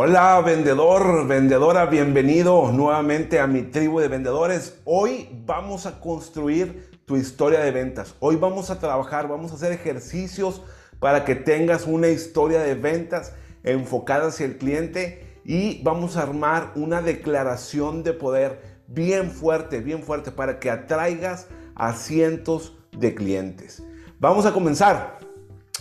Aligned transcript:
Hola 0.00 0.40
vendedor, 0.42 1.26
vendedora, 1.26 1.86
bienvenido 1.86 2.70
nuevamente 2.70 3.40
a 3.40 3.48
mi 3.48 3.62
tribu 3.62 3.98
de 3.98 4.06
vendedores. 4.06 4.78
Hoy 4.84 5.28
vamos 5.44 5.86
a 5.86 5.98
construir 5.98 7.00
tu 7.04 7.16
historia 7.16 7.58
de 7.58 7.72
ventas. 7.72 8.14
Hoy 8.20 8.36
vamos 8.36 8.70
a 8.70 8.78
trabajar, 8.78 9.26
vamos 9.26 9.50
a 9.50 9.56
hacer 9.56 9.72
ejercicios 9.72 10.62
para 11.00 11.24
que 11.24 11.34
tengas 11.34 11.84
una 11.84 12.06
historia 12.10 12.60
de 12.60 12.76
ventas 12.76 13.32
enfocada 13.64 14.28
hacia 14.28 14.46
el 14.46 14.56
cliente 14.56 15.40
y 15.44 15.82
vamos 15.82 16.16
a 16.16 16.22
armar 16.22 16.70
una 16.76 17.02
declaración 17.02 18.04
de 18.04 18.12
poder 18.12 18.84
bien 18.86 19.32
fuerte, 19.32 19.80
bien 19.80 20.04
fuerte 20.04 20.30
para 20.30 20.60
que 20.60 20.70
atraigas 20.70 21.48
a 21.74 21.92
cientos 21.94 22.78
de 22.96 23.16
clientes. 23.16 23.82
Vamos 24.20 24.46
a 24.46 24.52
comenzar. 24.52 25.18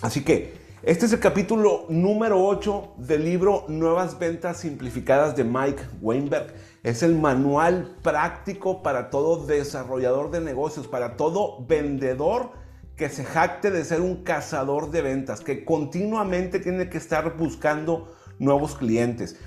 Así 0.02 0.24
que 0.24 0.67
este 0.84 1.08
es 1.08 1.14
el 1.14 1.20
capítulo 1.20 1.86
número 1.90 2.46
8 2.46 2.94
del 2.98 3.26
libro 3.26 3.66
Nuevas 3.68 4.20
Ventas 4.20 4.58
Simplificadas 4.58 5.36
de 5.36 5.44
Mike 5.44 5.82
Weinberg. 6.02 6.54
Es 6.84 7.02
el 7.02 7.16
manual 7.16 7.96
práctico 8.04 8.84
para 8.84 9.10
todo 9.10 9.48
desarrollador 9.48 10.30
de 10.30 10.40
negocios, 10.40 10.88
para 10.88 11.18
todo 11.18 11.66
vendedor 11.66 12.52
que 12.96 13.10
se 13.10 13.26
jacte 13.26 13.72
de 13.72 13.84
ser 13.86 14.02
un 14.02 14.24
cazador 14.24 14.92
de 14.92 15.02
ventas, 15.02 15.42
que 15.42 15.66
continuamente 15.66 16.60
tiene 16.60 16.90
que 16.90 17.00
estar 17.00 17.36
buscando 17.38 18.16
nuevos 18.38 18.76
clientes. 18.76 19.40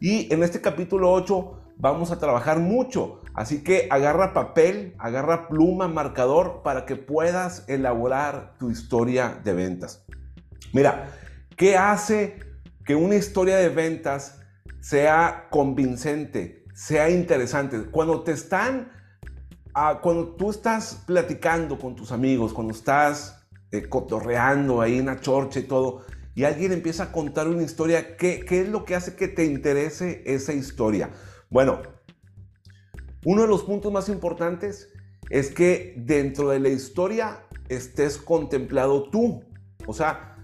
Y 0.00 0.32
en 0.32 0.42
este 0.42 0.62
capítulo 0.62 1.12
8 1.12 1.60
vamos 1.76 2.10
a 2.12 2.18
trabajar 2.18 2.60
mucho, 2.60 3.20
así 3.34 3.62
que 3.62 3.88
agarra 3.90 4.32
papel, 4.32 4.94
agarra 4.98 5.48
pluma, 5.48 5.86
marcador 5.86 6.62
para 6.62 6.86
que 6.86 6.96
puedas 6.96 7.64
elaborar 7.68 8.54
tu 8.58 8.70
historia 8.70 9.38
de 9.44 9.52
ventas. 9.52 10.07
Mira, 10.72 11.10
¿qué 11.56 11.76
hace 11.76 12.38
que 12.84 12.94
una 12.94 13.16
historia 13.16 13.56
de 13.56 13.70
ventas 13.70 14.40
sea 14.80 15.48
convincente, 15.50 16.64
sea 16.74 17.08
interesante? 17.10 17.84
Cuando 17.90 18.22
te 18.22 18.32
están, 18.32 18.92
ah, 19.74 20.00
cuando 20.02 20.34
tú 20.34 20.50
estás 20.50 21.04
platicando 21.06 21.78
con 21.78 21.96
tus 21.96 22.12
amigos, 22.12 22.52
cuando 22.52 22.74
estás 22.74 23.46
eh, 23.70 23.88
cotorreando 23.88 24.80
ahí 24.80 24.98
en 24.98 25.06
la 25.06 25.20
chorcha 25.20 25.60
y 25.60 25.64
todo, 25.64 26.04
y 26.34 26.44
alguien 26.44 26.72
empieza 26.72 27.04
a 27.04 27.12
contar 27.12 27.48
una 27.48 27.62
historia, 27.62 28.16
¿qué, 28.16 28.44
¿qué 28.46 28.60
es 28.60 28.68
lo 28.68 28.84
que 28.84 28.94
hace 28.94 29.16
que 29.16 29.26
te 29.26 29.44
interese 29.44 30.22
esa 30.26 30.52
historia? 30.52 31.10
Bueno, 31.50 31.80
uno 33.24 33.42
de 33.42 33.48
los 33.48 33.64
puntos 33.64 33.90
más 33.90 34.08
importantes 34.08 34.90
es 35.30 35.50
que 35.50 35.94
dentro 35.96 36.50
de 36.50 36.60
la 36.60 36.68
historia 36.68 37.40
estés 37.68 38.18
contemplado 38.18 39.10
tú. 39.10 39.42
O 39.86 39.92
sea, 39.92 40.37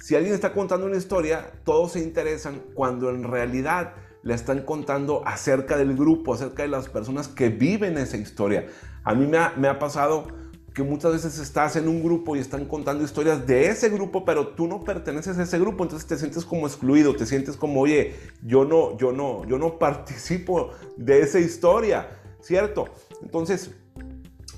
si 0.00 0.16
alguien 0.16 0.34
está 0.34 0.52
contando 0.52 0.86
una 0.86 0.96
historia, 0.96 1.52
todos 1.64 1.92
se 1.92 2.00
interesan 2.00 2.62
cuando 2.74 3.10
en 3.10 3.22
realidad 3.22 3.94
le 4.22 4.34
están 4.34 4.62
contando 4.62 5.22
acerca 5.26 5.76
del 5.76 5.94
grupo, 5.94 6.34
acerca 6.34 6.62
de 6.62 6.68
las 6.68 6.88
personas 6.88 7.28
que 7.28 7.50
viven 7.50 7.98
esa 7.98 8.16
historia. 8.16 8.66
A 9.04 9.14
mí 9.14 9.26
me 9.26 9.68
ha, 9.68 9.78
pasado 9.78 10.28
que 10.74 10.82
muchas 10.82 11.12
veces 11.12 11.38
estás 11.38 11.76
en 11.76 11.86
un 11.86 12.02
grupo 12.02 12.34
y 12.34 12.38
están 12.38 12.64
contando 12.64 13.04
historias 13.04 13.46
de 13.46 13.66
ese 13.66 13.90
grupo, 13.90 14.24
pero 14.24 14.48
tú 14.48 14.66
no 14.66 14.80
perteneces 14.80 15.36
a 15.38 15.42
ese 15.42 15.58
grupo, 15.58 15.84
entonces 15.84 16.06
te 16.08 16.16
sientes 16.16 16.44
como 16.44 16.66
excluido, 16.66 17.14
te 17.14 17.26
sientes 17.26 17.56
como, 17.56 17.80
oye, 17.82 18.14
yo 18.42 18.64
no, 18.64 18.96
yo 18.96 19.12
no, 19.12 19.44
yo 19.46 19.58
no 19.58 19.78
participo 19.78 20.70
de 20.96 21.20
esa 21.20 21.40
historia, 21.40 22.08
¿cierto? 22.40 22.86
Entonces, 23.22 23.70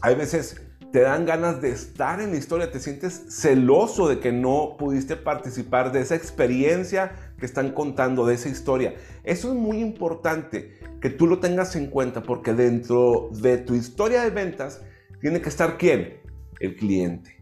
hay 0.00 0.14
veces 0.14 0.60
te 0.92 1.00
dan 1.00 1.24
ganas 1.24 1.62
de 1.62 1.70
estar 1.70 2.20
en 2.20 2.32
la 2.32 2.36
historia, 2.36 2.70
te 2.70 2.78
sientes 2.78 3.24
celoso 3.30 4.08
de 4.08 4.20
que 4.20 4.30
no 4.30 4.76
pudiste 4.78 5.16
participar 5.16 5.90
de 5.90 6.02
esa 6.02 6.14
experiencia 6.14 7.32
que 7.38 7.46
están 7.46 7.72
contando, 7.72 8.26
de 8.26 8.34
esa 8.34 8.50
historia. 8.50 8.94
Eso 9.24 9.48
es 9.48 9.54
muy 9.54 9.80
importante 9.80 10.78
que 11.00 11.08
tú 11.08 11.26
lo 11.26 11.40
tengas 11.40 11.74
en 11.76 11.86
cuenta 11.86 12.22
porque 12.22 12.52
dentro 12.52 13.30
de 13.32 13.56
tu 13.56 13.74
historia 13.74 14.22
de 14.22 14.30
ventas 14.30 14.82
tiene 15.22 15.40
que 15.40 15.48
estar 15.48 15.78
quién? 15.78 16.20
El 16.60 16.76
cliente. 16.76 17.40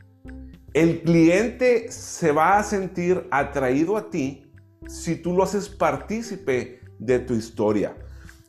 El 0.72 1.02
cliente 1.02 1.90
se 1.90 2.30
va 2.30 2.56
a 2.56 2.62
sentir 2.62 3.26
atraído 3.32 3.96
a 3.96 4.10
ti 4.10 4.52
si 4.86 5.16
tú 5.16 5.34
lo 5.34 5.42
haces 5.42 5.68
partícipe 5.68 6.80
de 7.00 7.18
tu 7.18 7.34
historia. 7.34 7.96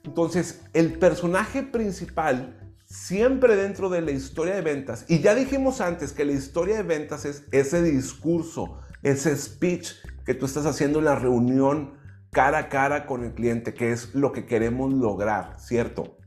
Entonces, 0.03 0.61
el 0.73 0.93
personaje 0.99 1.63
principal 1.63 2.60
siempre 2.91 3.55
dentro 3.55 3.89
de 3.89 4.01
la 4.01 4.11
historia 4.11 4.53
de 4.53 4.61
ventas. 4.61 5.05
Y 5.07 5.19
ya 5.19 5.33
dijimos 5.33 5.79
antes 5.79 6.11
que 6.11 6.25
la 6.25 6.33
historia 6.33 6.75
de 6.75 6.83
ventas 6.83 7.25
es 7.25 7.45
ese 7.51 7.81
discurso, 7.81 8.79
ese 9.01 9.35
speech 9.35 9.93
que 10.25 10.33
tú 10.33 10.45
estás 10.45 10.65
haciendo 10.65 10.99
en 10.99 11.05
la 11.05 11.15
reunión 11.15 11.93
cara 12.31 12.57
a 12.59 12.69
cara 12.69 13.05
con 13.05 13.23
el 13.23 13.33
cliente, 13.33 13.73
que 13.73 13.91
es 13.91 14.13
lo 14.13 14.31
que 14.31 14.45
queremos 14.45 14.93
lograr, 14.93 15.55
¿cierto? 15.57 16.17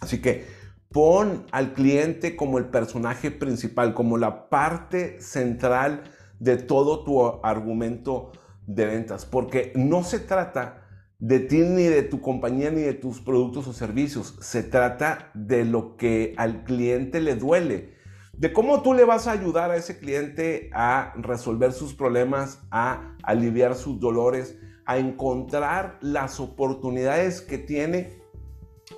Así 0.00 0.20
que 0.20 0.46
pon 0.92 1.44
al 1.50 1.74
cliente 1.74 2.36
como 2.36 2.58
el 2.58 2.66
personaje 2.66 3.32
principal, 3.32 3.92
como 3.92 4.16
la 4.16 4.48
parte 4.48 5.20
central 5.20 6.04
de 6.38 6.56
todo 6.56 7.04
tu 7.04 7.44
argumento 7.44 8.32
de 8.66 8.86
ventas, 8.86 9.26
porque 9.26 9.72
no 9.74 10.04
se 10.04 10.20
trata 10.20 10.85
de 11.18 11.40
ti 11.40 11.58
ni 11.58 11.84
de 11.84 12.02
tu 12.02 12.20
compañía 12.20 12.70
ni 12.70 12.82
de 12.82 12.94
tus 12.94 13.20
productos 13.20 13.66
o 13.66 13.72
servicios. 13.72 14.36
Se 14.40 14.62
trata 14.62 15.30
de 15.34 15.64
lo 15.64 15.96
que 15.96 16.34
al 16.36 16.64
cliente 16.64 17.20
le 17.20 17.36
duele, 17.36 17.94
de 18.32 18.52
cómo 18.52 18.82
tú 18.82 18.92
le 18.92 19.04
vas 19.04 19.26
a 19.26 19.32
ayudar 19.32 19.70
a 19.70 19.76
ese 19.76 19.98
cliente 19.98 20.70
a 20.74 21.14
resolver 21.16 21.72
sus 21.72 21.94
problemas, 21.94 22.60
a 22.70 23.16
aliviar 23.22 23.74
sus 23.74 23.98
dolores, 23.98 24.58
a 24.84 24.98
encontrar 24.98 25.98
las 26.00 26.38
oportunidades 26.38 27.40
que 27.40 27.58
tiene 27.58 28.20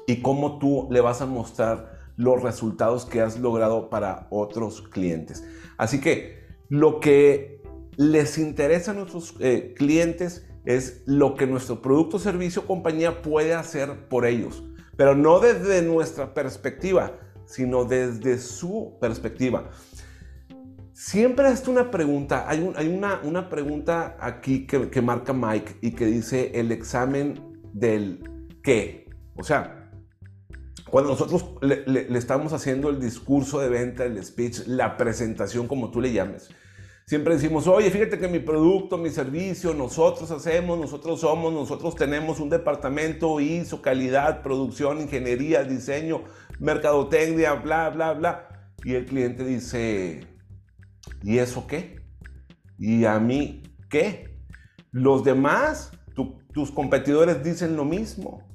y 0.07 0.21
cómo 0.21 0.59
tú 0.59 0.89
le 0.91 1.01
vas 1.01 1.23
a 1.23 1.27
mostrar 1.27 1.99
los 2.17 2.43
resultados 2.43 3.07
que 3.07 3.21
has 3.21 3.39
logrado 3.39 3.91
para 3.91 4.27
otros 4.31 4.83
clientes. 4.83 5.45
Así 5.77 6.01
que 6.01 6.45
lo 6.69 6.99
que 6.99 7.63
les 7.97 8.39
interesa 8.39 8.91
a 8.91 8.95
nuestros 8.95 9.37
eh, 9.41 9.75
clientes 9.77 10.48
es 10.69 11.03
lo 11.07 11.35
que 11.35 11.47
nuestro 11.47 11.81
producto, 11.81 12.19
servicio 12.19 12.61
o 12.61 12.67
compañía 12.67 13.23
puede 13.23 13.55
hacer 13.55 14.07
por 14.09 14.27
ellos, 14.27 14.63
pero 14.99 15.15
no 15.15 15.41
desde 15.41 15.81
nuestra 15.81 16.35
perspectiva, 16.35 17.19
sino 17.47 17.87
desde 17.87 18.37
su 18.37 18.99
perspectiva. 19.01 19.71
Siempre 20.93 21.49
es 21.49 21.67
una 21.69 21.91
pregunta, 21.91 22.45
hay, 22.47 22.61
una, 22.87 23.19
una, 23.25 23.49
pregunta 23.49 24.19
aquí 24.21 24.67
que, 24.67 25.01
marca 25.01 25.33
Mike 25.33 25.77
y 25.81 25.93
que 25.93 26.05
dice 26.05 26.51
el 26.61 26.71
examen 26.71 27.41
del 27.73 28.51
qué. 28.63 29.09
O 29.37 29.45
sea, 29.45 29.91
cuando 30.91 31.13
nosotros 31.13 31.47
le, 31.63 31.87
le 31.87 32.19
estamos 32.19 32.53
haciendo 32.53 32.91
el 32.91 33.01
discurso 33.01 33.59
de 33.61 33.71
venta, 33.71 34.05
el 34.05 34.23
speech, 34.23 34.67
la 34.67 34.99
presentación, 34.99 35.67
como 35.67 35.91
tú 35.91 36.03
le 36.03 36.13
llames, 36.13 36.51
Siempre 37.09 37.37
decimos, 37.37 37.67
oye, 37.67 37.91
fíjate 37.91 38.19
que 38.19 38.29
mi 38.29 38.39
producto, 38.39 38.99
mi 38.99 39.09
servicio, 39.09 39.73
nosotros 39.73 40.31
hacemos, 40.31 40.79
nosotros 40.79 41.23
somos, 41.23 41.55
nosotros 41.55 41.95
tenemos 41.95 42.39
un 42.39 42.51
departamento 42.51 43.41
ISO, 43.41 43.81
calidad, 43.81 44.43
producción, 44.43 45.01
ingeniería, 45.01 45.65
diseño, 45.65 46.25
mercadotecnia, 46.59 47.55
bla, 47.55 47.89
bla, 47.89 48.13
bla. 48.13 48.75
Y 48.85 48.93
el 48.93 49.07
cliente 49.07 49.43
dice, 49.43 50.27
¿y 51.23 51.39
eso 51.39 51.67
qué? 51.67 52.03
¿Y 52.79 53.07
a 53.07 53.19
mí 53.19 53.63
qué? 53.89 54.37
Los 54.91 55.25
demás, 55.25 55.93
tus 56.53 56.71
competidores 56.71 57.43
dicen 57.43 57.75
lo 57.75 57.87
mismo 57.87 58.47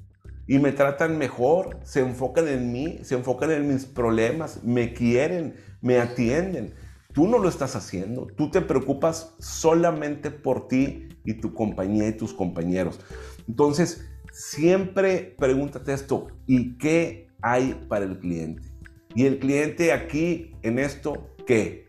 y 0.46 0.60
me 0.60 0.70
tratan 0.70 1.18
mejor, 1.18 1.80
se 1.82 2.02
enfocan 2.02 2.46
en 2.46 2.70
mí, 2.70 3.00
se 3.02 3.16
enfocan 3.16 3.50
en 3.50 3.66
mis 3.66 3.84
problemas, 3.84 4.62
me 4.62 4.94
quieren, 4.94 5.56
me 5.80 5.98
atienden. 5.98 6.83
Tú 7.14 7.28
no 7.28 7.38
lo 7.38 7.48
estás 7.48 7.76
haciendo, 7.76 8.26
tú 8.36 8.50
te 8.50 8.60
preocupas 8.60 9.36
solamente 9.38 10.32
por 10.32 10.66
ti 10.66 11.08
y 11.24 11.34
tu 11.34 11.54
compañía 11.54 12.08
y 12.08 12.16
tus 12.16 12.34
compañeros. 12.34 12.98
Entonces, 13.46 14.10
siempre 14.32 15.36
pregúntate 15.38 15.92
esto, 15.92 16.26
¿y 16.44 16.76
qué 16.76 17.28
hay 17.40 17.86
para 17.88 18.04
el 18.04 18.18
cliente? 18.18 18.68
Y 19.14 19.26
el 19.26 19.38
cliente 19.38 19.92
aquí, 19.92 20.56
en 20.62 20.80
esto, 20.80 21.28
¿qué? 21.46 21.86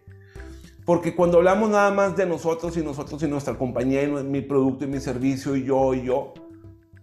Porque 0.85 1.15
cuando 1.15 1.37
hablamos 1.37 1.71
nada 1.71 1.89
más 1.89 2.15
de 2.15 2.27
nosotros 2.27 2.77
y 2.77 2.83
nosotros 2.83 3.23
y 3.23 3.27
nuestra 3.27 3.57
compañía 3.57 4.03
y 4.03 4.23
mi 4.23 4.41
producto 4.41 4.85
y 4.85 4.87
mi 4.87 4.99
servicio 4.99 5.55
y 5.55 5.63
yo 5.63 5.95
y 5.95 6.03
yo, 6.03 6.35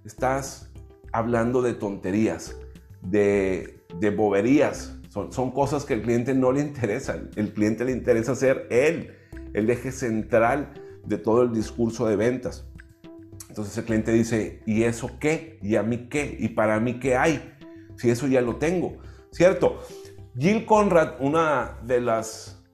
estás 0.04 0.70
hablando 1.10 1.60
de 1.60 1.74
tonterías, 1.74 2.56
de, 3.00 3.84
de 3.98 4.10
boberías, 4.10 4.96
son, 5.12 5.50
cosas 5.50 5.84
que 5.84 5.94
al 5.94 6.02
cliente 6.02 6.32
no 6.34 6.52
le 6.52 6.60
interesan. 6.60 7.28
El 7.36 7.52
cliente 7.52 7.84
le 7.84 7.92
interesa 7.92 8.34
ser 8.34 8.66
él, 8.70 9.14
el 9.52 9.68
eje 9.68 9.92
central 9.92 10.72
de 11.04 11.18
todo 11.18 11.42
el 11.42 11.52
discurso 11.52 12.06
de 12.06 12.16
ventas. 12.16 12.66
Entonces 13.50 13.76
el 13.76 13.84
cliente 13.84 14.10
dice, 14.10 14.62
¿y 14.64 14.84
eso 14.84 15.10
qué? 15.20 15.58
¿Y 15.60 15.76
a 15.76 15.82
mí 15.82 16.08
qué? 16.08 16.34
¿Y 16.40 16.48
para 16.48 16.80
mí 16.80 16.98
qué 16.98 17.16
hay? 17.16 17.54
Si 17.96 18.08
eso 18.08 18.26
ya 18.26 18.40
lo 18.40 18.56
tengo, 18.56 18.96
¿cierto? 19.30 19.80
Jill 20.38 20.64
Conrad, 20.64 21.20
una 21.20 21.78
de 21.84 22.00
las 22.00 22.64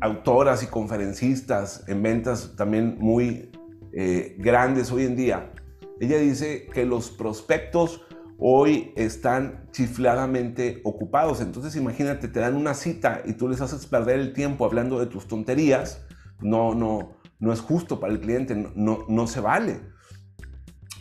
autoras 0.00 0.62
y 0.62 0.66
conferencistas 0.66 1.82
en 1.88 2.04
ventas 2.04 2.54
también 2.54 2.98
muy 3.00 3.50
eh, 3.92 4.36
grandes 4.38 4.92
hoy 4.92 5.06
en 5.06 5.16
día, 5.16 5.52
Ella 5.98 6.18
dice 6.18 6.66
que 6.72 6.86
los 6.86 7.10
prospectos 7.10 8.02
hoy 8.40 8.92
están 8.96 9.68
chifladamente 9.70 10.80
ocupados. 10.84 11.40
Entonces 11.40 11.76
imagínate, 11.76 12.28
te 12.28 12.40
dan 12.40 12.56
una 12.56 12.74
cita 12.74 13.22
y 13.24 13.34
tú 13.34 13.48
les 13.48 13.60
haces 13.60 13.86
perder 13.86 14.18
el 14.18 14.32
tiempo 14.32 14.64
hablando 14.64 14.98
de 14.98 15.06
tus 15.06 15.28
tonterías. 15.28 16.06
No, 16.40 16.74
no, 16.74 17.16
no 17.38 17.52
es 17.52 17.60
justo 17.60 18.00
para 18.00 18.12
el 18.12 18.20
cliente, 18.20 18.54
no, 18.74 19.04
no, 19.08 19.26
se 19.26 19.40
vale. 19.40 19.80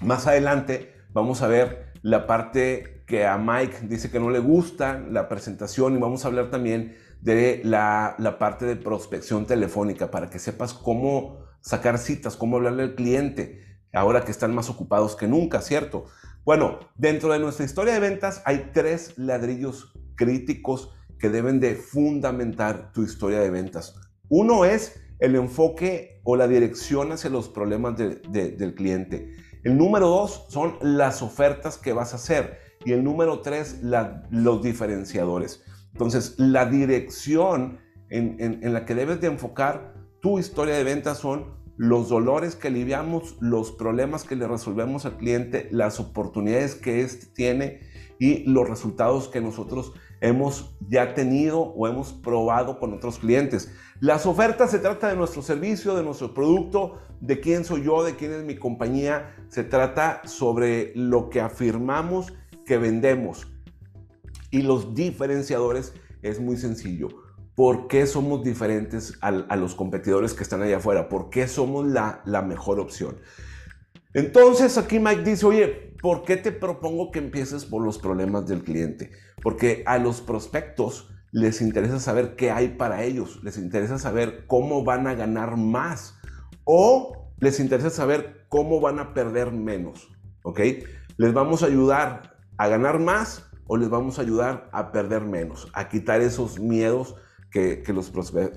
Más 0.01 0.27
adelante 0.27 0.93
vamos 1.13 1.41
a 1.41 1.47
ver 1.47 1.93
la 2.01 2.27
parte 2.27 3.03
que 3.07 3.25
a 3.25 3.37
Mike 3.37 3.87
dice 3.87 4.11
que 4.11 4.19
no 4.19 4.29
le 4.29 4.39
gusta, 4.39 4.99
la 4.99 5.27
presentación, 5.29 5.95
y 5.95 5.99
vamos 5.99 6.23
a 6.23 6.27
hablar 6.27 6.51
también 6.51 6.95
de 7.21 7.61
la, 7.63 8.15
la 8.19 8.37
parte 8.37 8.65
de 8.65 8.75
prospección 8.75 9.45
telefónica 9.45 10.11
para 10.11 10.29
que 10.29 10.39
sepas 10.39 10.73
cómo 10.73 11.39
sacar 11.61 11.97
citas, 11.97 12.37
cómo 12.37 12.57
hablarle 12.57 12.83
al 12.83 12.95
cliente, 12.95 13.65
ahora 13.93 14.23
que 14.23 14.31
están 14.31 14.53
más 14.53 14.69
ocupados 14.69 15.15
que 15.15 15.27
nunca, 15.27 15.61
¿cierto? 15.61 16.05
Bueno, 16.49 16.79
dentro 16.95 17.31
de 17.31 17.37
nuestra 17.37 17.63
historia 17.63 17.93
de 17.93 17.99
ventas 17.99 18.41
hay 18.43 18.71
tres 18.73 19.19
ladrillos 19.19 19.93
críticos 20.15 20.89
que 21.19 21.29
deben 21.29 21.59
de 21.59 21.75
fundamentar 21.75 22.91
tu 22.91 23.03
historia 23.03 23.39
de 23.39 23.51
ventas. 23.51 23.93
Uno 24.29 24.65
es 24.65 24.99
el 25.19 25.35
enfoque 25.35 26.21
o 26.23 26.35
la 26.35 26.47
dirección 26.47 27.11
hacia 27.11 27.29
los 27.29 27.49
problemas 27.49 27.95
del 27.97 28.73
cliente. 28.73 29.35
El 29.63 29.77
número 29.77 30.07
dos 30.07 30.47
son 30.49 30.79
las 30.81 31.21
ofertas 31.21 31.77
que 31.77 31.93
vas 31.93 32.13
a 32.13 32.15
hacer. 32.15 32.57
Y 32.83 32.93
el 32.93 33.03
número 33.03 33.41
tres, 33.41 33.83
los 34.31 34.63
diferenciadores. 34.63 35.63
Entonces, 35.91 36.33
la 36.39 36.65
dirección 36.65 37.77
en 38.09 38.73
la 38.73 38.87
que 38.87 38.95
debes 38.95 39.21
de 39.21 39.27
enfocar 39.27 39.93
tu 40.19 40.39
historia 40.39 40.73
de 40.73 40.83
ventas 40.83 41.19
son 41.19 41.58
los 41.79 42.09
dolores 42.09 42.57
que 42.57 42.67
aliviamos, 42.67 43.37
los 43.39 43.71
problemas 43.71 44.25
que 44.25 44.35
le 44.35 44.45
resolvemos 44.45 45.05
al 45.05 45.15
cliente, 45.15 45.69
las 45.71 46.01
oportunidades 46.01 46.75
que 46.75 47.03
éste 47.03 47.27
tiene 47.27 47.79
y 48.19 48.43
los 48.43 48.67
resultados 48.67 49.29
que 49.29 49.39
nosotros 49.39 49.93
hemos 50.19 50.75
ya 50.89 51.13
tenido 51.13 51.61
o 51.61 51.87
hemos 51.87 52.11
probado 52.11 52.79
con 52.79 52.93
otros 52.93 53.17
clientes. 53.17 53.71
Las 54.01 54.25
ofertas 54.25 54.71
se 54.71 54.79
trata 54.79 55.07
de 55.07 55.15
nuestro 55.15 55.41
servicio, 55.41 55.95
de 55.95 56.03
nuestro 56.03 56.33
producto, 56.33 56.99
de 57.21 57.39
quién 57.39 57.63
soy 57.63 57.85
yo, 57.85 58.03
de 58.03 58.17
quién 58.17 58.33
es 58.33 58.43
mi 58.43 58.57
compañía. 58.57 59.33
Se 59.47 59.63
trata 59.63 60.21
sobre 60.25 60.91
lo 60.95 61.29
que 61.29 61.39
afirmamos 61.39 62.33
que 62.65 62.77
vendemos. 62.77 63.47
Y 64.51 64.63
los 64.63 64.93
diferenciadores 64.95 65.93
es 66.23 66.41
muy 66.41 66.57
sencillo 66.57 67.28
¿Por 67.59 67.89
qué 67.89 68.07
somos 68.07 68.41
diferentes 68.41 69.17
a, 69.19 69.31
los 69.57 69.75
competidores 69.75 70.33
que 70.33 70.43
están 70.43 70.61
allá 70.61 70.77
afuera? 70.77 71.09
¿Por 71.09 71.29
qué 71.29 71.45
somos 71.45 71.85
la, 71.85 72.21
la 72.23 72.41
mejor 72.41 72.79
opción? 72.79 73.17
Entonces 74.13 74.77
aquí 74.77 74.97
Mike 74.97 75.23
dice, 75.23 75.45
oye, 75.45 75.93
¿por 76.01 76.23
qué 76.23 76.37
te 76.37 76.53
propongo 76.53 77.11
que 77.11 77.19
empieces 77.19 77.65
por 77.65 77.83
los 77.83 77.97
problemas 77.97 78.47
del 78.47 78.63
cliente? 78.63 79.11
Porque 79.43 79.83
a 79.85 79.97
los 79.97 80.21
prospectos 80.21 81.09
les 81.33 81.61
interesa 81.61 81.99
saber 81.99 82.37
qué 82.37 82.49
hay 82.49 82.69
para 82.69 83.03
ellos, 83.03 83.43
les 83.43 83.57
interesa 83.57 83.99
saber 83.99 84.45
cómo 84.47 84.85
van 84.85 85.05
a 85.05 85.15
ganar 85.15 85.57
más 85.57 86.17
o 86.63 87.33
les 87.39 87.59
interesa 87.59 87.89
saber 87.89 88.45
cómo 88.47 88.79
van 88.79 88.99
a 88.99 89.13
perder 89.13 89.51
menos, 89.51 90.07
¿ok? 90.43 90.61
Les 91.17 91.33
vamos 91.33 91.61
a 91.63 91.65
ayudar 91.65 92.37
a 92.55 92.69
ganar 92.69 92.99
más 92.99 93.51
o 93.67 93.75
les 93.75 93.89
vamos 93.89 94.17
a 94.17 94.21
ayudar 94.21 94.69
a 94.71 94.93
perder 94.93 95.23
menos, 95.23 95.67
a 95.73 95.89
quitar 95.89 96.21
esos 96.21 96.57
miedos 96.57 97.17
que, 97.51 97.83
los, 97.93 98.11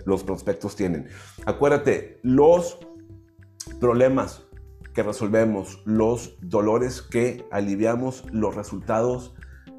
los 0.05 0.25
prospectos 0.25 0.77
tienen. 0.77 1.09
Acuérdate, 1.47 2.21
los 2.23 2.79
problemas 3.81 4.45
que 4.95 5.03
resolvemos, 5.03 5.83
los 5.85 6.37
dolores 6.43 7.03
que 7.03 7.47
aliviamos, 7.51 8.25
los 8.31 8.55
resultados 8.55 9.35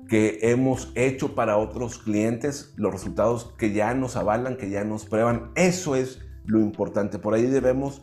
que 0.08 0.40
hemos 0.42 0.92
hecho 0.96 1.36
para 1.36 1.58
otros 1.58 1.98
clientes, 2.00 2.74
los 2.78 2.92
resultados 2.92 3.54
que 3.58 3.72
ya 3.72 3.94
nos 3.94 4.16
avalan, 4.16 4.58
que 4.58 4.70
ya 4.70 4.84
nos 4.84 5.06
prueban, 5.06 5.52
eso 5.56 5.96
es 5.96 6.20
lo 6.46 6.60
importante. 6.60 7.20
Por 7.20 7.34
ahí 7.34 7.44
debemos 7.44 8.02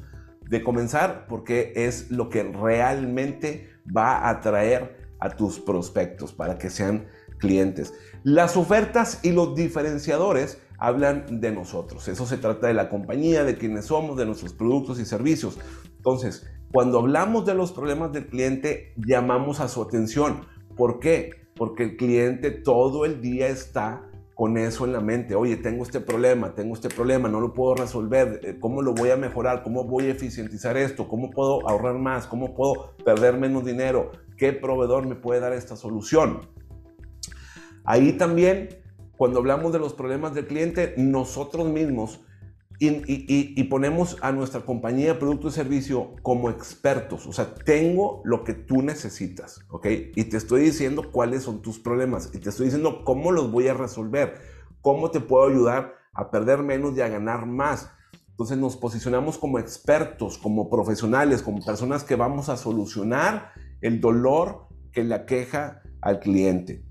de 0.49 0.63
comenzar 0.63 1.27
porque 1.29 1.73
es 1.77 2.11
lo 2.11 2.29
que 2.29 2.43
realmente 2.43 3.71
va 3.97 4.17
a 4.17 4.31
atraer 4.31 4.97
a 5.21 5.31
tus 5.31 5.61
prospectos 5.61 6.33
para 6.33 6.59
que 6.59 6.71
sean 6.71 7.07
clientes. 7.39 7.95
Las 8.23 8.57
ofertas 8.57 9.21
y 9.23 9.33
los 9.33 9.55
diferenciadores 9.55 10.59
hablan 10.81 11.41
de 11.41 11.53
nosotros. 11.53 12.09
Eso 12.09 12.27
se 12.27 12.39
trata 12.39 12.67
de 12.67 12.75
la 12.75 12.89
compañía, 12.89 13.45
de 13.45 13.57
quienes 13.57 13.85
somos, 13.85 14.17
de 14.17 14.27
nuestros 14.27 14.55
productos 14.55 14.99
y 14.99 15.05
servicios. 15.05 15.59
Entonces, 15.97 16.47
cuando 16.73 16.99
hablamos 16.99 17.45
de 17.45 17.55
los 17.55 17.71
problemas 17.71 18.13
del 18.13 18.27
cliente, 18.27 18.95
llamamos 18.97 19.61
a 19.61 19.69
su 19.69 19.83
atención. 19.83 20.47
¿Por 20.77 20.99
qué? 20.99 21.49
Porque 21.55 21.83
el 21.85 21.97
cliente 21.97 22.51
todo 22.51 23.05
el 23.05 23.21
día 23.21 23.49
está 23.49 24.07
con 24.35 24.57
eso 24.57 24.87
en 24.87 24.95
la 24.95 25.01
mente. 25.01 25.35
Oye, 25.35 25.59
tengo 25.59 25.83
este 25.83 26.01
problema, 26.01 26.55
tengo 26.55 26.73
este 26.75 26.89
problema, 26.89 27.29
no 27.29 27.41
lo 27.41 27.53
puedo 27.53 27.75
resolver. 27.75 28.41
Eh, 28.43 28.57
¿Cómo 28.59 28.81
lo 28.81 28.95
voy 28.95 29.11
a 29.11 29.17
mejorar? 29.17 29.63
¿Cómo 29.63 29.85
voy 29.85 30.07
a 30.07 30.13
eficientizar 30.13 30.79
esto? 30.79 31.09
¿Cómo 31.09 31.29
puedo 31.29 31.69
ahorrar 31.69 31.99
más? 31.99 32.27
¿Cómo 32.27 32.55
puedo 32.55 32.97
perder 33.05 33.37
menos 33.37 33.67
dinero? 33.67 34.13
¿Qué 34.39 34.55
proveedor 34.55 35.07
me 35.07 35.15
puede 35.15 35.41
dar 35.41 35.53
esta 35.53 35.77
solución? 35.77 36.41
Ahí 37.85 38.13
también 38.13 38.80
cuando 39.21 39.41
hablamos 39.41 39.71
de 39.75 39.79
los 39.79 39.93
problemas 39.93 40.33
del 40.33 40.47
cliente, 40.47 40.95
nosotros 40.97 41.69
mismos 41.69 42.21
y, 42.79 43.63
ponemos 43.65 44.17
a 44.23 44.33
nuestra 44.33 44.63
compañía, 44.63 45.19
producto 45.19 45.49
y 45.49 45.51
servicio 45.51 46.17
como 46.23 46.49
expertos. 46.49 47.27
O 47.27 47.33
sea, 47.35 47.55
tengo 47.55 48.23
lo 48.25 48.45
que 48.45 48.55
tú 48.55 48.81
necesitas, 48.81 49.61
¿ok? 49.69 49.87
Y 50.17 50.25
te 50.25 50.39
estoy 50.39 50.63
diciendo 50.63 51.13
cuáles 51.13 51.43
son 51.43 51.61
tus 51.61 51.79
problemas 51.79 52.31
y 52.33 52.39
te 52.39 52.49
estoy 52.49 52.65
diciendo 52.65 53.05
cómo 53.05 53.31
los 53.31 53.53
voy 53.53 53.69
a 53.69 53.75
resolver, 53.75 54.37
cómo 54.81 55.11
te 55.11 55.21
puedo 55.21 55.47
ayudar 55.47 55.97
a 56.15 56.31
perder 56.31 56.63
menos 56.63 56.97
y 56.97 57.03
a 57.03 57.09
ganar 57.09 57.45
más. 57.45 57.91
Entonces 58.31 58.57
nos 58.57 58.79
posicionamos 58.79 59.37
como 59.37 59.59
expertos, 59.59 60.39
como 60.39 60.71
profesionales, 60.71 61.43
como 61.43 61.63
personas 61.63 62.05
que 62.05 62.17
vamos 62.17 62.49
a 62.49 62.57
solucionar 62.57 63.53
el 63.83 64.01
dolor 64.01 64.69
que 64.93 65.05
le 65.05 65.15
aqueja 65.15 65.83
al 66.01 66.21
cliente. 66.21 66.89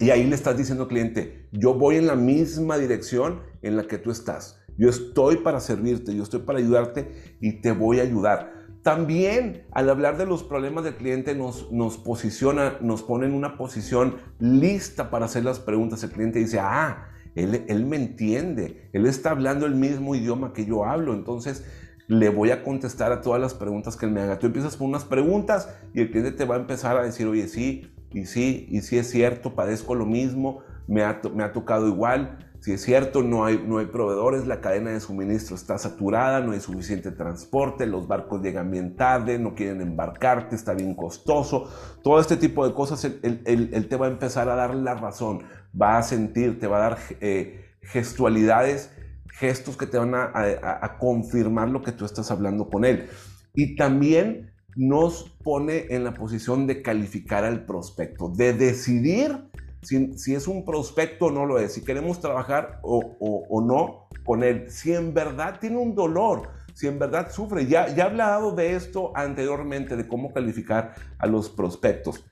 Y 0.00 0.10
ahí 0.10 0.24
le 0.24 0.34
estás 0.34 0.56
diciendo 0.56 0.84
al 0.84 0.88
cliente, 0.88 1.48
yo 1.52 1.74
voy 1.74 1.96
en 1.96 2.06
la 2.06 2.14
misma 2.14 2.78
dirección 2.78 3.40
en 3.62 3.76
la 3.76 3.84
que 3.84 3.98
tú 3.98 4.10
estás. 4.10 4.60
Yo 4.76 4.88
estoy 4.88 5.38
para 5.38 5.58
servirte, 5.58 6.14
yo 6.14 6.22
estoy 6.22 6.40
para 6.40 6.60
ayudarte 6.60 7.36
y 7.40 7.60
te 7.60 7.72
voy 7.72 7.98
a 7.98 8.02
ayudar. 8.02 8.52
También 8.82 9.66
al 9.72 9.90
hablar 9.90 10.16
de 10.16 10.24
los 10.24 10.44
problemas 10.44 10.84
del 10.84 10.94
cliente 10.94 11.34
nos, 11.34 11.72
nos 11.72 11.98
posiciona, 11.98 12.78
nos 12.80 13.02
pone 13.02 13.26
en 13.26 13.34
una 13.34 13.56
posición 13.56 14.18
lista 14.38 15.10
para 15.10 15.24
hacer 15.24 15.44
las 15.44 15.58
preguntas. 15.58 16.04
El 16.04 16.10
cliente 16.10 16.38
dice, 16.38 16.60
ah, 16.60 17.08
él, 17.34 17.86
me 17.86 17.96
entiende, 17.96 18.88
él 18.92 19.06
está 19.06 19.30
hablando 19.30 19.66
el 19.66 19.74
mismo 19.74 20.14
idioma 20.14 20.52
que 20.52 20.64
yo 20.64 20.84
hablo, 20.84 21.14
entonces 21.14 21.64
le 22.06 22.30
voy 22.30 22.50
a 22.50 22.64
contestar 22.64 23.12
a 23.12 23.20
todas 23.20 23.40
las 23.40 23.54
preguntas 23.54 23.96
que 23.96 24.06
él 24.06 24.12
me 24.12 24.20
haga. 24.20 24.38
Tú 24.38 24.46
empiezas 24.46 24.76
con 24.76 24.88
unas 24.88 25.04
preguntas 25.04 25.68
y 25.94 26.00
el 26.00 26.10
cliente 26.10 26.32
te 26.32 26.44
va 26.44 26.56
a 26.56 26.58
empezar 26.58 26.96
a 26.96 27.02
decir, 27.02 27.26
oye, 27.26 27.48
sí, 27.48 27.92
y 28.10 28.26
sí, 28.26 28.66
y 28.70 28.80
sí 28.80 28.98
es 28.98 29.10
cierto, 29.10 29.54
padezco 29.54 29.94
lo 29.94 30.06
mismo, 30.06 30.62
me 30.86 31.02
ha, 31.02 31.20
me 31.34 31.44
ha 31.44 31.52
tocado 31.52 31.86
igual. 31.88 32.44
Si 32.60 32.72
es 32.72 32.82
cierto, 32.82 33.22
no 33.22 33.44
hay, 33.44 33.62
no 33.64 33.78
hay 33.78 33.86
proveedores, 33.86 34.46
la 34.46 34.60
cadena 34.60 34.90
de 34.90 34.98
suministro 34.98 35.54
está 35.54 35.78
saturada, 35.78 36.40
no 36.40 36.52
hay 36.52 36.60
suficiente 36.60 37.12
transporte, 37.12 37.86
los 37.86 38.08
barcos 38.08 38.42
llegan 38.42 38.70
bien 38.72 38.96
tarde, 38.96 39.38
no 39.38 39.54
quieren 39.54 39.80
embarcarte, 39.80 40.56
está 40.56 40.74
bien 40.74 40.94
costoso. 40.94 41.70
Todo 42.02 42.18
este 42.18 42.36
tipo 42.36 42.66
de 42.66 42.74
cosas, 42.74 43.04
el, 43.04 43.42
el, 43.44 43.88
te 43.88 43.96
va 43.96 44.06
a 44.06 44.10
empezar 44.10 44.48
a 44.48 44.56
dar 44.56 44.74
la 44.74 44.94
razón, 44.94 45.44
va 45.80 45.98
a 45.98 46.02
sentir, 46.02 46.58
te 46.58 46.66
va 46.66 46.78
a 46.78 46.90
dar 46.90 46.98
eh, 47.20 47.76
gestualidades, 47.80 48.90
gestos 49.34 49.76
que 49.76 49.86
te 49.86 49.98
van 49.98 50.16
a, 50.16 50.32
a 50.34 50.98
confirmar 50.98 51.68
lo 51.68 51.82
que 51.82 51.92
tú 51.92 52.04
estás 52.04 52.32
hablando 52.32 52.68
con 52.68 52.84
él. 52.84 53.08
Y 53.54 53.76
también 53.76 54.50
nos 54.76 55.30
pone 55.42 55.86
en 55.90 56.04
la 56.04 56.14
posición 56.14 56.66
de 56.66 56.82
calificar 56.82 57.44
al 57.44 57.64
prospecto, 57.64 58.28
de 58.28 58.52
decidir 58.52 59.48
si, 59.82 60.34
es 60.34 60.48
un 60.48 60.64
prospecto 60.64 61.26
o 61.26 61.30
no 61.30 61.46
lo 61.46 61.58
es, 61.58 61.72
si 61.72 61.84
queremos 61.84 62.20
trabajar 62.20 62.80
o, 62.82 63.62
no 63.64 64.08
con 64.24 64.42
él, 64.42 64.70
si 64.70 64.92
en 64.92 65.14
verdad 65.14 65.58
tiene 65.60 65.78
un 65.78 65.94
dolor, 65.94 66.50
si 66.74 66.86
en 66.86 66.98
verdad 66.98 67.30
sufre. 67.30 67.66
Ya, 67.66 67.88
ya 67.94 68.04
he 68.04 68.06
hablado 68.06 68.52
de 68.52 68.74
esto 68.74 69.12
anteriormente, 69.14 69.96
de 69.96 70.06
cómo 70.06 70.32
calificar 70.32 70.94
a 71.18 71.26
los 71.26 71.48
prospectos. 71.48 72.24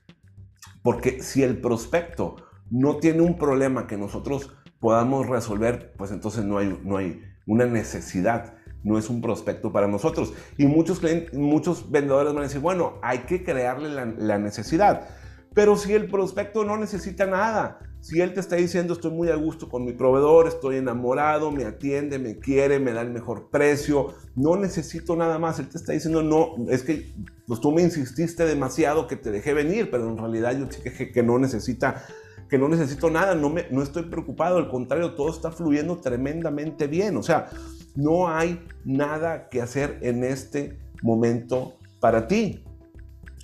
Porque 0.83 1.21
si 1.21 1.43
el 1.43 1.59
prospecto 1.59 2.35
no 2.69 2.97
tiene 2.97 3.21
un 3.21 3.37
problema 3.37 3.87
que 3.87 3.97
nosotros 3.97 4.53
podamos 4.79 5.27
resolver, 5.27 5.93
pues 5.97 6.11
entonces 6.11 6.45
no 6.45 6.59
hay, 6.59 6.79
no 6.83 6.97
hay 6.97 7.21
una 7.45 7.65
necesidad 7.65 8.56
no 8.83 8.97
es 8.97 9.09
un 9.09 9.21
prospecto 9.21 9.71
para 9.71 9.87
nosotros. 9.87 10.33
Y 10.57 10.65
muchos, 10.65 11.01
muchos 11.33 11.89
vendedores 11.91 12.33
van 12.33 12.43
a 12.43 12.47
decir, 12.47 12.61
bueno, 12.61 12.93
hay 13.01 13.19
que 13.19 13.43
crearle 13.43 13.89
la, 13.89 14.37
necesidad. 14.37 15.09
Pero 15.53 15.75
si 15.75 15.93
el 15.93 16.07
prospecto 16.07 16.63
no 16.63 16.77
necesita 16.77 17.25
nada, 17.25 17.79
Si 17.99 18.21
él 18.21 18.33
te 18.33 18.39
está 18.39 18.55
diciendo 18.55 18.93
estoy 18.93 19.11
muy 19.11 19.29
a 19.29 19.35
gusto 19.35 19.67
con 19.67 19.83
mi 19.83 19.91
proveedor, 19.91 20.47
estoy 20.47 20.77
enamorado, 20.77 21.51
me 21.51 21.65
atiende, 21.65 22.19
me 22.19 22.37
quiere, 22.37 22.79
me 22.79 22.93
da 22.93 23.01
el 23.01 23.09
mejor 23.09 23.49
precio, 23.49 24.13
no 24.35 24.55
necesito 24.55 25.15
nada 25.15 25.39
más. 25.39 25.59
Él 25.59 25.67
te 25.67 25.77
está 25.77 25.93
diciendo 25.93 26.21
no, 26.21 26.55
es 26.69 26.83
que 26.83 27.11
pues 27.47 27.59
tú 27.59 27.71
me 27.71 27.81
insististe 27.81 28.45
demasiado 28.45 29.07
que 29.07 29.15
te 29.15 29.31
dejé 29.31 29.53
venir, 29.53 29.89
pero 29.89 30.07
en 30.09 30.17
realidad 30.17 30.57
yo 30.57 30.67
te 30.67 30.89
dije 30.89 31.11
que 31.11 31.23
no 31.23 31.39
necesita 31.39 32.05
que 32.49 32.57
no 32.57 32.69
necesito 32.69 33.09
nada, 33.09 33.35
no, 33.35 33.49
me, 33.49 33.65
no 33.71 33.83
estoy 33.83 34.03
preocupado, 34.03 34.57
al 34.57 34.69
contrario, 34.69 35.15
todo 35.15 35.29
está 35.29 35.51
fluyendo 35.51 35.97
tremendamente 35.97 36.87
bien. 36.87 37.17
O 37.17 37.23
sea, 37.23 37.49
no 37.97 38.29
hay 38.29 38.63
nada 38.85 39.49
que 39.49 39.59
hacer 39.59 39.97
en 40.01 40.23
este 40.23 40.77
momento 41.01 41.73
para 41.99 42.27
ti. 42.27 42.63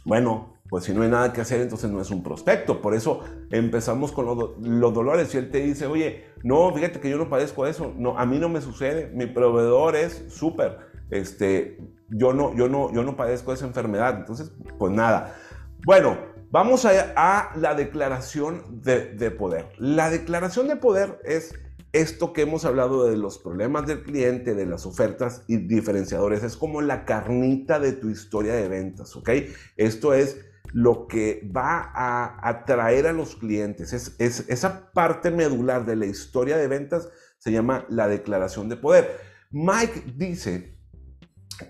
Bueno, 0.06 0.54
pues 0.70 0.86
si 0.86 0.94
no 0.94 1.02
hay 1.02 1.10
nada 1.10 1.34
que 1.34 1.42
hacer, 1.42 1.60
entonces 1.60 1.90
no 1.90 2.00
es 2.00 2.12
un 2.12 2.22
prospecto. 2.22 2.80
Por 2.80 2.94
eso 2.94 3.22
empezamos 3.50 4.12
con 4.12 4.26
los, 4.28 4.94
dolores. 4.94 5.30
Si 5.30 5.38
él 5.40 5.50
te 5.50 5.58
dice, 5.60 5.88
oye, 5.88 6.26
no, 6.44 6.72
fíjate 6.72 7.00
que 7.00 7.10
yo 7.10 7.18
no 7.18 7.30
padezco 7.30 7.66
eso, 7.66 7.94
no, 7.98 8.18
a 8.18 8.28
mí 8.28 8.38
no 8.38 8.48
me 8.48 8.62
sucede, 8.62 9.10
mi 9.12 9.26
proveedor 9.26 9.96
es 9.96 10.24
súper, 10.30 10.78
este, 11.10 11.80
yo 12.10 12.34
no, 12.34 12.56
yo, 12.56 12.70
no, 12.70 12.94
yo 12.94 13.04
no 13.04 13.16
padezco 13.16 13.54
esa 13.54 13.66
enfermedad. 13.66 14.18
Entonces, 14.20 14.52
pues 14.78 14.92
nada. 14.92 15.36
Bueno, 15.84 16.16
vamos 16.52 16.86
a, 16.86 17.52
la 17.56 17.74
declaración 17.74 18.82
de, 18.84 19.14
de 19.14 19.32
poder. 19.32 19.70
La 19.80 20.12
declaración 20.12 20.68
de 20.68 20.76
poder 20.76 21.20
es 21.24 21.56
esto 21.94 22.34
que 22.34 22.42
hemos 22.42 22.66
hablado 22.66 23.06
de 23.06 23.16
los 23.16 23.38
problemas 23.38 23.86
del 23.86 24.04
cliente, 24.04 24.56
de 24.56 24.66
las 24.66 24.88
ofertas 24.88 25.44
y 25.48 25.58
diferenciadores, 25.58 26.44
es 26.44 26.58
como 26.58 26.82
la 26.82 27.06
carnita 27.06 27.80
de 27.80 27.94
tu 27.94 28.10
historia 28.10 28.56
de 28.56 28.68
ventas, 28.68 29.16
¿ok? 29.16 29.30
Esto 29.78 30.16
es 30.16 30.44
lo 30.74 31.08
que 31.08 31.48
va 31.56 31.92
a 31.94 32.50
atraer 32.50 33.06
a 33.06 33.14
los 33.14 33.36
clientes, 33.36 33.94
es, 33.94 34.16
esa 34.50 34.92
parte 34.92 35.30
medular 35.30 35.86
de 35.86 35.96
la 35.96 36.08
historia 36.08 36.58
de 36.58 36.68
ventas 36.68 37.10
se 37.38 37.52
llama 37.52 37.86
la 37.90 38.08
declaración 38.08 38.70
de 38.70 38.78
poder. 38.78 39.20
Mike 39.52 40.14
dice 40.16 40.80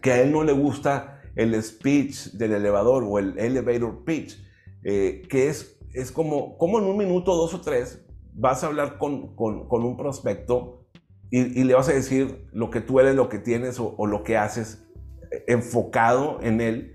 que 0.01 0.13
a 0.13 0.21
él 0.21 0.31
no 0.31 0.45
le 0.45 0.53
gusta 0.53 1.21
el 1.35 1.61
speech 1.61 2.31
del 2.33 2.53
elevador 2.53 3.03
o 3.05 3.19
el 3.19 3.37
elevator 3.37 4.05
pitch, 4.05 4.41
eh, 4.83 5.23
que 5.27 5.49
es, 5.49 5.77
es 5.93 6.13
como, 6.13 6.57
como 6.57 6.79
en 6.79 6.85
un 6.85 6.95
minuto, 6.95 7.35
dos 7.35 7.53
o 7.53 7.59
tres, 7.59 7.99
vas 8.35 8.63
a 8.63 8.67
hablar 8.67 8.97
con, 8.97 9.35
un 9.37 9.97
prospecto 9.97 10.85
y, 11.29 11.63
le 11.63 11.73
vas 11.73 11.89
a 11.89 11.93
decir 11.93 12.47
lo 12.51 12.69
que 12.69 12.81
tú 12.81 12.99
eres, 12.99 13.15
lo 13.15 13.29
que 13.29 13.39
tienes 13.39 13.79
o, 13.79 13.95
o 13.97 14.05
lo 14.05 14.23
que 14.23 14.37
haces 14.37 14.85
eh, 15.31 15.43
enfocado 15.47 16.39
en 16.41 16.61
él 16.61 16.93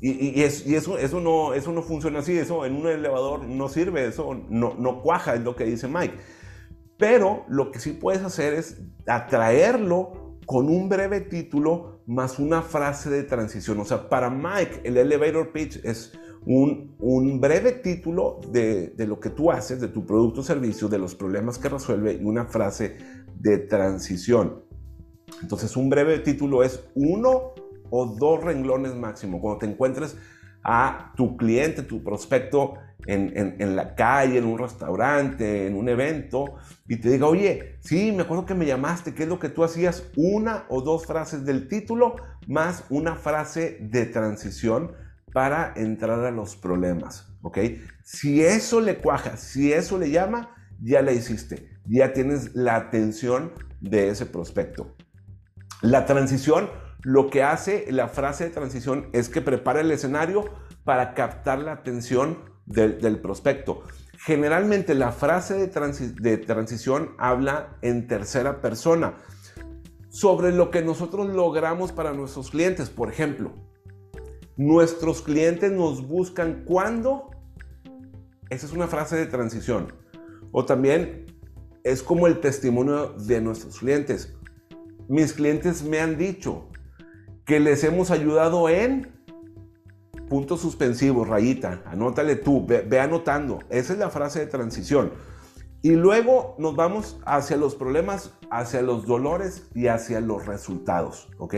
y, 0.00 0.42
eso, 0.42 0.98
eso, 0.98 1.20
no, 1.20 1.54
eso 1.54 1.72
no 1.72 1.82
funciona 1.82 2.18
así, 2.18 2.36
eso 2.36 2.66
en 2.66 2.76
un 2.76 2.86
elevador 2.86 3.44
no 3.44 3.68
sirve, 3.68 4.06
eso 4.06 4.34
no, 4.48 4.74
no 4.78 5.02
cuaja, 5.02 5.34
es 5.34 5.40
lo 5.40 5.56
que 5.56 5.64
dice 5.64 5.88
Mike. 5.88 6.14
Pero 6.98 7.44
lo 7.48 7.70
que 7.70 7.78
sí 7.78 7.92
puedes 7.92 8.22
hacer 8.22 8.54
es 8.54 8.80
atraerlo 9.06 10.38
con 10.44 10.68
un 10.68 10.88
breve 10.88 11.20
título 11.20 12.02
más 12.06 12.38
una 12.38 12.62
frase 12.62 13.10
de 13.10 13.22
transición. 13.22 13.80
O 13.80 13.84
sea, 13.84 14.08
para 14.08 14.30
Mike 14.30 14.82
el 14.84 14.96
elevator 14.96 15.52
pitch 15.52 15.84
es 15.84 16.12
un, 16.46 17.40
breve 17.40 17.72
título 17.72 18.40
de, 18.50 18.88
de, 18.90 19.06
lo 19.06 19.18
que 19.18 19.30
tú 19.30 19.50
haces, 19.50 19.80
de 19.80 19.88
tu 19.88 20.06
producto 20.06 20.40
o 20.40 20.44
servicio, 20.44 20.88
de 20.88 20.98
los 20.98 21.14
problemas 21.14 21.58
que 21.58 21.68
resuelve 21.68 22.14
y 22.14 22.24
una 22.24 22.46
frase 22.46 22.96
de 23.38 23.58
transición. 23.58 24.62
Entonces 25.42 25.76
un 25.76 25.90
breve 25.90 26.20
título 26.20 26.62
es 26.62 26.84
uno 26.94 27.52
o 27.90 28.06
dos 28.06 28.42
renglones 28.42 28.94
máximo. 28.94 29.40
Cuando 29.40 29.58
te 29.58 29.66
encuentres 29.66 30.16
a 30.62 31.12
tu 31.16 31.36
cliente, 31.36 31.82
tu 31.82 32.02
prospecto 32.02 32.74
en, 33.06 33.76
la 33.76 33.94
calle, 33.94 34.38
en 34.38 34.44
un 34.44 34.58
restaurante, 34.58 35.68
en 35.68 35.76
un 35.76 35.88
evento, 35.88 36.54
y 36.88 36.96
te 36.96 37.10
diga, 37.10 37.26
oye, 37.26 37.78
sí, 37.80 38.10
me 38.10 38.22
acuerdo 38.22 38.46
que 38.46 38.54
me 38.54 38.66
llamaste, 38.66 39.14
¿qué 39.14 39.24
es 39.24 39.28
lo 39.28 39.38
que 39.38 39.48
tú 39.48 39.62
hacías? 39.62 40.10
Una 40.16 40.64
o 40.68 40.80
dos 40.80 41.06
frases 41.06 41.44
del 41.44 41.68
título 41.68 42.16
más 42.48 42.84
una 42.90 43.14
frase 43.14 43.78
de 43.80 44.06
transición 44.06 44.92
para 45.36 45.74
entrar 45.76 46.24
a 46.24 46.30
los 46.30 46.56
problemas, 46.56 47.28
¿ok? 47.42 47.58
Si 48.02 48.42
eso 48.42 48.80
le 48.80 48.96
cuaja, 48.96 49.36
si 49.36 49.70
eso 49.70 49.98
le 49.98 50.10
llama, 50.10 50.56
ya 50.80 51.02
la 51.02 51.12
hiciste, 51.12 51.78
ya 51.84 52.14
tienes 52.14 52.54
la 52.54 52.76
atención 52.76 53.52
de 53.82 54.08
ese 54.08 54.24
prospecto. 54.24 54.96
La 55.82 56.06
transición 56.06 56.70
lo 57.02 57.28
que 57.28 57.42
hace 57.42 57.84
la 57.92 58.08
frase 58.08 58.44
de 58.44 58.50
transición 58.50 59.10
es 59.12 59.28
que 59.28 59.42
prepara 59.42 59.82
el 59.82 59.90
escenario 59.90 60.46
para 60.84 61.12
captar 61.12 61.58
la 61.58 61.72
atención 61.72 62.38
del, 62.64 63.20
prospecto. 63.20 63.82
Generalmente 64.16 64.94
la 64.94 65.12
frase 65.12 65.52
de 65.58 66.38
transición 66.38 67.10
habla 67.18 67.76
en 67.82 68.06
tercera 68.06 68.62
persona 68.62 69.18
sobre 70.08 70.50
lo 70.52 70.70
que 70.70 70.80
nosotros 70.80 71.28
logramos 71.28 71.92
para 71.92 72.14
nuestros 72.14 72.50
clientes. 72.50 72.88
Por 72.88 73.10
ejemplo, 73.10 73.52
nuestros 74.56 75.22
clientes 75.22 75.72
nos 75.72 76.06
buscan 76.06 76.64
cuando. 76.64 77.30
Esa 78.50 78.66
es 78.66 78.72
una 78.72 78.86
frase 78.86 79.16
de 79.16 79.26
transición. 79.26 79.92
O 80.52 80.64
también 80.64 81.26
es 81.84 82.02
como 82.02 82.26
el 82.26 82.40
testimonio 82.40 83.14
de 83.14 83.40
nuestros 83.40 83.78
clientes. 83.78 84.34
Mis 85.08 85.32
clientes 85.32 85.82
me 85.82 86.00
han 86.00 86.18
dicho, 86.18 86.68
que 87.46 87.60
les 87.60 87.84
hemos 87.84 88.10
ayudado 88.10 88.68
en 88.68 89.12
puntos 90.28 90.60
suspensivos, 90.60 91.28
rayita, 91.28 91.82
anótale 91.86 92.34
tú, 92.34 92.66
ve, 92.66 93.00
anotando. 93.00 93.60
Esa 93.70 93.92
es 93.92 93.98
la 94.00 94.10
frase 94.10 94.40
de 94.40 94.46
transición. 94.46 95.12
Y 95.80 95.92
luego 95.92 96.56
nos 96.58 96.74
vamos 96.74 97.20
hacia 97.24 97.56
los 97.56 97.76
problemas, 97.76 98.32
hacia 98.50 98.82
los 98.82 99.06
dolores 99.06 99.68
y 99.74 99.86
hacia 99.86 100.20
los 100.20 100.44
resultados, 100.46 101.28
¿ok? 101.38 101.54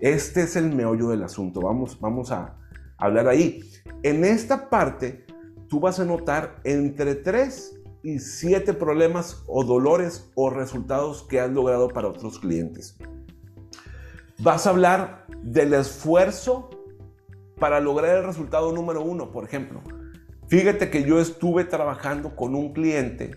Este 0.00 0.42
es 0.42 0.56
el 0.56 0.74
meollo 0.74 1.08
del 1.08 1.24
asunto. 1.24 1.60
Vamos, 1.60 1.98
vamos 2.00 2.30
a 2.30 2.56
hablar 2.96 3.28
ahí. 3.28 3.62
En 4.02 4.24
esta 4.24 4.70
parte, 4.70 5.26
tú 5.68 5.80
vas 5.80 5.98
a 5.98 6.04
notar 6.04 6.60
entre 6.64 7.16
3 7.16 7.80
y 8.02 8.18
7 8.20 8.74
problemas 8.74 9.42
o 9.48 9.64
dolores 9.64 10.30
o 10.34 10.50
resultados 10.50 11.24
que 11.24 11.40
has 11.40 11.50
logrado 11.50 11.88
para 11.88 12.08
otros 12.08 12.38
clientes. 12.38 12.96
Vas 14.38 14.66
a 14.66 14.70
hablar 14.70 15.26
del 15.42 15.74
esfuerzo 15.74 16.70
para 17.58 17.80
lograr 17.80 18.18
el 18.18 18.24
resultado 18.24 18.72
número 18.72 19.02
uno, 19.02 19.32
por 19.32 19.44
ejemplo. 19.44 19.82
Fíjate 20.46 20.90
que 20.90 21.02
yo 21.02 21.20
estuve 21.20 21.64
trabajando 21.64 22.36
con 22.36 22.54
un 22.54 22.72
cliente 22.72 23.32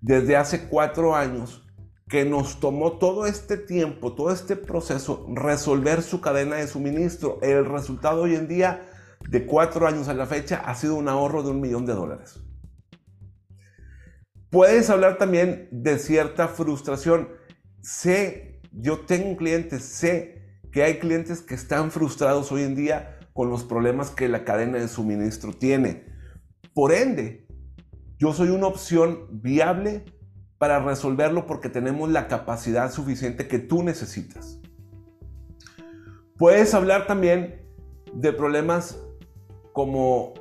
desde 0.00 0.36
hace 0.36 0.68
cuatro 0.68 1.14
años 1.14 1.61
que 2.12 2.26
nos 2.26 2.60
tomó 2.60 2.98
todo 2.98 3.26
este 3.26 3.56
tiempo, 3.56 4.12
todo 4.12 4.32
este 4.32 4.54
proceso, 4.54 5.26
resolver 5.34 6.02
su 6.02 6.20
cadena 6.20 6.56
de 6.56 6.66
suministro. 6.66 7.38
El 7.40 7.64
resultado 7.64 8.24
hoy 8.24 8.34
en 8.34 8.48
día, 8.48 8.86
de 9.30 9.46
cuatro 9.46 9.86
años 9.86 10.08
a 10.08 10.12
la 10.12 10.26
fecha, 10.26 10.58
ha 10.58 10.74
sido 10.74 10.96
un 10.96 11.08
ahorro 11.08 11.42
de 11.42 11.52
un 11.52 11.62
millón 11.62 11.86
de 11.86 11.94
dólares. 11.94 12.38
Puedes 14.50 14.90
hablar 14.90 15.16
también 15.16 15.70
de 15.72 15.98
cierta 15.98 16.48
frustración. 16.48 17.30
Sé 17.80 18.60
yo 18.72 19.06
tengo 19.06 19.34
clientes, 19.38 19.82
sé 19.82 20.60
que 20.70 20.82
hay 20.82 20.98
clientes 20.98 21.40
que 21.40 21.54
están 21.54 21.90
frustrados 21.90 22.52
hoy 22.52 22.64
en 22.64 22.74
día 22.74 23.20
con 23.32 23.48
los 23.48 23.64
problemas 23.64 24.10
que 24.10 24.28
la 24.28 24.44
cadena 24.44 24.76
de 24.76 24.88
suministro 24.88 25.54
tiene. 25.54 26.04
Por 26.74 26.92
ende, 26.92 27.46
yo 28.18 28.34
soy 28.34 28.50
una 28.50 28.66
opción 28.66 29.28
viable 29.30 30.04
para 30.62 30.78
resolverlo 30.78 31.44
porque 31.44 31.68
tenemos 31.68 32.08
la 32.08 32.28
capacidad 32.28 32.92
suficiente 32.92 33.48
que 33.48 33.58
tú 33.58 33.82
necesitas. 33.82 34.60
Puedes 36.38 36.72
hablar 36.72 37.08
también 37.08 37.66
de 38.14 38.32
problemas 38.32 38.96
como 39.72 40.34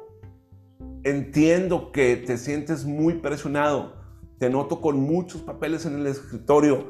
entiendo 1.04 1.92
que 1.92 2.18
te 2.18 2.38
sientes 2.38 2.86
muy 2.86 3.16
presionado, 3.16 3.96
te 4.38 4.52
noto 4.52 4.80
con 4.80 5.00
muchos 5.00 5.42
papeles 5.42 5.88
en 5.88 5.96
el 5.96 6.06
escritorio 6.06 6.90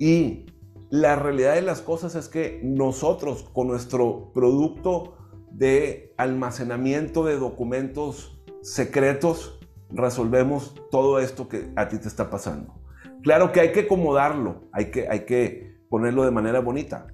y 0.00 0.46
la 0.90 1.14
realidad 1.14 1.54
de 1.54 1.62
las 1.62 1.80
cosas 1.80 2.16
es 2.16 2.28
que 2.28 2.60
nosotros 2.64 3.48
con 3.52 3.68
nuestro 3.68 4.32
producto 4.34 5.16
de 5.52 6.12
almacenamiento 6.16 7.24
de 7.24 7.38
documentos 7.38 8.36
secretos 8.62 9.60
resolvemos 9.90 10.74
todo 10.90 11.18
esto 11.18 11.48
que 11.48 11.70
a 11.76 11.88
ti 11.88 11.98
te 11.98 12.08
está 12.08 12.30
pasando. 12.30 12.74
Claro 13.22 13.52
que 13.52 13.60
hay 13.60 13.72
que 13.72 13.80
acomodarlo, 13.80 14.68
hay 14.72 14.90
que, 14.90 15.08
hay 15.08 15.20
que 15.20 15.78
ponerlo 15.88 16.24
de 16.24 16.30
manera 16.30 16.60
bonita. 16.60 17.06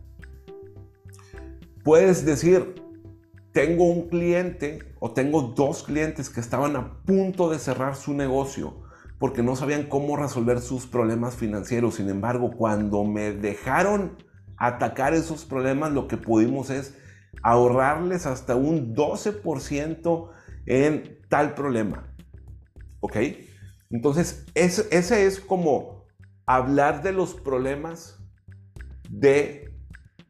Puedes 1.84 2.24
decir, 2.24 2.82
tengo 3.52 3.84
un 3.84 4.08
cliente 4.08 4.80
o 4.98 5.12
tengo 5.12 5.42
dos 5.42 5.82
clientes 5.82 6.30
que 6.30 6.40
estaban 6.40 6.76
a 6.76 7.02
punto 7.02 7.50
de 7.50 7.58
cerrar 7.58 7.96
su 7.96 8.14
negocio 8.14 8.82
porque 9.20 9.42
no 9.42 9.54
sabían 9.54 9.84
cómo 9.84 10.16
resolver 10.16 10.60
sus 10.60 10.86
problemas 10.86 11.34
financieros. 11.36 11.96
Sin 11.96 12.08
embargo, 12.08 12.52
cuando 12.56 13.04
me 13.04 13.32
dejaron 13.32 14.16
atacar 14.56 15.12
esos 15.12 15.44
problemas, 15.44 15.92
lo 15.92 16.08
que 16.08 16.16
pudimos 16.16 16.70
es 16.70 16.96
ahorrarles 17.42 18.24
hasta 18.24 18.56
un 18.56 18.94
12% 18.94 20.30
en 20.66 21.18
tal 21.28 21.54
problema. 21.54 22.09
¿Ok? 23.00 23.16
Entonces, 23.90 24.46
ese 24.54 25.26
es 25.26 25.40
como 25.40 26.06
hablar 26.46 27.02
de 27.02 27.12
los 27.12 27.34
problemas 27.34 28.18
de 29.08 29.74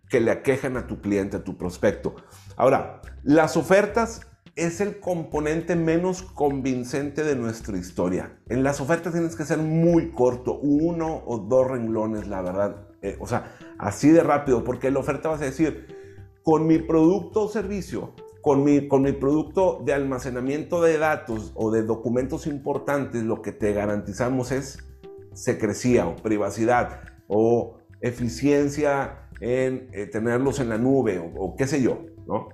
que 0.08 0.20
le 0.20 0.30
aquejan 0.30 0.76
a 0.76 0.86
tu 0.86 1.00
cliente, 1.00 1.36
a 1.36 1.44
tu 1.44 1.56
prospecto. 1.56 2.16
Ahora, 2.56 3.00
las 3.22 3.56
ofertas 3.56 4.22
es 4.56 4.80
el 4.80 4.98
componente 4.98 5.76
menos 5.76 6.22
convincente 6.22 7.22
de 7.22 7.36
nuestra 7.36 7.78
historia. 7.78 8.38
En 8.48 8.62
las 8.62 8.80
ofertas 8.80 9.12
tienes 9.12 9.36
que 9.36 9.44
ser 9.44 9.58
muy 9.58 10.10
corto, 10.10 10.58
uno 10.58 11.22
o 11.26 11.38
dos 11.38 11.66
renglones, 11.68 12.26
la 12.26 12.42
verdad. 12.42 12.88
Eh, 13.02 13.16
o 13.20 13.26
sea, 13.26 13.56
así 13.78 14.10
de 14.10 14.22
rápido, 14.22 14.64
porque 14.64 14.90
la 14.90 14.98
oferta 14.98 15.28
vas 15.28 15.40
a 15.40 15.46
decir, 15.46 15.86
con 16.42 16.66
mi 16.66 16.78
producto 16.78 17.44
o 17.44 17.48
servicio, 17.48 18.14
con 18.42 18.64
mi, 18.64 18.88
con 18.88 19.02
mi 19.02 19.12
producto 19.12 19.82
de 19.84 19.92
almacenamiento 19.92 20.80
de 20.80 20.98
datos 20.98 21.52
o 21.54 21.70
de 21.70 21.82
documentos 21.82 22.46
importantes, 22.46 23.22
lo 23.22 23.42
que 23.42 23.52
te 23.52 23.72
garantizamos 23.72 24.52
es 24.52 24.78
secrecía 25.32 26.06
o 26.06 26.16
privacidad 26.16 27.00
o 27.28 27.78
eficiencia 28.00 29.28
en 29.40 29.88
eh, 29.92 30.06
tenerlos 30.06 30.60
en 30.60 30.68
la 30.68 30.78
nube 30.78 31.18
o, 31.18 31.26
o 31.38 31.56
qué 31.56 31.66
sé 31.66 31.82
yo, 31.82 32.00
¿no? 32.26 32.48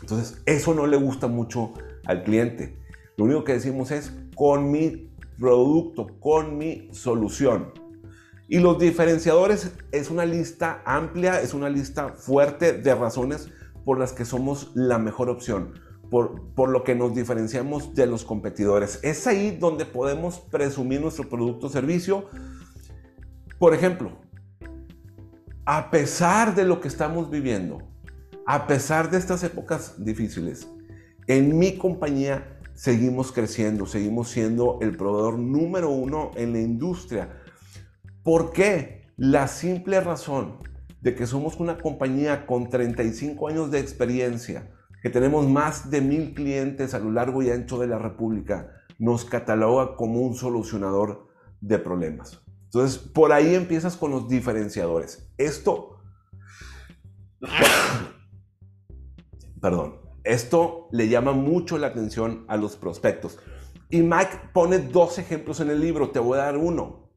Entonces, 0.00 0.42
eso 0.46 0.74
no 0.74 0.86
le 0.86 0.96
gusta 0.96 1.28
mucho 1.28 1.72
al 2.06 2.24
cliente. 2.24 2.76
Lo 3.16 3.24
único 3.24 3.44
que 3.44 3.52
decimos 3.52 3.90
es 3.90 4.12
con 4.34 4.70
mi 4.70 5.12
producto, 5.38 6.08
con 6.18 6.58
mi 6.58 6.88
solución. 6.92 7.72
Y 8.48 8.58
los 8.58 8.78
diferenciadores 8.78 9.72
es 9.92 10.10
una 10.10 10.24
lista 10.24 10.82
amplia, 10.84 11.40
es 11.40 11.54
una 11.54 11.68
lista 11.68 12.10
fuerte 12.10 12.72
de 12.72 12.94
razones 12.94 13.50
por 13.84 13.98
las 13.98 14.12
que 14.12 14.24
somos 14.24 14.70
la 14.74 14.98
mejor 14.98 15.28
opción, 15.28 15.74
por, 16.10 16.52
por 16.54 16.68
lo 16.68 16.84
que 16.84 16.94
nos 16.94 17.14
diferenciamos 17.14 17.94
de 17.94 18.06
los 18.06 18.24
competidores. 18.24 19.00
Es 19.02 19.26
ahí 19.26 19.56
donde 19.58 19.84
podemos 19.84 20.38
presumir 20.38 21.00
nuestro 21.00 21.28
producto 21.28 21.66
o 21.66 21.70
servicio. 21.70 22.26
Por 23.58 23.74
ejemplo, 23.74 24.20
a 25.64 25.90
pesar 25.90 26.54
de 26.54 26.64
lo 26.64 26.80
que 26.80 26.88
estamos 26.88 27.30
viviendo, 27.30 27.78
a 28.46 28.66
pesar 28.66 29.10
de 29.10 29.18
estas 29.18 29.44
épocas 29.44 29.94
difíciles, 30.04 30.68
en 31.28 31.56
mi 31.58 31.78
compañía 31.78 32.58
seguimos 32.74 33.30
creciendo, 33.30 33.86
seguimos 33.86 34.28
siendo 34.28 34.78
el 34.80 34.96
proveedor 34.96 35.38
número 35.38 35.90
uno 35.90 36.32
en 36.34 36.52
la 36.52 36.60
industria. 36.60 37.40
¿Por 38.24 38.52
qué? 38.52 39.12
La 39.16 39.46
simple 39.46 40.00
razón 40.00 40.58
de 41.02 41.14
que 41.14 41.26
somos 41.26 41.60
una 41.60 41.76
compañía 41.76 42.46
con 42.46 42.70
35 42.70 43.48
años 43.48 43.70
de 43.70 43.80
experiencia, 43.80 44.70
que 45.02 45.10
tenemos 45.10 45.46
más 45.46 45.90
de 45.90 46.00
mil 46.00 46.32
clientes 46.32 46.94
a 46.94 46.98
lo 46.98 47.12
largo 47.12 47.42
y 47.42 47.50
ancho 47.50 47.78
de 47.78 47.88
la 47.88 47.98
República, 47.98 48.70
nos 48.98 49.26
cataloga 49.26 49.96
como 49.96 50.20
un 50.20 50.34
solucionador 50.34 51.28
de 51.60 51.78
problemas. 51.78 52.40
Entonces, 52.64 52.98
por 52.98 53.32
ahí 53.32 53.54
empiezas 53.54 53.96
con 53.96 54.12
los 54.12 54.28
diferenciadores. 54.28 55.28
Esto 55.36 55.92
perdón, 59.60 60.00
esto 60.24 60.88
le 60.92 61.08
llama 61.08 61.32
mucho 61.32 61.78
la 61.78 61.88
atención 61.88 62.44
a 62.48 62.56
los 62.56 62.76
prospectos. 62.76 63.38
Y 63.90 64.02
Mike 64.02 64.50
pone 64.52 64.78
dos 64.78 65.18
ejemplos 65.18 65.60
en 65.60 65.70
el 65.70 65.80
libro, 65.80 66.10
te 66.10 66.18
voy 66.18 66.38
a 66.38 66.44
dar 66.44 66.56
uno. 66.56 67.10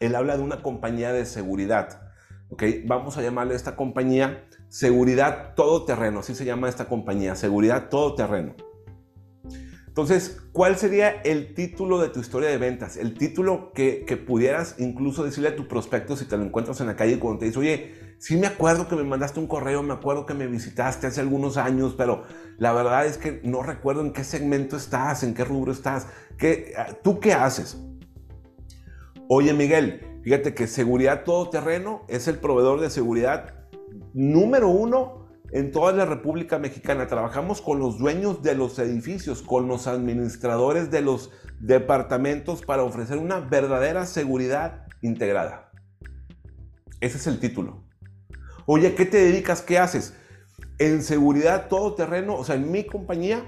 Él 0.00 0.14
habla 0.14 0.36
de 0.36 0.42
una 0.42 0.62
compañía 0.62 1.12
de 1.12 1.26
seguridad. 1.26 2.07
¿Ok? 2.50 2.62
Vamos 2.86 3.16
a 3.16 3.22
llamarle 3.22 3.54
a 3.54 3.56
esta 3.56 3.76
compañía 3.76 4.44
Seguridad 4.68 5.54
Todoterreno, 5.54 6.20
así 6.20 6.34
se 6.34 6.44
llama 6.44 6.68
esta 6.68 6.86
compañía, 6.88 7.34
Seguridad 7.34 7.88
Todoterreno. 7.88 8.54
Entonces, 9.98 10.40
¿cuál 10.52 10.76
sería 10.76 11.10
el 11.10 11.54
título 11.54 12.00
de 12.00 12.08
tu 12.10 12.20
historia 12.20 12.48
de 12.48 12.56
ventas? 12.56 12.96
El 12.96 13.14
título 13.14 13.72
que, 13.72 14.04
pudieras 14.24 14.76
incluso 14.78 15.24
decirle 15.24 15.48
a 15.48 15.56
tu 15.56 15.66
prospecto 15.66 16.16
si 16.16 16.24
te 16.24 16.36
lo 16.36 16.44
encuentras 16.44 16.80
en 16.80 16.86
la 16.86 16.94
calle 16.94 17.18
cuando 17.18 17.40
te 17.40 17.46
dice, 17.46 17.58
oye, 17.58 18.14
sí 18.20 18.36
me 18.36 18.46
acuerdo 18.46 18.86
que 18.86 18.94
me 18.94 19.02
mandaste 19.02 19.40
un 19.40 19.48
correo, 19.48 19.82
me 19.82 19.94
acuerdo 19.94 20.24
que 20.24 20.34
me 20.34 20.46
visitaste 20.46 21.08
hace 21.08 21.20
algunos 21.20 21.56
años, 21.56 21.96
pero 21.98 22.22
la 22.58 22.72
verdad 22.72 23.06
es 23.06 23.18
que 23.18 23.40
no 23.42 23.64
recuerdo 23.64 24.02
en 24.02 24.12
qué 24.12 24.22
segmento 24.22 24.76
estás, 24.76 25.24
en 25.24 25.34
qué 25.34 25.44
rubro 25.44 25.72
estás, 25.72 26.06
¿Qué, 26.36 26.74
¿tú 27.02 27.18
qué 27.18 27.32
haces? 27.32 27.76
Oye 29.28 29.52
Miguel, 29.52 30.07
fíjate 30.22 30.54
que 30.54 30.66
Seguridad 30.66 31.24
Todoterreno 31.24 32.04
es 32.08 32.28
el 32.28 32.38
proveedor 32.38 32.80
de 32.80 32.90
seguridad 32.90 33.54
número 34.14 34.68
uno 34.68 35.28
en 35.52 35.72
toda 35.72 35.92
la 35.92 36.04
República 36.04 36.58
Mexicana. 36.58 37.06
Trabajamos 37.06 37.60
con 37.60 37.78
los 37.78 37.98
dueños 37.98 38.42
de 38.42 38.54
los 38.54 38.78
edificios, 38.78 39.42
con 39.42 39.68
los 39.68 39.86
administradores 39.86 40.90
de 40.90 41.00
los 41.00 41.30
departamentos 41.60 42.62
para 42.62 42.82
ofrecer 42.82 43.18
una 43.18 43.40
verdadera 43.40 44.06
seguridad 44.06 44.86
integrada. 45.02 45.70
Ese 47.00 47.18
es 47.18 47.26
el 47.26 47.40
título. 47.40 47.84
Oye, 48.66 48.94
¿qué 48.94 49.06
te 49.06 49.18
dedicas? 49.18 49.62
¿Qué 49.62 49.78
haces? 49.78 50.14
En 50.78 51.02
seguridad 51.02 51.68
todo 51.68 51.94
terreno, 51.94 52.36
o 52.36 52.44
sea, 52.44 52.56
en 52.56 52.70
mi 52.70 52.84
compañía 52.84 53.42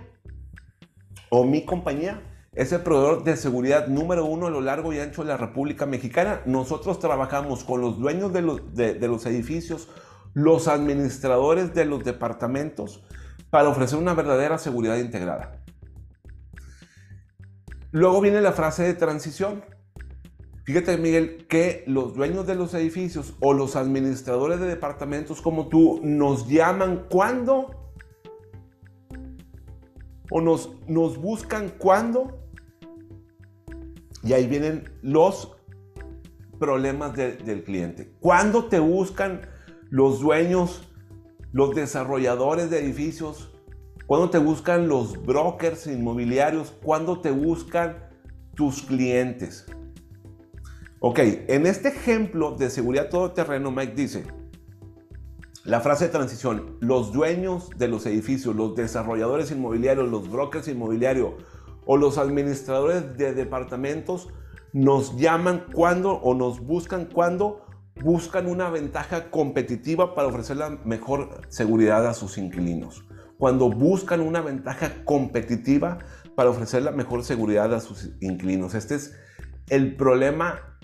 o 1.28 1.44
mi 1.44 1.64
compañía 1.64 2.22
es 2.52 2.72
el 2.72 2.80
proveedor 2.80 3.22
de 3.22 3.36
seguridad 3.36 3.86
número 3.86 4.24
uno 4.24 4.46
a 4.46 4.50
lo 4.50 4.60
largo 4.60 4.92
y 4.92 4.98
ancho 4.98 5.22
de 5.22 5.28
la 5.28 5.36
República 5.36 5.86
Mexicana. 5.86 6.42
Nosotros 6.46 6.98
trabajamos 6.98 7.62
con 7.62 7.80
los 7.80 7.98
dueños 7.98 8.32
de 8.32 8.42
los, 8.42 8.74
de, 8.74 8.98
los 9.06 9.24
edificios, 9.26 9.88
los 10.34 10.66
administradores 10.66 11.74
de 11.74 11.84
los 11.84 12.02
departamentos, 12.02 13.04
para 13.50 13.68
ofrecer 13.68 13.98
una 13.98 14.14
verdadera 14.14 14.58
seguridad 14.58 14.96
integrada. 14.96 15.62
Luego 17.92 18.20
viene 18.20 18.40
la 18.40 18.52
frase 18.52 18.82
de 18.82 18.94
transición. 18.94 19.64
Fíjate, 20.64 20.96
Miguel, 20.98 21.46
que 21.48 21.84
los 21.86 22.14
dueños 22.14 22.46
de 22.46 22.54
los 22.54 22.74
edificios 22.74 23.34
o 23.40 23.52
los 23.54 23.74
administradores 23.74 24.60
de 24.60 24.66
departamentos 24.66 25.40
como 25.40 25.68
tú 25.68 26.00
nos 26.02 26.48
llaman 26.48 27.06
cuando 27.08 27.79
o 30.30 30.40
nos, 30.40 30.70
nos 30.86 31.18
buscan 31.18 31.72
cuando 31.76 32.40
y 34.22 34.32
ahí 34.32 34.46
vienen 34.46 34.84
los 35.02 35.56
problemas 36.58 37.16
del 37.16 37.64
cliente. 37.64 38.12
¿Cuándo 38.20 38.66
te 38.66 38.78
buscan 38.78 39.42
los 39.88 40.20
dueños, 40.20 40.92
los 41.52 41.74
desarrolladores 41.74 42.70
de 42.70 42.80
edificios? 42.80 43.50
¿Cuándo 44.06 44.28
te 44.30 44.38
buscan 44.38 44.88
los 44.88 45.24
brokers 45.24 45.86
inmobiliarios? 45.86 46.72
¿Cuándo 46.82 47.20
te 47.20 47.30
buscan 47.30 48.10
tus 48.54 48.82
clientes? 48.82 49.66
Ok, 50.98 51.18
en 51.48 51.66
este 51.66 51.88
ejemplo 51.88 52.56
de 52.56 52.68
seguridad 52.68 53.08
todoterreno, 53.08 53.70
Mike 53.70 53.94
dice, 53.94 54.24
la 55.64 55.80
frase 55.80 56.06
de 56.06 56.10
transición, 56.10 56.76
los 56.80 57.12
dueños 57.12 57.68
de 57.76 57.88
los 57.88 58.06
edificios, 58.06 58.56
los 58.56 58.74
desarrolladores 58.74 59.50
inmobiliarios, 59.50 60.08
los 60.08 60.30
brokers 60.30 60.68
inmobiliarios 60.68 61.34
o 61.84 61.96
los 61.96 62.18
administradores 62.18 63.16
de 63.18 63.34
departamentos 63.34 64.28
nos 64.72 65.16
llaman 65.16 65.66
cuando 65.72 66.12
o 66.12 66.34
nos 66.34 66.60
buscan 66.60 67.06
cuando 67.06 67.66
buscan 68.02 68.46
una 68.46 68.70
ventaja 68.70 69.30
competitiva 69.30 70.14
para 70.14 70.28
ofrecer 70.28 70.56
la 70.56 70.70
mejor 70.70 71.42
seguridad 71.48 72.06
a 72.06 72.14
sus 72.14 72.38
inquilinos. 72.38 73.04
Cuando 73.36 73.70
buscan 73.70 74.20
una 74.20 74.40
ventaja 74.40 75.04
competitiva 75.04 75.98
para 76.34 76.50
ofrecer 76.50 76.82
la 76.82 76.92
mejor 76.92 77.24
seguridad 77.24 77.74
a 77.74 77.80
sus 77.80 78.10
inquilinos. 78.20 78.74
Este 78.74 78.94
es 78.94 79.14
el 79.68 79.96
problema 79.96 80.78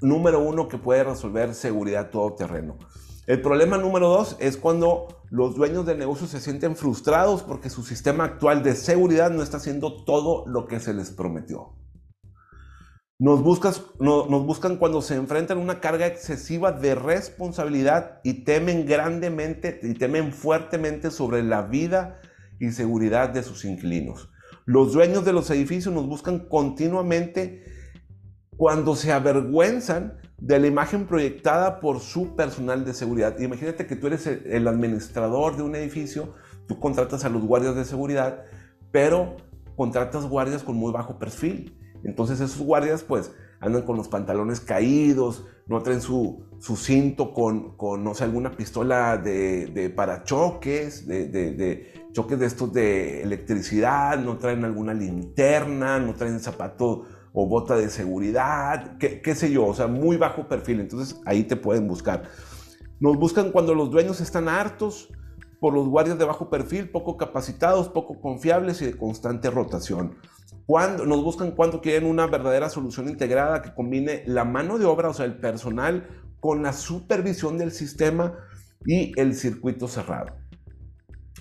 número 0.00 0.40
uno 0.40 0.68
que 0.68 0.78
puede 0.78 1.04
resolver 1.04 1.54
seguridad 1.54 2.10
todoterreno. 2.10 2.78
El 3.26 3.42
problema 3.42 3.76
número 3.76 4.08
dos 4.08 4.36
es 4.38 4.56
cuando 4.56 5.24
los 5.30 5.56
dueños 5.56 5.84
de 5.84 5.96
negocios 5.96 6.30
se 6.30 6.40
sienten 6.40 6.76
frustrados 6.76 7.42
porque 7.42 7.70
su 7.70 7.82
sistema 7.82 8.22
actual 8.22 8.62
de 8.62 8.76
seguridad 8.76 9.30
no 9.30 9.42
está 9.42 9.56
haciendo 9.56 10.04
todo 10.04 10.44
lo 10.46 10.68
que 10.68 10.78
se 10.78 10.94
les 10.94 11.10
prometió. 11.10 11.74
Nos, 13.18 13.40
nos 13.40 14.46
buscan 14.46 14.76
cuando 14.76 15.02
se 15.02 15.16
enfrentan 15.16 15.58
a 15.58 15.62
una 15.62 15.80
carga 15.80 16.06
excesiva 16.06 16.70
de 16.70 16.94
responsabilidad 16.94 18.20
y 18.22 18.44
temen 18.44 18.86
grandemente 18.86 19.80
y 19.82 19.94
temen 19.94 20.32
fuertemente 20.32 21.10
sobre 21.10 21.42
la 21.42 21.62
vida 21.62 22.20
y 22.60 22.70
seguridad 22.70 23.30
de 23.30 23.42
sus 23.42 23.64
inquilinos. 23.64 24.30
Los 24.66 24.92
dueños 24.92 25.24
de 25.24 25.32
los 25.32 25.50
edificios 25.50 25.92
nos 25.92 26.06
buscan 26.06 26.46
continuamente 26.48 27.64
cuando 28.56 28.94
se 28.94 29.12
avergüenzan 29.12 30.18
de 30.38 30.58
la 30.58 30.66
imagen 30.66 31.06
proyectada 31.06 31.80
por 31.80 32.00
su 32.00 32.36
personal 32.36 32.84
de 32.84 32.94
seguridad. 32.94 33.38
Imagínate 33.38 33.86
que 33.86 33.96
tú 33.96 34.06
eres 34.06 34.26
el 34.26 34.68
administrador 34.68 35.56
de 35.56 35.62
un 35.62 35.74
edificio, 35.74 36.34
tú 36.66 36.78
contratas 36.78 37.24
a 37.24 37.28
los 37.28 37.42
guardias 37.42 37.74
de 37.74 37.84
seguridad, 37.84 38.44
pero 38.90 39.36
contratas 39.76 40.26
guardias 40.26 40.62
con 40.62 40.76
muy 40.76 40.92
bajo 40.92 41.18
perfil. 41.18 41.78
Entonces 42.04 42.40
esos 42.40 42.60
guardias 42.60 43.02
pues 43.02 43.32
andan 43.60 43.82
con 43.82 43.96
los 43.96 44.08
pantalones 44.08 44.60
caídos, 44.60 45.46
no 45.66 45.82
traen 45.82 46.00
su, 46.00 46.44
su 46.58 46.76
cinto 46.76 47.32
con, 47.32 47.76
con, 47.76 48.04
no 48.04 48.14
sé, 48.14 48.24
alguna 48.24 48.52
pistola 48.52 49.16
de, 49.16 49.66
de 49.66 49.90
parachoques, 49.90 51.06
de, 51.06 51.28
de, 51.28 52.10
choques 52.12 52.38
de 52.38 52.46
estos 52.46 52.72
de 52.72 53.22
electricidad, 53.22 54.18
no 54.18 54.38
traen 54.38 54.64
alguna 54.64 54.94
linterna, 54.94 55.98
no 55.98 56.14
traen 56.14 56.40
zapato 56.40 57.04
o 57.38 57.46
bota 57.46 57.76
de 57.76 57.90
seguridad, 57.90 58.96
qué, 58.96 59.34
sé 59.34 59.52
yo, 59.52 59.66
o 59.66 59.74
sea, 59.74 59.88
muy 59.88 60.16
bajo 60.16 60.48
perfil. 60.48 60.80
Entonces 60.80 61.20
ahí 61.26 61.44
te 61.44 61.54
pueden 61.54 61.86
buscar. 61.86 62.30
Nos 62.98 63.18
buscan 63.18 63.52
cuando 63.52 63.74
los 63.74 63.90
dueños 63.90 64.22
están 64.22 64.48
hartos 64.48 65.12
por 65.60 65.74
los 65.74 65.86
guardias 65.86 66.18
de 66.18 66.24
bajo 66.24 66.48
perfil, 66.48 66.88
poco 66.88 67.18
capacitados, 67.18 67.90
poco 67.90 68.22
confiables 68.22 68.80
y 68.80 68.86
de 68.86 68.96
constante 68.96 69.50
rotación. 69.50 70.16
Cuando, 70.64 71.04
nos 71.04 71.22
buscan 71.22 71.50
cuando 71.50 71.82
quieren 71.82 72.08
una 72.08 72.26
verdadera 72.26 72.70
solución 72.70 73.06
integrada 73.06 73.60
que 73.60 73.74
combine 73.74 74.22
la 74.24 74.46
mano 74.46 74.78
de 74.78 74.86
obra, 74.86 75.10
o 75.10 75.12
sea, 75.12 75.26
el 75.26 75.36
personal, 75.36 76.08
con 76.40 76.62
la 76.62 76.72
supervisión 76.72 77.58
del 77.58 77.70
sistema 77.70 78.32
y 78.86 79.12
el 79.20 79.34
circuito 79.34 79.88
cerrado. 79.88 80.38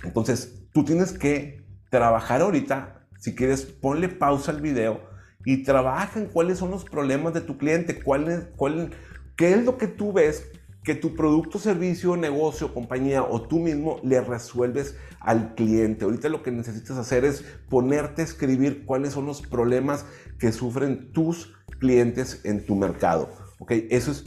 Entonces, 0.03 0.67
tú 0.73 0.83
tienes 0.83 1.13
que 1.13 1.65
trabajar 1.89 2.41
ahorita, 2.41 3.07
si 3.17 3.33
quieres, 3.33 3.63
ponle 3.63 4.09
pausa 4.09 4.51
al 4.51 4.59
video 4.59 5.14
y 5.45 5.63
trabaja 5.63 6.19
en 6.19 6.25
cuáles 6.25 6.57
son 6.57 6.71
los 6.71 6.83
problemas 6.83 7.33
de 7.33 7.41
tu 7.41 7.57
cliente, 7.57 8.01
cuál 8.01 8.51
cuál, 8.55 8.91
qué 9.35 9.53
es 9.53 9.63
lo 9.63 9.77
que 9.77 9.87
tú 9.87 10.11
ves 10.11 10.47
que 10.85 10.93
tu 10.93 11.15
producto, 11.15 11.57
servicio, 11.57 12.15
negocio, 12.15 12.71
compañía 12.71 13.23
o 13.23 13.41
tú 13.41 13.59
mismo 13.59 13.99
le 14.03 14.21
resuelves 14.21 14.95
al 15.19 15.55
cliente. 15.55 16.05
Ahorita 16.05 16.29
lo 16.29 16.43
que 16.43 16.51
necesitas 16.51 16.97
hacer 16.97 17.25
es 17.25 17.43
ponerte 17.69 18.21
a 18.21 18.25
escribir 18.25 18.85
cuáles 18.85 19.13
son 19.13 19.25
los 19.25 19.41
problemas 19.41 20.05
que 20.37 20.51
sufren 20.51 21.11
tus 21.11 21.55
clientes 21.79 22.41
en 22.43 22.63
tu 22.63 22.75
mercado. 22.75 23.29
¿Ok? 23.57 23.71
Eso 23.89 24.11
es 24.11 24.25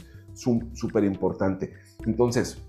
súper 0.73 1.05
importante. 1.05 1.73
Entonces, 2.05 2.61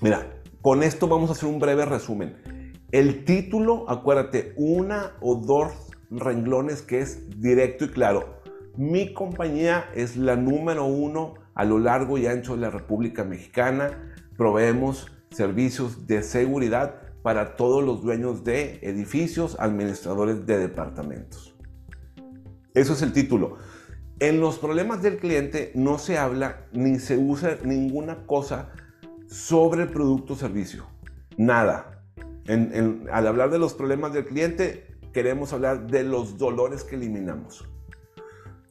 mira, 0.00 0.40
con 0.62 0.82
esto 0.82 1.06
vamos 1.06 1.28
a 1.28 1.32
hacer 1.34 1.50
un 1.50 1.58
breve 1.58 1.84
resumen. 1.84 2.72
El 2.90 3.26
título, 3.26 3.88
acuérdate, 3.90 4.54
una 4.56 5.12
o 5.20 5.34
dos 5.34 5.87
renglones 6.10 6.82
que 6.82 7.00
es 7.00 7.40
directo 7.40 7.84
y 7.84 7.88
claro. 7.88 8.40
Mi 8.76 9.12
compañía 9.12 9.90
es 9.94 10.16
la 10.16 10.36
número 10.36 10.84
uno 10.84 11.34
a 11.54 11.64
lo 11.64 11.78
largo 11.78 12.18
y 12.18 12.26
ancho 12.26 12.54
de 12.54 12.62
la 12.62 12.70
República 12.70 13.24
Mexicana 13.24 14.14
proveemos 14.36 15.10
servicios 15.30 16.06
de 16.06 16.22
seguridad 16.22 16.94
para 17.22 17.56
todos 17.56 17.84
los 17.84 18.02
dueños 18.02 18.44
de 18.44 18.78
edificios, 18.82 19.56
administradores 19.58 20.46
de 20.46 20.58
departamentos. 20.58 21.54
Eso 22.72 22.92
es 22.92 23.02
el 23.02 23.12
título. 23.12 23.58
En 24.20 24.40
los 24.40 24.58
problemas 24.58 25.02
del 25.02 25.18
cliente 25.18 25.72
no 25.74 25.98
se 25.98 26.16
habla 26.16 26.66
ni 26.72 26.98
se 27.00 27.18
usa 27.18 27.58
ninguna 27.64 28.26
cosa 28.26 28.70
sobre 29.26 29.86
producto 29.86 30.34
o 30.34 30.36
servicio. 30.36 30.86
Nada. 31.36 32.04
al 32.46 33.26
hablar 33.26 33.50
de 33.50 33.58
los 33.58 33.74
problemas 33.74 34.12
del 34.12 34.24
cliente, 34.24 34.87
queremos 35.12 35.52
hablar 35.52 35.86
de 35.86 36.04
los 36.04 36.38
dolores 36.38 36.84
que 36.84 36.96
eliminamos. 36.96 37.68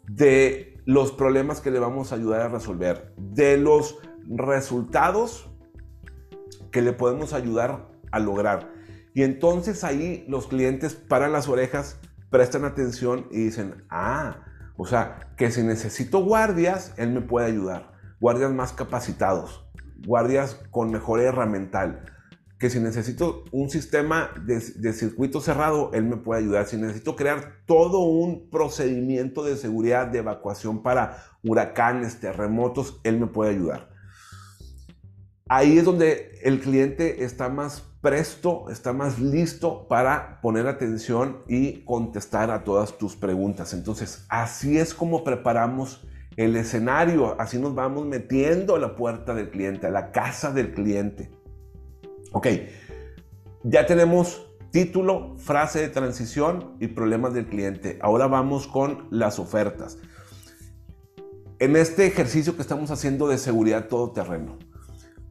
De 0.07 0.81
los 0.85 1.11
problemas 1.11 1.61
que 1.61 1.71
le 1.71 1.79
vamos 1.79 2.11
a 2.11 2.15
ayudar 2.15 2.41
a 2.41 2.47
resolver, 2.47 3.13
de 3.17 3.57
los 3.57 3.99
resultados 4.29 5.49
que 6.71 6.81
le 6.81 6.93
podemos 6.93 7.33
ayudar 7.33 7.89
a 8.11 8.19
lograr. 8.19 8.71
Y 9.13 9.23
entonces 9.23 9.83
ahí 9.83 10.25
los 10.27 10.47
clientes 10.47 10.93
paran 10.93 11.33
las 11.33 11.49
orejas, 11.49 11.99
prestan 12.29 12.65
atención 12.65 13.27
y 13.31 13.45
dicen, 13.45 13.83
ah, 13.89 14.45
o 14.77 14.85
sea, 14.85 15.33
que 15.37 15.51
si 15.51 15.63
necesito 15.63 16.23
guardias, 16.23 16.93
él 16.97 17.11
me 17.11 17.21
puede 17.21 17.47
ayudar. 17.47 17.93
Guardias 18.19 18.51
más 18.51 18.73
capacitados, 18.73 19.65
guardias 20.05 20.61
con 20.71 20.91
mejor 20.91 21.19
herramental 21.19 22.16
que 22.59 22.69
si 22.71 22.79
necesito 22.79 23.43
un 23.51 23.69
sistema 23.69 24.31
de, 24.45 24.59
circuito 24.93 25.41
cerrado, 25.41 25.91
él 25.93 26.05
me 26.05 26.17
puede 26.17 26.41
ayudar. 26.41 26.65
Si 26.65 26.75
necesito 26.75 27.15
crear 27.15 27.61
todo 27.65 27.99
un 27.99 28.49
procedimiento 28.49 29.43
de 29.43 29.57
seguridad 29.57 30.07
de 30.07 30.19
evacuación 30.19 30.81
para 30.81 31.23
huracanes, 31.43 32.19
terremotos, 32.19 32.99
él 33.03 33.19
me 33.19 33.27
puede 33.27 33.51
ayudar. 33.51 33.89
Ahí 35.49 35.77
es 35.77 35.85
donde 35.85 36.39
el 36.43 36.59
cliente 36.59 37.23
está 37.23 37.47
más 37.47 37.83
presto, 38.01 38.69
está 38.69 38.91
más 38.91 39.19
listo 39.19 39.87
para 39.87 40.41
poner 40.41 40.67
atención 40.67 41.43
y 41.47 41.83
contestar 41.85 42.49
a 42.49 42.63
todas 42.63 42.97
tus 42.97 43.15
preguntas. 43.15 43.73
Entonces, 43.73 44.25
así 44.29 44.77
es 44.79 44.93
como 44.93 45.23
preparamos 45.23 46.05
el 46.37 46.55
escenario, 46.55 47.39
así 47.39 47.59
nos 47.59 47.73
vamos 47.75 48.05
metiendo 48.05 48.75
a 48.75 48.79
la 48.79 48.95
puerta 48.95 49.33
del 49.33 49.49
cliente, 49.49 49.87
a 49.87 49.91
la 49.91 50.11
casa 50.11 50.51
del 50.51 50.73
cliente. 50.73 51.31
Ok, 52.31 52.47
ya 53.63 53.85
tenemos 53.85 54.47
título, 54.71 55.35
frase 55.37 55.79
de 55.79 55.89
transición 55.89 56.75
y 56.79 56.87
problemas 56.87 57.33
del 57.33 57.47
cliente. 57.47 57.99
Ahora 58.01 58.27
vamos 58.27 58.67
con 58.67 59.07
las 59.11 59.39
ofertas. 59.39 59.97
En 61.59 61.75
este 61.75 62.05
ejercicio 62.05 62.55
que 62.55 62.61
estamos 62.61 62.91
haciendo 62.91 63.27
de 63.27 63.37
seguridad 63.37 63.87
todoterreno, 63.87 64.57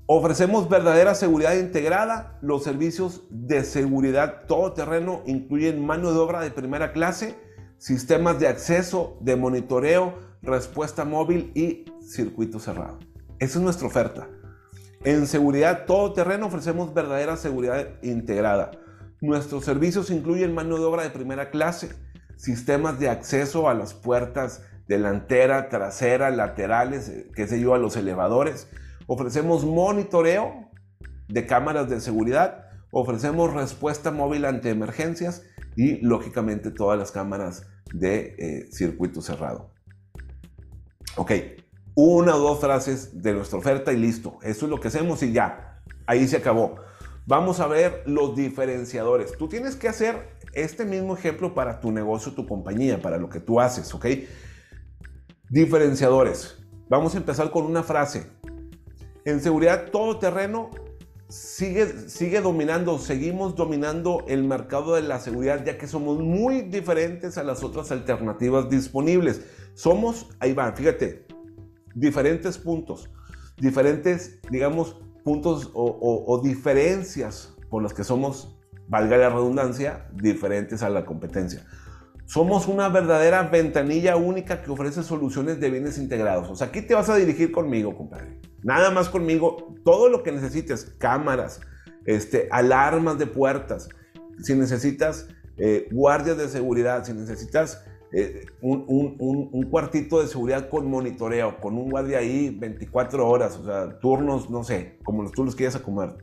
ofrecemos 0.06 0.68
verdadera 0.68 1.14
seguridad 1.14 1.54
integrada. 1.54 2.38
Los 2.42 2.64
servicios 2.64 3.24
de 3.30 3.62
seguridad 3.62 4.46
todoterreno 4.46 5.22
incluyen 5.26 5.84
mano 5.84 6.12
de 6.12 6.18
obra 6.18 6.40
de 6.40 6.50
primera 6.50 6.92
clase, 6.92 7.38
sistemas 7.78 8.40
de 8.40 8.48
acceso, 8.48 9.18
de 9.20 9.36
monitoreo, 9.36 10.14
respuesta 10.42 11.04
móvil 11.04 11.52
y 11.54 11.84
circuito 12.00 12.58
cerrado. 12.58 12.98
Esa 13.38 13.58
es 13.58 13.64
nuestra 13.64 13.86
oferta. 13.86 14.28
En 15.04 15.26
seguridad 15.26 15.86
todoterreno 15.86 16.46
ofrecemos 16.46 16.92
verdadera 16.92 17.36
seguridad 17.36 17.86
integrada. 18.02 18.72
Nuestros 19.20 19.64
servicios 19.64 20.10
incluyen 20.10 20.54
mano 20.54 20.78
de 20.78 20.84
obra 20.84 21.02
de 21.02 21.10
primera 21.10 21.50
clase, 21.50 21.90
sistemas 22.36 22.98
de 22.98 23.08
acceso 23.08 23.68
a 23.68 23.74
las 23.74 23.94
puertas 23.94 24.62
delantera, 24.86 25.68
trasera, 25.68 26.30
laterales, 26.30 27.08
eh, 27.08 27.30
qué 27.34 27.46
sé 27.46 27.60
yo, 27.60 27.74
a 27.74 27.78
los 27.78 27.96
elevadores. 27.96 28.68
Ofrecemos 29.06 29.64
monitoreo 29.64 30.70
de 31.28 31.46
cámaras 31.46 31.88
de 31.88 32.00
seguridad, 32.00 32.66
ofrecemos 32.90 33.52
respuesta 33.52 34.10
móvil 34.10 34.44
ante 34.44 34.70
emergencias 34.70 35.42
y 35.76 36.00
lógicamente 36.04 36.70
todas 36.70 36.98
las 36.98 37.10
cámaras 37.12 37.66
de 37.92 38.34
eh, 38.38 38.68
circuito 38.70 39.22
cerrado. 39.22 39.72
Ok, 41.16 41.32
una 41.96 42.36
o 42.36 42.38
dos 42.38 42.60
frases 42.60 43.22
de 43.22 43.32
nuestra 43.32 43.58
oferta 43.58 43.92
y 43.92 43.96
listo. 43.96 44.38
Eso 44.42 44.66
es 44.66 44.70
lo 44.70 44.78
que 44.78 44.88
hacemos 44.88 45.22
y 45.22 45.32
ya. 45.32 45.80
Ahí 46.06 46.28
se 46.28 46.36
acabó. 46.36 46.76
Vamos 47.24 47.58
a 47.58 47.66
ver 47.66 48.02
los 48.06 48.36
diferenciadores. 48.36 49.36
Tú 49.36 49.48
tienes 49.48 49.76
que 49.76 49.88
hacer 49.88 50.28
este 50.52 50.84
mismo 50.84 51.16
ejemplo 51.16 51.54
para 51.54 51.80
tu 51.80 51.90
negocio, 51.90 52.32
tu 52.32 52.46
compañía, 52.46 53.00
para 53.00 53.16
lo 53.16 53.30
que 53.30 53.40
tú 53.40 53.60
haces, 53.60 53.92
¿ok? 53.94 54.06
Diferenciadores. 55.48 56.58
Vamos 56.88 57.14
a 57.14 57.18
empezar 57.18 57.50
con 57.50 57.64
una 57.64 57.82
frase. 57.82 58.26
En 59.24 59.40
seguridad 59.40 59.90
todo 59.90 60.18
terreno 60.18 60.70
sigue, 61.30 62.10
sigue 62.10 62.42
dominando, 62.42 62.98
seguimos 62.98 63.56
dominando 63.56 64.22
el 64.28 64.44
mercado 64.44 64.94
de 64.94 65.02
la 65.02 65.18
seguridad 65.18 65.64
ya 65.64 65.78
que 65.78 65.88
somos 65.88 66.18
muy 66.18 66.60
diferentes 66.60 67.38
a 67.38 67.42
las 67.42 67.64
otras 67.64 67.90
alternativas 67.90 68.68
disponibles. 68.68 69.40
Somos, 69.74 70.28
ahí 70.40 70.52
va, 70.52 70.70
fíjate, 70.72 71.25
diferentes 71.96 72.58
puntos, 72.58 73.10
diferentes, 73.56 74.38
digamos, 74.50 74.96
puntos 75.24 75.70
o, 75.74 76.40
diferencias 76.44 77.56
por 77.68 77.82
las 77.82 77.94
que 77.94 78.04
somos, 78.04 78.56
valga 78.86 79.16
la 79.16 79.30
redundancia, 79.30 80.06
diferentes 80.12 80.82
a 80.82 80.90
la 80.90 81.04
competencia. 81.04 81.66
Somos 82.26 82.68
una 82.68 82.88
verdadera 82.88 83.44
ventanilla 83.44 84.16
única 84.16 84.62
que 84.62 84.70
ofrece 84.70 85.02
soluciones 85.02 85.58
de 85.58 85.70
bienes 85.70 85.96
integrados. 85.96 86.50
O 86.50 86.54
sea, 86.54 86.68
aquí 86.68 86.82
te 86.82 86.94
vas 86.94 87.08
a 87.08 87.16
dirigir 87.16 87.50
conmigo, 87.50 87.96
compadre. 87.96 88.40
Nada 88.62 88.90
más 88.90 89.08
conmigo. 89.08 89.74
Todo 89.84 90.08
lo 90.08 90.22
que 90.22 90.32
necesites, 90.32 90.96
cámaras, 90.98 91.60
este, 92.04 92.48
alarmas 92.50 93.18
de 93.18 93.26
puertas, 93.26 93.88
si 94.42 94.54
necesitas 94.54 95.28
eh, 95.56 95.88
guardias 95.92 96.36
de 96.36 96.48
seguridad, 96.48 97.04
si 97.04 97.12
necesitas 97.12 97.84
eh, 98.18 98.46
un, 98.62 99.68
cuartito 99.70 100.22
de 100.22 100.28
seguridad 100.28 100.70
con 100.70 100.88
monitoreo, 100.88 101.60
con 101.60 101.76
un 101.76 101.90
guardia 101.90 102.20
ahí 102.20 102.48
24 102.48 103.28
horas, 103.28 103.58
o 103.58 103.64
sea, 103.66 103.98
turnos, 103.98 104.48
no 104.48 104.64
sé, 104.64 104.98
como 105.04 105.30
tú 105.30 105.44
los 105.44 105.54
quieras 105.54 105.76
acomodar. 105.76 106.16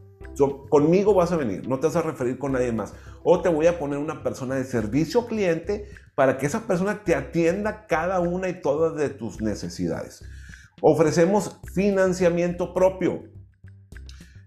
conmigo 0.72 1.14
vas 1.14 1.32
a 1.32 1.38
venir, 1.38 1.68
no 1.68 1.80
te 1.80 1.86
vas 1.86 1.96
a 1.96 2.02
referir 2.02 2.40
con 2.40 2.54
nadie 2.54 2.72
más. 2.72 2.96
O 3.24 3.44
te 3.44 3.50
voy 3.50 3.68
a 3.68 3.78
poner 3.78 4.00
una 4.00 4.24
persona 4.24 4.56
de 4.56 4.64
servicio 4.64 5.28
cliente 5.28 5.86
para 6.16 6.40
que 6.40 6.48
esa 6.48 6.66
persona 6.66 7.04
te 7.04 7.14
atienda 7.14 7.86
cada 7.86 8.20
una 8.22 8.50
y 8.50 8.60
todas 8.60 8.96
de 8.98 9.10
tus 9.10 9.40
necesidades. 9.40 10.26
Ofrecemos 10.82 11.60
financiamiento 11.76 12.74
propio 12.74 13.26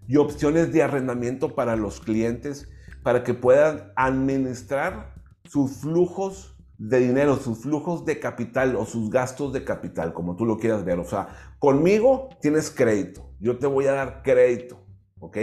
y 0.09 0.16
opciones 0.16 0.72
de 0.72 0.82
arrendamiento 0.82 1.54
para 1.54 1.76
los 1.76 2.00
clientes 2.00 2.68
para 3.04 3.22
que 3.22 3.35
puedan 3.35 3.92
administrar 3.94 5.14
sus 5.44 5.76
flujos 5.76 6.55
de 6.78 6.98
dinero, 7.00 7.36
sus 7.36 7.58
flujos 7.58 8.04
de 8.04 8.20
capital 8.20 8.76
o 8.76 8.84
sus 8.84 9.10
gastos 9.10 9.52
de 9.52 9.64
capital, 9.64 10.12
como 10.12 10.36
tú 10.36 10.44
lo 10.44 10.58
quieras 10.58 10.84
ver. 10.84 10.98
O 10.98 11.04
sea, 11.04 11.28
conmigo 11.58 12.28
tienes 12.40 12.70
crédito, 12.70 13.30
yo 13.40 13.58
te 13.58 13.66
voy 13.66 13.86
a 13.86 13.92
dar 13.92 14.22
crédito, 14.22 14.84
¿ok? 15.18 15.38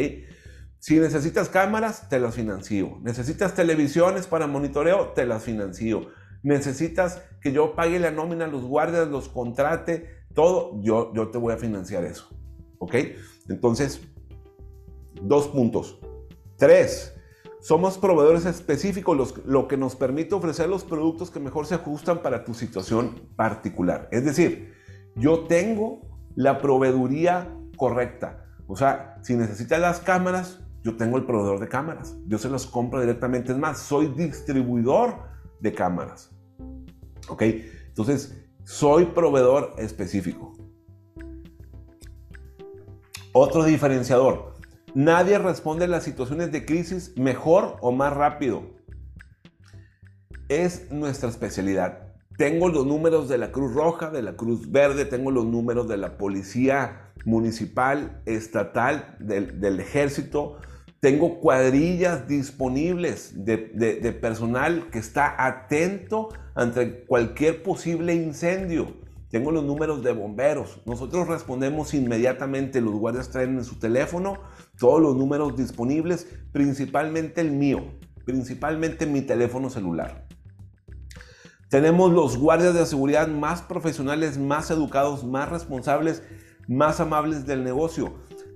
Si 0.80 1.00
necesitas 1.00 1.48
cámaras, 1.48 2.10
te 2.10 2.20
las 2.20 2.36
financio. 2.36 3.00
Necesitas 3.02 3.56
televisiones 3.56 4.28
para 4.28 4.48
monitoreo, 4.48 5.14
te 5.14 5.26
las 5.26 5.44
financio. 5.44 6.10
necesitas 6.44 7.22
que 7.40 7.54
yo 7.54 7.74
pague 7.74 8.00
la 8.00 8.12
nómina 8.12 8.48
los 8.48 8.66
guardias, 8.66 9.08
los 9.08 9.30
contrate, 9.30 10.10
todo, 10.34 10.82
yo, 10.82 11.14
yo 11.14 11.30
te 11.30 11.38
voy 11.38 11.54
a 11.54 11.58
financiar 11.58 12.04
eso. 12.04 12.28
¿Ok? 12.80 12.96
Entonces, 13.48 14.02
dos 15.22 15.48
puntos. 15.48 16.00
Tres, 16.58 17.16
somos 17.64 17.98
proveedores 17.98 18.46
específicos, 18.46 19.36
lo 19.46 19.70
que 19.70 19.78
nos 19.78 19.96
permite 19.96 20.36
ofrecer 20.36 20.68
los 20.68 20.84
productos 20.84 21.32
que 21.32 21.40
mejor 21.40 21.66
se 21.66 21.76
ajustan 21.76 22.22
para 22.22 22.44
tu 22.44 22.54
situación 22.54 23.30
particular. 23.38 24.10
Es 24.12 24.26
decir, 24.26 24.74
yo 25.16 25.46
tengo 25.46 26.02
la 26.36 26.60
proveeduría 26.60 27.58
correcta. 27.78 28.46
O 28.68 28.76
sea, 28.76 29.18
si 29.22 29.38
necesitas 29.38 29.80
las 29.80 30.02
cámaras, 30.02 30.60
yo 30.84 30.98
tengo 30.98 31.16
el 31.16 31.26
proveedor 31.26 31.62
de 31.62 31.70
cámaras. 31.70 32.18
Yo 32.28 32.38
se 32.38 32.50
las 32.50 32.66
compro 32.66 33.00
directamente. 33.00 33.54
Es 33.54 33.58
más, 33.58 33.80
soy 33.80 34.08
distribuidor 34.08 35.20
de 35.62 35.74
cámaras. 35.74 36.36
¿Ok? 37.30 37.44
Entonces, 37.88 38.46
soy 38.66 39.06
proveedor 39.06 39.74
específico. 39.78 40.52
Otro 43.32 43.64
diferenciador. 43.64 44.53
Nadie 44.96 45.40
responde 45.40 45.86
a 45.86 45.88
las 45.88 46.04
situaciones 46.04 46.52
de 46.52 46.66
crisis 46.66 47.18
mejor 47.18 47.78
o 47.82 47.92
más 47.92 48.14
rápido. 48.14 48.64
Es 50.50 50.92
nuestra 50.92 51.30
especialidad. 51.30 52.14
Tengo 52.38 52.70
los 52.70 52.86
números 52.86 53.28
de 53.28 53.40
la 53.40 53.52
Cruz 53.52 53.74
Roja, 53.74 54.12
de 54.12 54.22
la 54.22 54.36
Cruz 54.36 54.72
Verde, 54.72 55.06
tengo 55.06 55.32
los 55.32 55.46
números 55.46 55.88
de 55.88 55.98
la 55.98 56.18
Policía 56.18 57.12
Municipal, 57.26 58.22
Estatal, 58.26 59.16
del, 59.20 59.80
Ejército. 59.80 60.58
Tengo 61.00 61.40
cuadrillas 61.40 62.28
disponibles 62.28 63.46
de, 63.46 64.18
personal 64.22 64.90
que 64.92 65.00
está 65.00 65.44
atento 65.44 66.30
ante 66.54 67.04
cualquier 67.06 67.64
posible 67.64 68.14
incendio. 68.14 69.03
Tengo 69.34 69.50
los 69.50 69.64
números 69.64 70.04
de 70.04 70.12
bomberos. 70.12 70.80
Nosotros 70.86 71.28
respondemos 71.28 71.96
inmediatamente. 71.96 72.82
Los 72.82 72.94
guardias 72.94 73.32
traen 73.32 73.58
en 73.58 73.64
su 73.64 73.80
teléfono 73.80 74.36
todos 74.78 75.02
los 75.02 75.16
números 75.16 75.58
disponibles, 75.58 76.28
principalmente 76.52 77.42
el 77.42 77.50
mío, 77.50 77.84
principalmente 78.26 79.08
mi 79.08 79.22
teléfono 79.24 79.72
celular. 79.72 80.28
Tenemos 81.68 82.12
los 82.12 82.38
guardias 82.38 82.76
de 82.76 82.86
seguridad 82.86 83.28
más 83.28 83.64
profesionales, 83.64 84.38
más 84.38 84.70
educados, 84.70 85.24
más 85.24 85.50
responsables, 85.50 86.22
más 86.68 87.00
amables 87.00 87.48
del 87.48 87.64
negocio. 87.64 88.14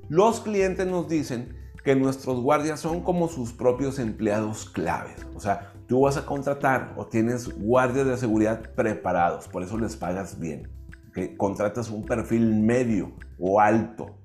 Los 0.09 0.41
clientes 0.41 0.85
nos 0.85 1.09
dicen 1.09 1.57
que 1.83 1.95
nuestros 1.95 2.39
guardias 2.39 2.79
son 2.79 3.01
como 3.01 3.29
sus 3.29 3.51
propios 3.51 3.97
empleados 3.97 4.69
claves. 4.69 5.25
O 5.33 5.39
sea, 5.39 5.73
tú 5.87 6.01
vas 6.01 6.17
a 6.17 6.25
contratar 6.25 6.93
o 6.97 7.07
tienes 7.07 7.49
guardias 7.59 8.05
de 8.07 8.17
seguridad 8.17 8.61
preparados, 8.75 9.47
por 9.47 9.63
eso 9.63 9.77
les 9.77 9.95
pagas 9.95 10.39
bien. 10.39 10.69
Contratas 11.37 11.89
un 11.89 12.05
perfil 12.05 12.61
medio 12.61 13.11
o 13.39 13.59
alto. 13.59 14.17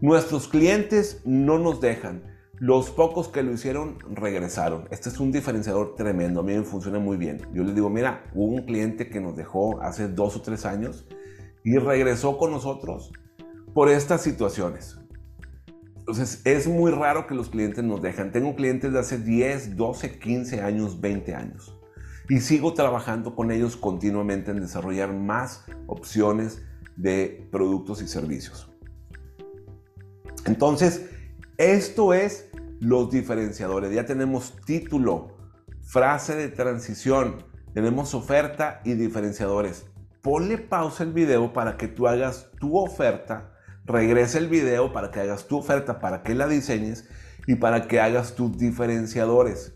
Nuestros 0.00 0.46
clientes 0.46 1.20
no 1.24 1.58
nos 1.58 1.80
dejan. 1.80 2.22
Los 2.60 2.90
pocos 2.90 3.28
que 3.28 3.42
lo 3.42 3.52
hicieron 3.52 3.98
regresaron. 4.14 4.86
Este 4.90 5.08
es 5.08 5.18
un 5.18 5.32
diferenciador 5.32 5.96
tremendo. 5.96 6.40
A 6.40 6.42
mí 6.42 6.54
me 6.54 6.62
funciona 6.62 6.98
muy 6.98 7.16
bien. 7.16 7.40
Yo 7.52 7.64
les 7.64 7.74
digo, 7.74 7.90
mira, 7.90 8.24
hubo 8.34 8.52
un 8.52 8.62
cliente 8.66 9.08
que 9.08 9.20
nos 9.20 9.36
dejó 9.36 9.80
hace 9.82 10.08
dos 10.08 10.36
o 10.36 10.42
tres 10.42 10.64
años 10.64 11.06
y 11.64 11.78
regresó 11.78 12.38
con 12.38 12.52
nosotros 12.52 13.10
por 13.74 13.88
estas 13.88 14.20
situaciones. 14.22 14.99
Entonces, 16.10 16.42
es 16.44 16.66
muy 16.66 16.90
raro 16.90 17.28
que 17.28 17.36
los 17.36 17.50
clientes 17.50 17.84
nos 17.84 18.02
dejan. 18.02 18.32
Tengo 18.32 18.56
clientes 18.56 18.92
de 18.92 18.98
hace 18.98 19.16
10, 19.16 19.76
12, 19.76 20.18
15 20.18 20.60
años, 20.60 21.00
20 21.00 21.36
años. 21.36 21.78
Y 22.28 22.40
sigo 22.40 22.74
trabajando 22.74 23.36
con 23.36 23.52
ellos 23.52 23.76
continuamente 23.76 24.50
en 24.50 24.60
desarrollar 24.60 25.12
más 25.12 25.64
opciones 25.86 26.62
de 26.96 27.48
productos 27.52 28.02
y 28.02 28.08
servicios. 28.08 28.68
Entonces, 30.46 31.08
esto 31.58 32.12
es 32.12 32.50
los 32.80 33.12
diferenciadores. 33.12 33.94
Ya 33.94 34.04
tenemos 34.04 34.56
título, 34.66 35.36
frase 35.80 36.34
de 36.34 36.48
transición, 36.48 37.44
tenemos 37.72 38.14
oferta 38.14 38.80
y 38.84 38.94
diferenciadores. 38.94 39.86
Ponle 40.22 40.58
pausa 40.58 41.04
el 41.04 41.12
video 41.12 41.52
para 41.52 41.76
que 41.76 41.86
tú 41.86 42.08
hagas 42.08 42.50
tu 42.58 42.76
oferta, 42.76 43.52
regrese 43.90 44.38
el 44.38 44.48
video 44.48 44.92
para 44.92 45.10
que 45.10 45.20
hagas 45.20 45.46
tu 45.46 45.58
oferta, 45.58 46.00
para 46.00 46.22
que 46.22 46.34
la 46.34 46.48
diseñes 46.48 47.08
y 47.46 47.56
para 47.56 47.88
que 47.88 48.00
hagas 48.00 48.34
tus 48.34 48.56
diferenciadores. 48.56 49.74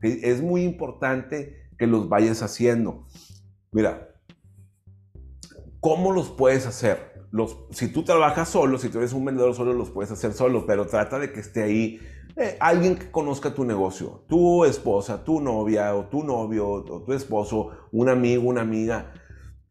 Es 0.00 0.42
muy 0.42 0.62
importante 0.62 1.70
que 1.78 1.86
los 1.86 2.08
vayas 2.08 2.42
haciendo. 2.42 3.06
Mira, 3.72 4.14
¿cómo 5.80 6.12
los 6.12 6.30
puedes 6.30 6.66
hacer? 6.66 7.26
Los, 7.30 7.58
si 7.70 7.88
tú 7.88 8.04
trabajas 8.04 8.48
solo, 8.48 8.78
si 8.78 8.88
tú 8.88 8.98
eres 8.98 9.12
un 9.12 9.24
vendedor 9.24 9.54
solo, 9.54 9.72
los 9.72 9.90
puedes 9.90 10.10
hacer 10.10 10.32
solo, 10.32 10.64
pero 10.64 10.86
trata 10.86 11.18
de 11.18 11.32
que 11.32 11.40
esté 11.40 11.62
ahí 11.62 12.00
eh, 12.38 12.56
alguien 12.60 12.96
que 12.96 13.10
conozca 13.10 13.54
tu 13.54 13.64
negocio, 13.64 14.24
tu 14.28 14.66
esposa, 14.66 15.24
tu 15.24 15.40
novia 15.40 15.94
o 15.94 16.04
tu 16.04 16.22
novio 16.22 16.68
o 16.68 17.02
tu 17.02 17.12
esposo, 17.14 17.70
un 17.92 18.10
amigo, 18.10 18.46
una 18.46 18.60
amiga. 18.60 19.14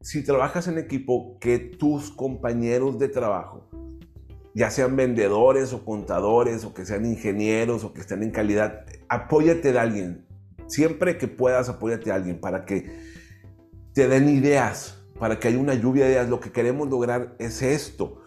Si 0.02 0.24
trabajas 0.24 0.68
en 0.68 0.80
equipo, 0.80 1.38
que 1.40 1.60
tus 1.60 2.10
compañeros 2.10 2.98
de 2.98 3.08
trabajo, 3.08 3.70
ya 4.56 4.72
sean 4.72 4.96
vendedores 4.96 5.74
o 5.74 5.84
contadores 5.84 6.64
o 6.64 6.74
que 6.74 6.86
sean 6.86 7.06
ingenieros 7.06 7.84
o 7.84 7.94
que 7.94 8.00
estén 8.00 8.24
en 8.24 8.32
calidad, 8.32 8.86
apóyate 9.10 9.74
de 9.74 9.80
alguien. 9.80 10.26
Siempre 10.68 11.18
que 11.18 11.28
puedas, 11.28 11.68
apóyate 11.68 12.10
a 12.10 12.16
alguien 12.16 12.40
para 12.40 12.66
que 12.66 12.90
te 13.94 14.08
den 14.08 14.30
ideas, 14.30 15.04
para 15.20 15.40
que 15.40 15.50
haya 15.50 15.60
una 15.60 15.74
lluvia 15.74 16.06
de 16.06 16.12
ideas. 16.12 16.30
Lo 16.30 16.40
que 16.40 16.54
queremos 16.54 16.90
lograr 16.90 17.36
es 17.38 17.62
esto. 17.62 18.22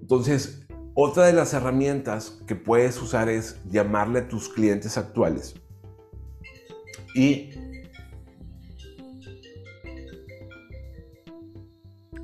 Entonces, 0.00 0.66
otra 0.94 1.26
de 1.26 1.34
las 1.34 1.52
herramientas 1.52 2.42
que 2.46 2.56
puedes 2.56 3.00
usar 3.02 3.28
es 3.28 3.58
llamarle 3.68 4.20
a 4.20 4.28
tus 4.28 4.48
clientes 4.48 4.96
actuales 4.96 5.54
y 7.14 7.50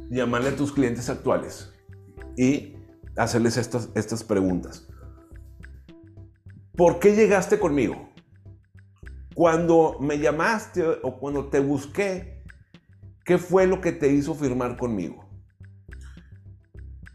llamarle 0.09 0.49
a 0.49 0.57
tus 0.57 0.73
clientes 0.73 1.11
actuales 1.11 1.75
y 2.35 2.78
hacerles 3.19 3.57
estas, 3.57 3.91
estas 3.95 4.25
preguntas. 4.25 4.89
¿Por 6.77 7.01
qué 7.01 7.15
llegaste 7.15 7.59
conmigo? 7.59 8.09
Cuando 9.35 9.97
me 10.01 10.19
llamaste 10.19 10.85
o 11.03 11.19
cuando 11.19 11.49
te 11.49 11.61
busqué, 11.61 12.45
¿qué 13.25 13.39
fue 13.39 13.67
lo 13.67 13.81
que 13.81 13.93
te 13.93 14.09
hizo 14.09 14.35
firmar 14.35 14.77
conmigo? 14.77 15.29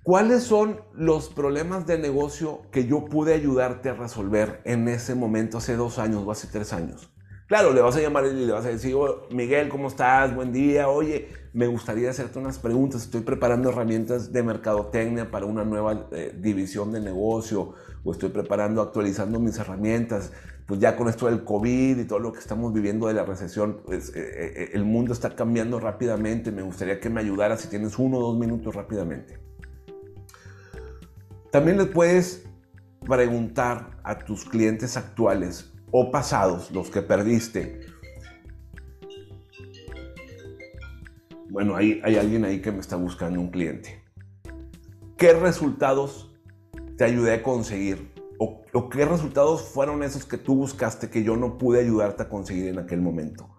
¿Cuáles 0.03 0.43
son 0.43 0.81
los 0.93 1.29
problemas 1.29 1.87
de 1.87 1.97
negocio 1.97 2.63
que 2.71 2.85
yo 2.85 3.05
pude 3.05 3.33
ayudarte 3.33 3.87
a 3.87 3.93
resolver 3.93 4.61
en 4.65 4.89
ese 4.89 5.15
momento, 5.15 5.59
hace 5.59 5.77
dos 5.77 5.97
años 5.97 6.23
o 6.25 6.31
hace 6.31 6.47
tres 6.47 6.73
años? 6.73 7.09
Claro, 7.47 7.71
le 7.71 7.81
vas 7.81 7.95
a 7.95 8.01
llamar 8.01 8.25
y 8.25 8.33
le 8.33 8.51
vas 8.51 8.65
a 8.65 8.69
decir, 8.69 8.95
oh, 8.95 9.27
Miguel, 9.31 9.69
¿cómo 9.69 9.87
estás? 9.87 10.35
Buen 10.35 10.51
día. 10.51 10.89
Oye, 10.89 11.29
me 11.53 11.67
gustaría 11.67 12.09
hacerte 12.09 12.39
unas 12.39 12.57
preguntas. 12.57 13.03
Estoy 13.03 13.21
preparando 13.21 13.69
herramientas 13.69 14.33
de 14.33 14.41
mercadotecnia 14.41 15.29
para 15.29 15.45
una 15.45 15.63
nueva 15.63 16.07
eh, 16.11 16.35
división 16.37 16.91
de 16.91 16.99
negocio 16.99 17.75
o 18.03 18.11
estoy 18.11 18.29
preparando, 18.29 18.81
actualizando 18.81 19.39
mis 19.39 19.57
herramientas. 19.59 20.31
Pues 20.65 20.79
ya 20.79 20.95
con 20.95 21.09
esto 21.09 21.27
del 21.27 21.43
COVID 21.43 21.99
y 21.99 22.05
todo 22.05 22.19
lo 22.19 22.33
que 22.33 22.39
estamos 22.39 22.73
viviendo 22.73 23.07
de 23.07 23.13
la 23.13 23.23
recesión, 23.23 23.81
pues, 23.85 24.09
eh, 24.09 24.13
eh, 24.15 24.69
el 24.73 24.83
mundo 24.83 25.13
está 25.13 25.35
cambiando 25.35 25.79
rápidamente. 25.79 26.51
Me 26.51 26.63
gustaría 26.63 26.99
que 26.99 27.09
me 27.09 27.21
ayudaras 27.21 27.61
si 27.61 27.67
tienes 27.67 27.99
uno 27.99 28.17
o 28.17 28.21
dos 28.21 28.39
minutos 28.39 28.73
rápidamente. 28.73 29.39
También 31.51 31.77
les 31.77 31.87
puedes 31.87 32.45
preguntar 33.05 33.99
a 34.03 34.17
tus 34.17 34.45
clientes 34.45 34.97
actuales 34.97 35.71
o 35.91 36.09
pasados, 36.09 36.71
los 36.71 36.89
que 36.89 37.03
perdiste. 37.03 37.92
Bueno, 41.53 41.75
hay, 41.75 42.01
alguien 42.03 42.45
ahí 42.45 42.61
que 42.61 42.71
me 42.71 42.79
está 42.79 42.95
buscando 42.95 43.39
un 43.39 43.51
cliente. 43.51 44.03
¿Qué 45.17 45.33
resultados 45.33 46.35
te 46.97 47.03
ayudé 47.03 47.35
a 47.35 47.43
conseguir? 47.43 48.11
O, 48.39 48.63
¿O, 48.73 48.89
qué 48.89 49.05
resultados 49.05 49.61
fueron 49.61 50.01
esos 50.01 50.25
que 50.25 50.39
tú 50.39 50.55
buscaste 50.55 51.11
que 51.11 51.23
yo 51.23 51.37
no 51.37 51.59
pude 51.59 51.81
ayudarte 51.81 52.23
a 52.23 52.27
conseguir 52.27 52.69
en 52.69 52.79
aquel 52.79 53.01
momento? 53.01 53.55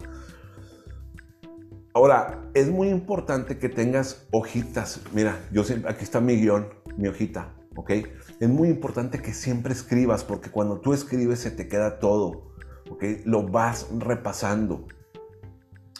Ahora, 1.92 2.50
es 2.52 2.68
muy 2.68 2.88
importante 2.88 3.58
que 3.58 3.68
tengas 3.68 4.26
hojitas. 4.32 5.00
Mira, 5.12 5.38
yo 5.52 5.62
siempre, 5.62 5.88
aquí 5.92 6.02
está 6.02 6.20
mi 6.20 6.34
guion, 6.34 6.70
mi 6.96 7.06
hojita. 7.06 7.54
¿ok? 7.76 7.92
Es 8.40 8.48
muy 8.48 8.70
importante 8.70 9.22
que 9.22 9.32
siempre 9.32 9.72
escribas 9.72 10.24
porque 10.24 10.50
cuando 10.50 10.80
tú 10.80 10.94
escribes 10.94 11.38
se 11.38 11.52
te 11.52 11.68
queda 11.68 12.00
todo, 12.00 12.56
¿ok? 12.90 13.04
Lo 13.24 13.46
vas 13.46 13.86
repasando. 13.96 14.84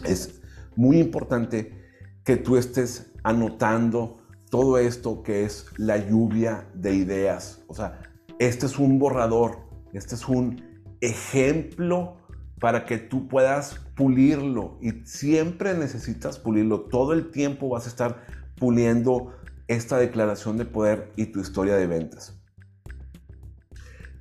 Es 0.04 0.40
muy 0.74 0.98
importante 0.98 1.84
que 2.24 2.37
tú 2.37 2.56
estés 2.56 3.12
anotando 3.22 4.18
todo 4.50 4.78
esto 4.78 5.22
que 5.22 5.44
es 5.44 5.66
la 5.76 5.98
lluvia 5.98 6.68
de 6.74 6.94
ideas. 6.94 7.62
O 7.68 7.74
sea, 7.74 8.00
este 8.38 8.66
es 8.66 8.78
un 8.78 8.98
borrador, 8.98 9.58
este 9.92 10.14
es 10.14 10.28
un 10.28 10.62
ejemplo 11.00 12.16
para 12.60 12.87
que 12.87 12.98
tú 12.98 13.28
puedas 13.28 13.80
pulirlo 13.94 14.78
y 14.80 15.04
siempre 15.04 15.74
necesitas 15.74 16.38
pulirlo. 16.38 16.82
Todo 16.82 17.12
el 17.12 17.30
tiempo 17.30 17.68
vas 17.68 17.87
a 17.87 17.88
estar 17.88 18.24
puliendo 18.56 19.34
esta 19.68 19.98
declaración 19.98 20.56
de 20.56 20.64
poder 20.64 21.12
y 21.16 21.26
tu 21.26 21.40
historia 21.40 21.76
de 21.76 21.87
ventas. 21.87 22.40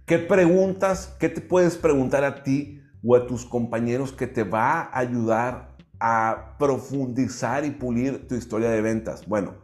¿Qué 0.06 0.20
preguntas, 0.20 1.16
qué 1.20 1.30
te 1.30 1.40
puedes 1.40 1.78
preguntar 1.78 2.26
a 2.26 2.44
ti 2.44 2.82
o 3.04 3.16
a 3.16 3.28
tus 3.28 3.46
compañeros 3.46 4.12
que 4.12 4.28
te 4.28 4.44
va 4.44 4.82
a 4.82 5.00
ayudar 5.00 5.73
a 6.06 6.58
profundizar 6.60 7.64
y 7.64 7.72
pulir 7.72 8.28
tu 8.28 8.36
historia 8.36 8.70
de 8.70 8.82
ventas? 8.82 9.26
Bueno, 9.26 9.56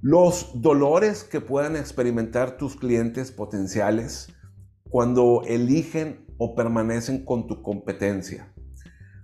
los 0.00 0.50
dolores 0.60 1.22
que 1.22 1.40
puedan 1.40 1.76
experimentar 1.76 2.56
tus 2.56 2.74
clientes 2.74 3.30
potenciales 3.30 4.34
cuando 4.90 5.42
eligen 5.46 6.26
o 6.38 6.56
permanecen 6.56 7.24
con 7.24 7.46
tu 7.46 7.62
competencia. 7.62 8.52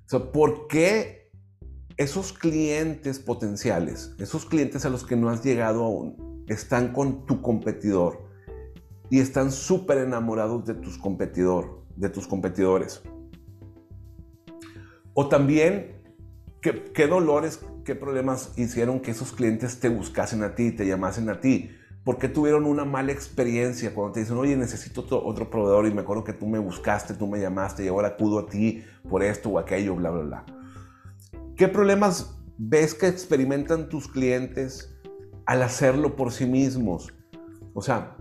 O 0.07 0.09
sea, 0.09 0.31
¿por 0.31 0.69
qué 0.69 1.33
esos 1.97 2.33
clientes 2.33 3.19
potenciales, 3.19 4.15
esos 4.21 4.45
clientes 4.45 4.85
a 4.85 4.91
los 4.91 5.05
que 5.05 5.17
no 5.17 5.31
has 5.31 5.43
llegado 5.43 5.83
aún, 5.83 6.45
están 6.47 6.93
con 6.93 7.27
tu 7.27 7.43
competidor 7.43 8.23
y 9.11 9.19
están 9.19 9.51
súper 9.51 9.99
enamorados 9.99 10.65
de 10.65 10.75
tus 10.75 10.97
competidor, 10.97 11.85
de 11.97 12.09
tus 12.09 12.29
competidores? 12.29 13.03
O 15.15 15.29
también, 15.29 15.94
¿qué, 16.65 16.83
¿qué, 16.95 17.07
dolores, 17.07 17.61
qué 17.85 17.95
problemas 17.95 18.53
hicieron 18.57 19.01
que 19.01 19.11
esos 19.11 19.33
clientes 19.33 19.81
te 19.81 19.91
buscasen 19.91 20.43
a 20.43 20.55
ti, 20.55 20.73
te 20.73 20.87
llamasen 20.87 21.29
a 21.29 21.39
ti? 21.39 21.71
¿Por 22.05 22.17
qué 22.17 22.27
tuvieron 22.27 22.65
una 22.65 22.87
mala 22.87 23.13
experiencia 23.13 23.93
cuando 23.93 24.15
te 24.15 24.21
dicen, 24.21 24.39
oye, 24.39 24.57
necesito 24.57 25.03
otro, 25.03 25.23
otro, 25.27 25.51
proveedor 25.51 25.87
y 25.87 25.93
me 25.93 26.01
acuerdo 26.01 26.25
que 26.25 26.33
tú 26.33 26.47
me 26.47 26.59
buscaste, 26.59 27.13
tú 27.13 27.27
me 27.27 27.39
llamaste 27.39 27.85
y 27.85 27.89
ahora 27.89 28.09
acudo 28.09 28.39
a 28.39 28.47
ti 28.47 28.83
por 29.11 29.23
esto 29.23 29.51
o 29.51 29.59
aquello, 29.59 29.95
bla, 29.95 30.11
bla, 30.11 30.23
bla? 30.23 30.47
¿Qué 31.55 31.69
problemas 31.69 32.35
ves 32.57 32.95
que 32.95 33.09
experimentan 33.09 33.91
tus 33.91 34.09
clientes 34.09 34.97
al 35.45 35.63
hacerlo 35.63 36.17
por 36.17 36.33
sí 36.33 36.47
mismos? 36.47 37.13
O 37.75 37.83
sea, 37.83 38.17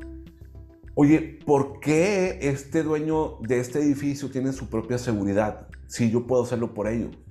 oye, 0.95 1.39
¿por 1.45 1.79
qué 1.79 2.39
este 2.41 2.84
dueño 2.84 3.38
de 3.39 3.62
este 3.62 3.79
edificio 3.79 4.29
tiene 4.29 4.51
su 4.51 4.69
propia 4.69 4.97
seguridad 4.97 5.69
si 5.88 6.12
yo 6.12 6.27
puedo 6.27 6.43
hacerlo 6.43 6.73
por 6.73 6.88
ello? 6.88 7.22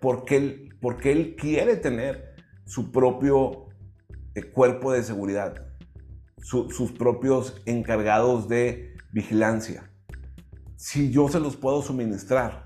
¿Por, 0.00 0.24
qué 0.24 0.36
él, 0.36 0.76
¿Por 0.80 0.96
qué 0.96 1.12
él 1.12 1.36
quiere 1.36 1.76
tener 1.76 2.34
su 2.64 2.90
propio 2.90 3.66
cuerpo 4.44 4.92
de 4.92 5.02
seguridad, 5.02 5.66
sus 6.42 6.92
propios 6.92 7.60
encargados 7.64 8.48
de 8.48 8.94
vigilancia. 9.12 9.90
Si 10.76 11.10
yo 11.10 11.28
se 11.28 11.40
los 11.40 11.56
puedo 11.56 11.82
suministrar, 11.82 12.64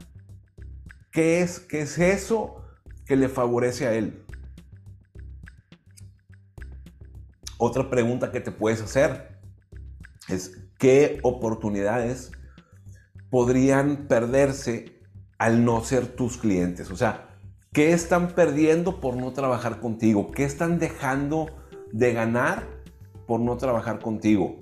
¿qué 1.12 1.40
es, 1.40 1.61
qué 1.61 1.83
es 1.83 1.99
eso 1.99 2.64
que 3.07 3.16
le 3.16 3.29
favorece 3.29 3.87
a 3.87 3.94
él? 3.94 4.25
Otra 7.59 7.88
pregunta 7.88 8.33
que 8.33 8.40
te 8.40 8.51
puedes 8.51 8.81
hacer 8.81 9.38
es 10.29 10.59
qué 10.79 11.20
oportunidades 11.23 12.33
podrían 13.31 14.09
perderse 14.09 15.00
al 15.40 15.64
no 15.64 15.83
ser 15.83 16.07
tus 16.07 16.37
clientes. 16.37 16.92
O 16.92 16.96
sea, 16.96 17.37
¿qué 17.72 17.92
están 17.92 18.29
perdiendo 18.29 19.00
por 19.00 19.16
no 19.16 19.33
trabajar 19.33 19.81
contigo? 19.81 20.31
¿Qué 20.31 20.44
están 20.44 20.79
dejando 20.79 21.48
de 21.92 22.12
ganar 22.12 22.81
por 23.26 23.40
no 23.40 23.57
trabajar 23.57 24.00
contigo. 24.00 24.59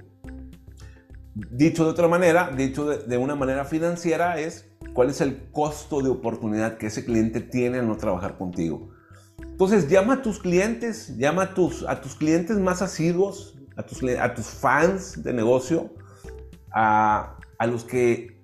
Dicho 1.34 1.84
de 1.84 1.90
otra 1.90 2.08
manera, 2.08 2.50
dicho 2.54 2.86
de, 2.86 3.16
una 3.16 3.34
manera 3.34 3.64
financiera, 3.64 4.38
es 4.38 4.68
cuál 4.92 5.10
es 5.10 5.20
el 5.20 5.50
costo 5.52 6.02
de 6.02 6.10
oportunidad 6.10 6.78
que 6.78 6.88
ese 6.88 7.04
cliente 7.04 7.40
tiene 7.40 7.78
al 7.78 7.86
no 7.86 7.96
trabajar 7.96 8.36
contigo. 8.36 8.90
Entonces, 9.40 9.88
llama 9.88 10.14
a 10.14 10.22
tus 10.22 10.40
clientes, 10.40 11.16
llama 11.16 11.42
a 11.44 11.54
tus, 11.54 11.84
a 11.88 12.00
tus 12.00 12.14
clientes 12.14 12.58
más 12.58 12.82
asiduos, 12.82 13.56
a 13.76 13.84
tus, 13.84 14.02
a 14.02 14.34
tus 14.34 14.46
fans 14.46 15.22
de 15.22 15.32
negocio, 15.32 15.94
a, 16.72 17.36
a 17.58 17.66
los 17.66 17.84
que 17.84 18.37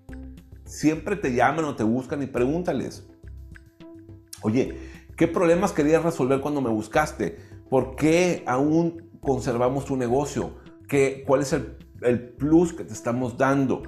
siempre 0.64 1.16
te 1.16 1.34
llaman 1.34 1.64
o 1.64 1.76
te 1.76 1.84
buscan 1.84 2.22
y 2.22 2.26
pregúntales, 2.26 3.06
oye, 4.42 4.78
¿qué 5.16 5.28
problemas 5.28 5.72
querías 5.72 6.02
resolver 6.02 6.40
cuando 6.40 6.60
me 6.60 6.70
buscaste? 6.70 7.38
¿Por 7.68 7.96
qué 7.96 8.42
aún 8.46 9.10
conservamos 9.20 9.84
tu 9.84 9.96
negocio? 9.96 10.56
¿Qué, 10.88 11.24
¿Cuál 11.26 11.42
es 11.42 11.52
el, 11.52 11.78
el 12.02 12.28
plus 12.30 12.72
que 12.72 12.84
te 12.84 12.92
estamos 12.92 13.38
dando? 13.38 13.82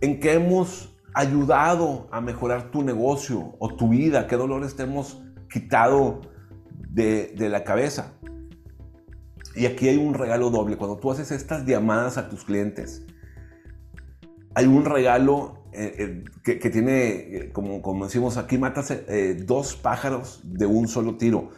¿En 0.00 0.20
qué 0.20 0.34
hemos 0.34 0.98
ayudado 1.14 2.08
a 2.10 2.20
mejorar 2.20 2.70
tu 2.70 2.82
negocio 2.82 3.54
o 3.58 3.74
tu 3.74 3.88
vida? 3.88 4.26
¿Qué 4.26 4.36
dolores 4.36 4.76
te 4.76 4.82
hemos 4.82 5.22
quitado 5.50 6.20
de, 6.90 7.34
de, 7.36 7.48
la 7.48 7.64
cabeza? 7.64 8.14
Y 9.54 9.66
aquí 9.66 9.88
hay 9.88 9.96
un 9.96 10.14
regalo 10.14 10.50
doble. 10.50 10.76
Cuando 10.76 10.96
tú 10.96 11.10
haces 11.10 11.30
estas 11.30 11.66
llamadas 11.66 12.18
a 12.18 12.28
tus 12.28 12.44
clientes, 12.44 13.06
hay 14.54 14.66
un 14.66 14.84
regalo 14.84 15.61
eh, 15.72 16.24
eh, 16.44 16.58
que, 16.58 16.70
tiene, 16.70 17.08
eh, 17.08 17.50
como, 17.52 17.82
como 17.82 18.04
decimos 18.04 18.36
aquí, 18.36 18.58
matas 18.58 18.92
dos 19.46 19.74
pájaros 19.76 20.40
de 20.44 20.66
un 20.66 20.88
solo 20.88 21.16
tiro 21.16 21.50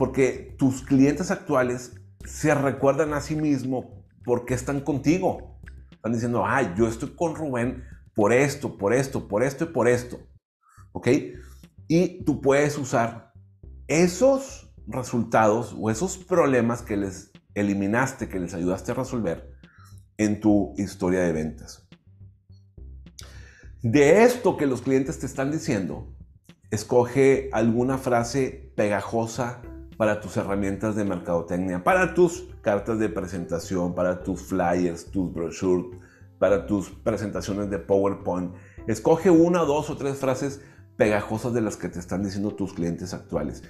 porque 0.00 0.54
tus 0.58 0.82
clientes 0.82 1.30
actuales 1.30 1.92
se 2.24 2.54
recuerdan 2.54 3.12
a 3.12 3.20
sí 3.20 3.36
mismos 3.36 3.86
porque 4.24 4.54
están 4.54 4.80
contigo. 4.80 5.60
Están 5.90 6.12
diciendo, 6.12 6.44
ay, 6.46 6.72
yo 6.76 6.88
estoy 6.88 7.10
con 7.10 7.34
Rubén 7.34 7.84
por 8.14 8.32
esto, 8.32 8.78
por 8.78 8.94
esto, 8.94 9.28
por 9.28 9.42
esto 9.42 9.64
y 9.64 9.66
por 9.68 9.88
esto. 9.88 10.18
¿Ok? 10.92 11.08
Y 11.86 12.24
tú 12.24 12.40
puedes 12.40 12.78
usar 12.78 13.32
esos 13.88 14.72
resultados 14.86 15.76
o 15.78 15.90
esos 15.90 16.16
problemas 16.16 16.82
que 16.82 16.96
les 16.96 17.30
eliminaste, 17.54 18.28
que 18.28 18.40
les 18.40 18.54
ayudaste 18.54 18.92
a 18.92 18.94
resolver 18.94 19.50
en 20.16 20.40
tu 20.40 20.72
historia 20.78 21.20
de 21.20 21.32
ventas. 21.32 21.89
De 23.82 24.24
esto 24.24 24.58
que 24.58 24.66
los 24.66 24.82
clientes 24.82 25.20
te 25.20 25.24
están 25.24 25.50
diciendo, 25.50 26.14
escoge 26.70 27.48
alguna 27.50 27.96
frase 27.96 28.70
pegajosa 28.76 29.62
para 29.96 30.20
tus 30.20 30.36
herramientas 30.36 30.96
de 30.96 31.04
mercadotecnia, 31.04 31.82
para 31.82 32.12
tus 32.12 32.46
cartas 32.60 32.98
de 32.98 33.08
presentación, 33.08 33.94
para 33.94 34.22
tus 34.22 34.42
flyers, 34.42 35.10
tus 35.10 35.32
brochures, 35.32 35.98
para 36.38 36.66
tus 36.66 36.90
presentaciones 36.90 37.70
de 37.70 37.78
PowerPoint. 37.78 38.52
Escoge 38.86 39.30
una, 39.30 39.60
dos 39.60 39.88
o 39.88 39.96
tres 39.96 40.18
frases 40.18 40.60
pegajosas 40.98 41.54
de 41.54 41.62
las 41.62 41.78
que 41.78 41.88
te 41.88 42.00
están 42.00 42.22
diciendo 42.22 42.54
tus 42.54 42.74
clientes 42.74 43.14
actuales. 43.14 43.62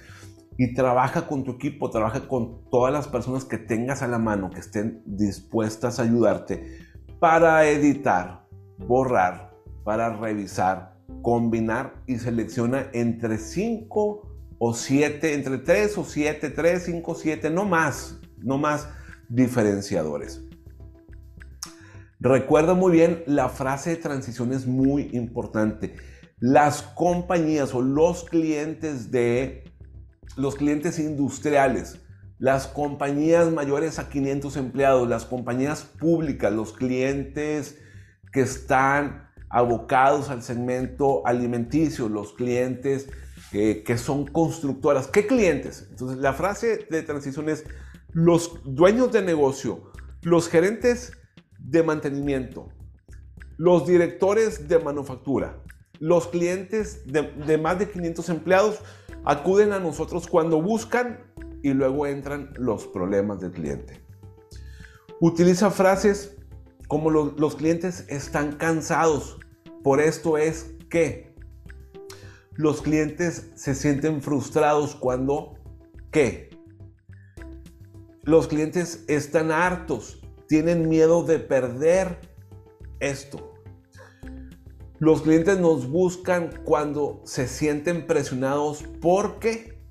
Y 0.57 0.73
trabaja 0.73 1.25
con 1.25 1.45
tu 1.45 1.51
equipo, 1.51 1.89
trabaja 1.89 2.27
con 2.27 2.69
todas 2.69 2.91
las 2.91 3.07
personas 3.07 3.45
que 3.45 3.57
tengas 3.57 4.01
a 4.01 4.09
la 4.09 4.19
mano, 4.19 4.49
que 4.49 4.59
estén 4.59 5.03
dispuestas 5.05 5.99
a 5.99 6.03
ayudarte 6.03 6.79
para 7.21 7.65
editar, 7.69 8.45
borrar, 8.77 9.50
para 9.83 10.15
revisar, 10.15 10.95
combinar 11.21 11.95
y 12.07 12.17
selecciona 12.17 12.87
entre 12.93 13.37
cinco 13.37 14.31
o 14.63 14.73
siete, 14.75 15.33
entre 15.33 15.57
3 15.57 15.97
o 15.97 16.03
7, 16.03 16.51
3, 16.51 16.83
5, 16.83 17.15
7, 17.15 17.49
no 17.49 17.65
más, 17.65 18.19
no 18.37 18.59
más 18.59 18.87
diferenciadores. 19.27 20.43
Recuerda 22.19 22.75
muy 22.75 22.91
bien, 22.91 23.23
la 23.25 23.49
frase 23.49 23.89
de 23.89 23.95
transición 23.95 24.53
es 24.53 24.67
muy 24.67 25.09
importante. 25.13 25.95
Las 26.37 26.83
compañías 26.83 27.73
o 27.73 27.81
los 27.81 28.25
clientes 28.25 29.09
de 29.09 29.63
los 30.37 30.55
clientes 30.55 30.99
industriales, 30.99 31.99
las 32.37 32.67
compañías 32.67 33.51
mayores 33.51 33.97
a 33.97 34.09
500 34.09 34.57
empleados, 34.57 35.09
las 35.09 35.25
compañías 35.25 35.83
públicas, 35.83 36.53
los 36.53 36.73
clientes 36.73 37.79
que 38.31 38.41
están 38.41 39.30
abocados 39.51 40.29
al 40.29 40.43
segmento 40.43 41.25
alimenticio, 41.25 42.09
los 42.09 42.33
clientes 42.33 43.09
que 43.51 43.97
son 43.97 44.25
constructoras. 44.27 45.07
¿Qué 45.07 45.27
clientes? 45.27 45.87
Entonces, 45.89 46.19
la 46.19 46.33
frase 46.33 46.87
de 46.89 47.01
transición 47.03 47.49
es 47.49 47.65
los 48.13 48.61
dueños 48.63 49.11
de 49.11 49.21
negocio, 49.21 49.91
los 50.21 50.47
gerentes 50.47 51.11
de 51.59 51.83
mantenimiento, 51.83 52.69
los 53.57 53.85
directores 53.85 54.69
de 54.69 54.79
manufactura, 54.79 55.57
los 55.99 56.27
clientes 56.27 57.05
de, 57.05 57.23
de 57.23 57.57
más 57.57 57.77
de 57.77 57.89
500 57.89 58.29
empleados 58.29 58.79
acuden 59.25 59.73
a 59.73 59.79
nosotros 59.79 60.27
cuando 60.27 60.61
buscan 60.61 61.19
y 61.61 61.73
luego 61.73 62.07
entran 62.07 62.53
los 62.57 62.87
problemas 62.87 63.39
del 63.39 63.51
cliente. 63.51 64.01
Utiliza 65.19 65.69
frases 65.69 66.37
como 66.87 67.09
los, 67.09 67.39
los 67.39 67.55
clientes 67.55 68.05
están 68.09 68.53
cansados, 68.53 69.39
por 69.83 69.99
esto 70.01 70.37
es 70.37 70.75
que, 70.89 71.31
los 72.55 72.81
clientes 72.81 73.51
se 73.55 73.73
sienten 73.73 74.21
frustrados 74.21 74.95
cuando, 74.95 75.55
¿qué? 76.11 76.49
Los 78.23 78.47
clientes 78.47 79.03
están 79.07 79.51
hartos, 79.51 80.21
tienen 80.47 80.89
miedo 80.89 81.23
de 81.23 81.39
perder 81.39 82.19
esto. 82.99 83.53
Los 84.99 85.23
clientes 85.23 85.59
nos 85.59 85.89
buscan 85.89 86.61
cuando 86.63 87.21
se 87.25 87.47
sienten 87.47 88.05
presionados 88.05 88.83
porque 89.01 89.81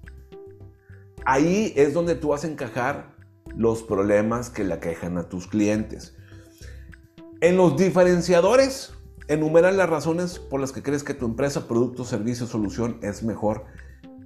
ahí 1.25 1.73
es 1.75 1.93
donde 1.93 2.15
tú 2.15 2.29
vas 2.29 2.45
a 2.45 2.49
encajar 2.49 3.17
los 3.57 3.83
problemas 3.83 4.51
que 4.51 4.63
le 4.63 4.75
aquejan 4.75 5.19
a 5.19 5.29
tus 5.29 5.49
clientes. 5.49 6.15
En 7.41 7.57
los 7.57 7.77
diferenciadores, 7.77 8.93
enumeran 9.31 9.77
las 9.77 9.89
razones 9.89 10.41
por 10.41 10.61
las 10.61 10.73
que 10.73 10.83
crees 10.83 11.05
que 11.05 11.15
tu 11.15 11.25
empresa, 11.25 11.69
producto, 11.69 12.05
servicio, 12.05 12.47
solución 12.49 12.99
es 13.01 13.23
mejor 13.23 13.65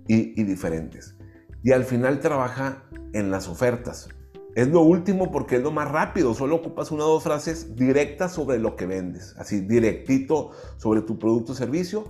y, 0.08 0.40
y 0.40 0.44
diferentes. 0.44 1.14
Y 1.62 1.72
al 1.72 1.84
final 1.84 2.20
trabaja 2.20 2.84
en 3.12 3.30
las 3.30 3.46
ofertas. 3.48 4.08
Es 4.54 4.68
lo 4.68 4.80
último 4.80 5.30
porque 5.30 5.56
es 5.56 5.62
lo 5.62 5.72
más 5.72 5.90
rápido. 5.90 6.32
Solo 6.32 6.56
ocupas 6.56 6.90
una 6.90 7.04
o 7.04 7.08
dos 7.08 7.22
frases 7.22 7.76
directas 7.76 8.32
sobre 8.32 8.58
lo 8.58 8.76
que 8.76 8.86
vendes. 8.86 9.34
Así, 9.36 9.60
directito 9.60 10.52
sobre 10.78 11.02
tu 11.02 11.18
producto 11.18 11.52
o 11.52 11.54
servicio. 11.54 12.06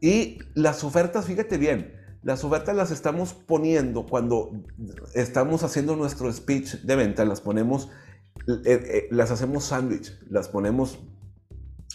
Y 0.00 0.40
las 0.54 0.84
ofertas, 0.84 1.24
fíjate 1.24 1.56
bien, 1.56 1.94
las 2.22 2.44
ofertas 2.44 2.76
las 2.76 2.90
estamos 2.90 3.32
poniendo 3.32 4.04
cuando 4.04 4.50
estamos 5.14 5.62
haciendo 5.62 5.96
nuestro 5.96 6.30
speech 6.30 6.82
de 6.82 6.96
venta. 6.96 7.24
Las 7.24 7.40
ponemos, 7.40 7.88
eh, 8.46 8.62
eh, 8.66 9.08
las 9.10 9.30
hacemos 9.30 9.64
sándwich. 9.64 10.12
Las 10.28 10.48
ponemos 10.48 10.98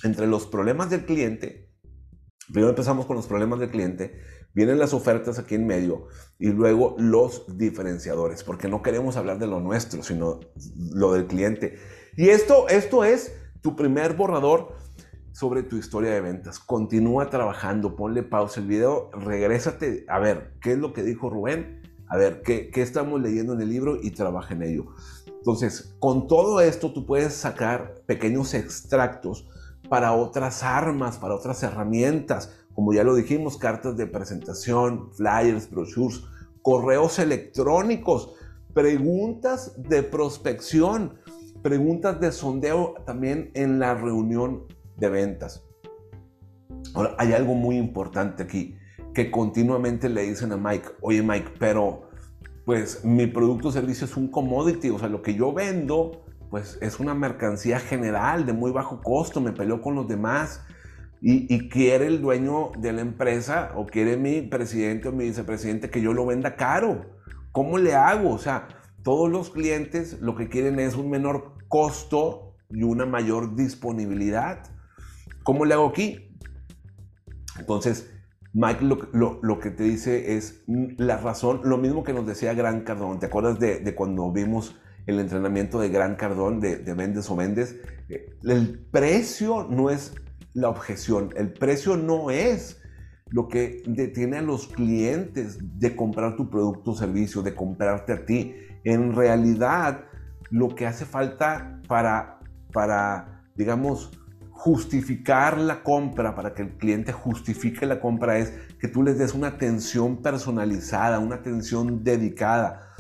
entre 0.05 0.27
los 0.27 0.47
problemas 0.47 0.89
del 0.89 1.05
cliente. 1.05 1.69
Primero 2.47 2.69
empezamos 2.69 3.05
con 3.05 3.15
los 3.15 3.27
problemas 3.27 3.59
del 3.59 3.71
cliente 3.71 4.21
Vienen 4.55 4.79
las 4.79 4.93
ofertas 4.93 5.37
aquí 5.37 5.55
en 5.55 5.67
medio 5.67 6.07
y 6.39 6.47
luego 6.47 6.95
los 6.97 7.57
diferenciadores, 7.57 8.41
porque 8.41 8.69
no 8.69 8.81
queremos 8.81 9.17
hablar 9.17 9.37
de 9.37 9.47
lo 9.47 9.59
nuestro, 9.59 10.01
sino 10.01 10.39
lo 10.93 11.11
del 11.11 11.27
cliente. 11.27 11.77
Y 12.15 12.29
esto, 12.29 12.69
esto 12.69 13.03
es 13.03 13.35
tu 13.61 13.75
primer 13.75 14.13
borrador 14.13 14.77
sobre 15.33 15.61
tu 15.61 15.75
historia 15.75 16.11
de 16.11 16.21
ventas. 16.21 16.59
Continúa 16.59 17.29
trabajando, 17.29 17.97
ponle 17.97 18.23
pausa 18.23 18.61
el 18.61 18.67
video, 18.67 19.11
regrésate 19.11 20.05
a 20.07 20.19
ver 20.19 20.53
qué 20.61 20.71
es 20.71 20.77
lo 20.77 20.93
que 20.93 21.03
dijo 21.03 21.29
Rubén, 21.29 21.81
a 22.07 22.15
ver 22.15 22.41
qué, 22.41 22.71
qué 22.71 22.81
estamos 22.81 23.21
leyendo 23.21 23.51
en 23.51 23.59
el 23.59 23.69
libro 23.69 23.99
y 24.01 24.11
trabaja 24.11 24.53
en 24.53 24.63
ello. 24.63 24.85
Entonces, 25.27 25.97
con 25.99 26.27
todo 26.27 26.61
esto 26.61 26.93
tú 26.93 27.05
puedes 27.05 27.33
sacar 27.33 28.03
pequeños 28.07 28.53
extractos 28.53 29.49
para 29.95 30.11
otras 30.11 30.61
armas, 30.61 31.17
para 31.17 31.35
otras 31.35 31.63
herramientas, 31.63 32.53
como 32.73 32.91
ya 32.91 33.05
lo 33.05 33.15
dijimos, 33.15 33.57
cartas 33.57 33.95
de 33.95 34.05
presentación, 34.05 35.09
flyers, 35.13 35.71
brochures, 35.71 36.21
correos 36.61 37.17
electrónicos, 37.17 38.33
preguntas 38.73 39.73
de 39.77 40.03
prospección, 40.03 41.13
preguntas 41.63 42.19
de 42.19 42.33
sondeo 42.33 42.95
también 43.05 43.51
en 43.53 43.79
la 43.79 43.93
reunión 43.93 44.65
de 44.97 45.07
ventas. 45.07 45.63
Ahora, 46.93 47.15
hay 47.17 47.31
algo 47.31 47.53
muy 47.53 47.77
importante 47.77 48.43
aquí, 48.43 48.75
que 49.13 49.31
continuamente 49.31 50.09
le 50.09 50.23
dicen 50.23 50.51
a 50.51 50.57
Mike, 50.57 50.89
oye 50.99 51.23
Mike, 51.23 51.51
pero 51.57 52.09
pues 52.65 53.05
mi 53.05 53.27
producto 53.27 53.69
o 53.69 53.71
servicio 53.71 54.03
es 54.03 54.17
un 54.17 54.27
commodity, 54.27 54.89
o 54.89 54.99
sea, 54.99 55.07
lo 55.07 55.21
que 55.21 55.35
yo 55.35 55.53
vendo, 55.53 56.24
pues 56.49 56.77
es 56.81 56.99
una 56.99 57.13
mercancía 57.13 57.79
general 57.79 58.45
de 58.45 58.53
muy 58.53 58.71
bajo 58.71 59.01
costo, 59.01 59.41
me 59.41 59.51
peleo 59.51 59.81
con 59.81 59.95
los 59.95 60.07
demás, 60.07 60.65
y, 61.21 61.69
quiere 61.69 62.05
el 62.05 62.21
dueño 62.21 62.71
de 62.77 62.93
la 62.93 63.01
empresa 63.01 63.71
o 63.75 63.87
quiere 63.87 64.15
mi 64.15 64.43
presidente 64.43 65.07
o 65.07 65.11
mi 65.11 65.25
vicepresidente 65.25 65.89
que 65.89 65.99
yo 65.99 66.13
lo 66.13 66.25
venda 66.25 66.55
caro. 66.55 67.15
¿Cómo 67.51 67.79
le 67.79 67.95
hago? 67.95 68.31
O 68.31 68.37
sea, 68.37 68.67
todos 69.01 69.31
los 69.31 69.49
clientes 69.49 70.19
lo 70.21 70.35
que 70.35 70.49
quieren 70.49 70.79
es 70.79 70.95
un 70.95 71.09
menor 71.09 71.55
costo 71.67 72.55
y 72.69 72.83
una 72.83 73.07
mayor 73.07 73.55
disponibilidad. 73.55 74.61
¿Cómo 75.41 75.65
le 75.65 75.73
hago 75.73 75.87
aquí? 75.87 76.37
Entonces, 77.57 78.11
Mike 78.53 78.85
lo, 79.11 79.59
que 79.59 79.69
te 79.69 79.83
dice 79.83 80.37
es 80.37 80.63
la 80.67 81.17
razón, 81.17 81.61
lo 81.65 81.77
mismo 81.77 82.03
que 82.03 82.13
nos 82.13 82.25
decía 82.25 82.53
Gran 82.53 82.81
Cardón. 82.81 83.19
¿Te 83.19 83.25
acuerdas 83.25 83.59
de, 83.59 83.95
cuando 83.95 84.31
vimos 84.31 84.77
el 85.05 85.19
entrenamiento 85.19 85.79
de 85.79 85.89
Gran 85.89 86.15
Cardón 86.15 86.59
de, 86.59 86.77
de 86.77 86.93
Vendes 86.93 87.29
o 87.29 87.35
Vendes? 87.35 87.75
Eh, 88.09 88.35
el 88.43 88.79
precio 88.91 89.67
no 89.69 89.89
es 89.89 90.13
la 90.53 90.69
objeción. 90.69 91.33
El 91.35 91.53
precio 91.53 91.97
no 91.97 92.31
es 92.31 92.81
lo 93.29 93.47
que 93.47 93.83
detiene 93.85 94.37
a 94.37 94.41
los 94.41 94.67
clientes 94.67 95.57
de 95.79 95.95
comprar 95.95 96.35
tu 96.35 96.49
producto 96.49 96.91
o 96.91 96.95
servicio, 96.95 97.41
de 97.41 97.55
comprarte 97.55 98.13
a 98.13 98.25
ti. 98.25 98.55
En 98.83 99.15
realidad, 99.15 100.05
lo 100.51 100.69
que 100.75 100.85
hace 100.85 101.05
falta 101.05 101.81
para, 101.87 102.39
para 102.71 103.43
digamos, 103.55 104.11
justificar 104.51 105.59
la 105.59 105.83
compra, 105.83 106.33
para 106.33 106.53
que 106.53 106.61
el 106.61 106.77
cliente 106.77 107.11
justifique 107.11 107.85
la 107.85 107.99
compra, 107.99 108.37
es 108.37 108.53
que 108.79 108.87
tú 108.87 109.03
les 109.03 109.17
des 109.17 109.33
una 109.33 109.47
atención 109.47 110.21
personalizada, 110.21 111.19
una 111.19 111.35
atención 111.35 112.03
dedicada. 112.03 112.94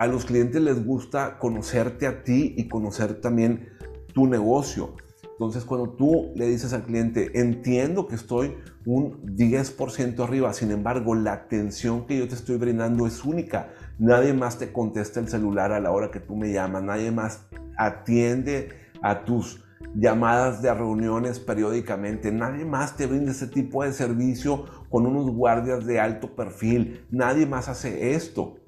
A 0.00 0.06
los 0.06 0.24
clientes 0.24 0.62
les 0.62 0.82
gusta 0.82 1.38
conocerte 1.38 2.06
a 2.06 2.24
ti 2.24 2.54
y 2.56 2.68
conocer 2.68 3.20
también 3.20 3.68
tu 4.14 4.26
negocio. 4.26 4.94
Entonces, 5.32 5.66
cuando 5.66 5.90
tú 5.90 6.32
le 6.34 6.46
dices 6.46 6.72
al 6.72 6.84
cliente, 6.84 7.38
entiendo 7.38 8.08
que 8.08 8.14
estoy 8.14 8.54
un 8.86 9.36
10% 9.36 10.24
arriba, 10.24 10.54
sin 10.54 10.70
embargo, 10.70 11.14
la 11.14 11.34
atención 11.34 12.06
que 12.06 12.16
yo 12.16 12.26
te 12.26 12.34
estoy 12.34 12.56
brindando 12.56 13.06
es 13.06 13.26
única. 13.26 13.74
Nadie 13.98 14.32
más 14.32 14.56
te 14.56 14.72
contesta 14.72 15.20
el 15.20 15.28
celular 15.28 15.70
a 15.70 15.80
la 15.80 15.90
hora 15.90 16.10
que 16.10 16.20
tú 16.20 16.34
me 16.34 16.50
llamas, 16.50 16.82
nadie 16.82 17.10
más 17.10 17.44
atiende 17.76 18.70
a 19.02 19.26
tus 19.26 19.62
llamadas 19.94 20.62
de 20.62 20.72
reuniones 20.72 21.38
periódicamente, 21.40 22.32
nadie 22.32 22.64
más 22.64 22.96
te 22.96 23.04
brinda 23.04 23.32
ese 23.32 23.48
tipo 23.48 23.84
de 23.84 23.92
servicio 23.92 24.64
con 24.88 25.04
unos 25.04 25.30
guardias 25.30 25.84
de 25.84 26.00
alto 26.00 26.34
perfil, 26.34 27.06
nadie 27.10 27.44
más 27.44 27.68
hace 27.68 28.14
esto. 28.14 28.59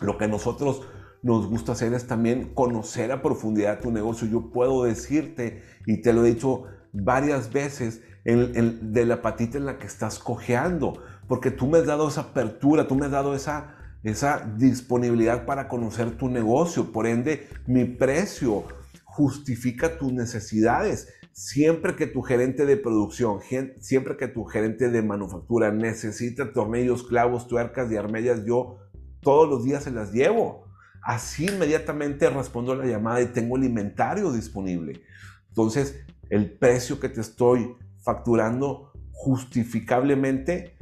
Lo 0.00 0.18
que 0.18 0.28
nosotros 0.28 0.82
nos 1.22 1.48
gusta 1.48 1.72
hacer 1.72 1.92
es 1.94 2.06
también 2.06 2.54
conocer 2.54 3.10
a 3.12 3.22
profundidad 3.22 3.80
tu 3.80 3.90
negocio. 3.90 4.28
Yo 4.28 4.50
puedo 4.50 4.84
decirte, 4.84 5.62
y 5.86 6.00
te 6.02 6.12
lo 6.12 6.24
he 6.24 6.30
dicho 6.30 6.64
varias 6.92 7.52
veces, 7.52 8.02
de 8.24 9.06
la 9.06 9.22
patita 9.22 9.58
en 9.58 9.66
la 9.66 9.78
que 9.78 9.86
estás 9.86 10.18
cojeando, 10.18 11.02
porque 11.26 11.50
tú 11.50 11.66
me 11.66 11.78
has 11.78 11.86
dado 11.86 12.08
esa 12.08 12.22
apertura, 12.22 12.86
tú 12.86 12.94
me 12.94 13.06
has 13.06 13.12
dado 13.12 13.34
esa, 13.34 13.74
esa 14.02 14.52
disponibilidad 14.56 15.46
para 15.46 15.68
conocer 15.68 16.16
tu 16.16 16.28
negocio. 16.28 16.92
Por 16.92 17.06
ende, 17.06 17.48
mi 17.66 17.84
precio 17.84 18.64
justifica 19.04 19.98
tus 19.98 20.12
necesidades. 20.12 21.08
Siempre 21.32 21.96
que 21.96 22.06
tu 22.06 22.22
gerente 22.22 22.66
de 22.66 22.76
producción, 22.76 23.40
siempre 23.80 24.16
que 24.16 24.28
tu 24.28 24.44
gerente 24.44 24.90
de 24.90 25.02
manufactura 25.02 25.70
necesita 25.70 26.52
tornillos, 26.52 27.04
clavos, 27.04 27.46
tuercas 27.46 27.90
y 27.90 27.96
armellas, 27.96 28.44
yo 28.44 28.78
todos 29.20 29.48
los 29.48 29.64
días 29.64 29.84
se 29.84 29.90
las 29.90 30.12
llevo. 30.12 30.66
Así 31.02 31.46
inmediatamente 31.46 32.28
respondo 32.28 32.74
la 32.74 32.86
llamada 32.86 33.20
y 33.22 33.26
tengo 33.26 33.56
el 33.56 33.64
inventario 33.64 34.32
disponible. 34.32 35.02
Entonces, 35.48 36.04
el 36.28 36.50
precio 36.50 37.00
que 37.00 37.08
te 37.08 37.20
estoy 37.20 37.76
facturando 37.98 38.92
justificablemente 39.12 40.76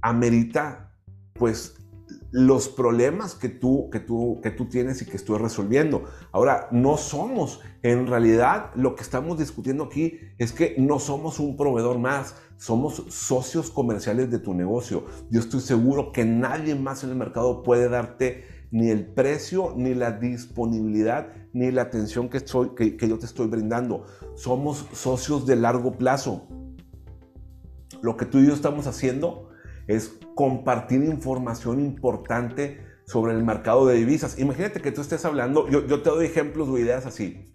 amerita 0.00 0.92
pues 1.34 1.74
los 2.30 2.68
problemas 2.68 3.34
que 3.34 3.48
tú, 3.48 3.88
que, 3.90 4.00
tú, 4.00 4.40
que 4.42 4.50
tú 4.50 4.66
tienes 4.66 5.00
y 5.00 5.06
que 5.06 5.16
estoy 5.16 5.38
resolviendo. 5.38 6.04
Ahora, 6.32 6.68
no 6.70 6.96
somos, 6.96 7.60
en 7.82 8.06
realidad 8.06 8.70
lo 8.74 8.94
que 8.94 9.02
estamos 9.02 9.38
discutiendo 9.38 9.84
aquí 9.84 10.20
es 10.36 10.52
que 10.52 10.74
no 10.78 10.98
somos 10.98 11.38
un 11.38 11.56
proveedor 11.56 11.98
más, 11.98 12.36
somos 12.58 13.04
socios 13.08 13.70
comerciales 13.70 14.30
de 14.30 14.40
tu 14.40 14.52
negocio. 14.52 15.06
Yo 15.30 15.40
estoy 15.40 15.60
seguro 15.60 16.12
que 16.12 16.24
nadie 16.24 16.74
más 16.74 17.04
en 17.04 17.10
el 17.10 17.16
mercado 17.16 17.62
puede 17.62 17.88
darte 17.88 18.44
ni 18.70 18.90
el 18.90 19.06
precio, 19.06 19.72
ni 19.76 19.94
la 19.94 20.12
disponibilidad, 20.12 21.28
ni 21.52 21.70
la 21.70 21.82
atención 21.82 22.28
que, 22.28 22.40
que, 22.42 23.08
yo 23.08 23.18
te 23.18 23.26
estoy 23.26 23.46
brindando. 23.46 24.06
Somos 24.34 24.86
socios 24.92 25.46
de 25.46 25.54
largo 25.54 25.92
plazo. 25.92 26.48
Lo 28.02 28.16
que 28.16 28.26
tú 28.26 28.38
y 28.38 28.48
yo 28.48 28.54
estamos 28.54 28.88
haciendo 28.88 29.50
es 29.86 30.18
compartir 30.34 31.04
información 31.04 31.80
importante 31.80 32.80
sobre 33.06 33.34
el 33.34 33.44
mercado 33.44 33.86
de 33.86 33.96
divisas. 33.96 34.38
Imagínate 34.38 34.82
que 34.82 34.90
tú 34.90 35.00
estés 35.00 35.24
hablando, 35.24 35.68
yo, 35.68 35.86
yo 35.86 36.02
te 36.02 36.10
doy 36.10 36.26
ejemplos 36.26 36.68
o 36.68 36.76
ideas 36.76 37.06
así, 37.06 37.54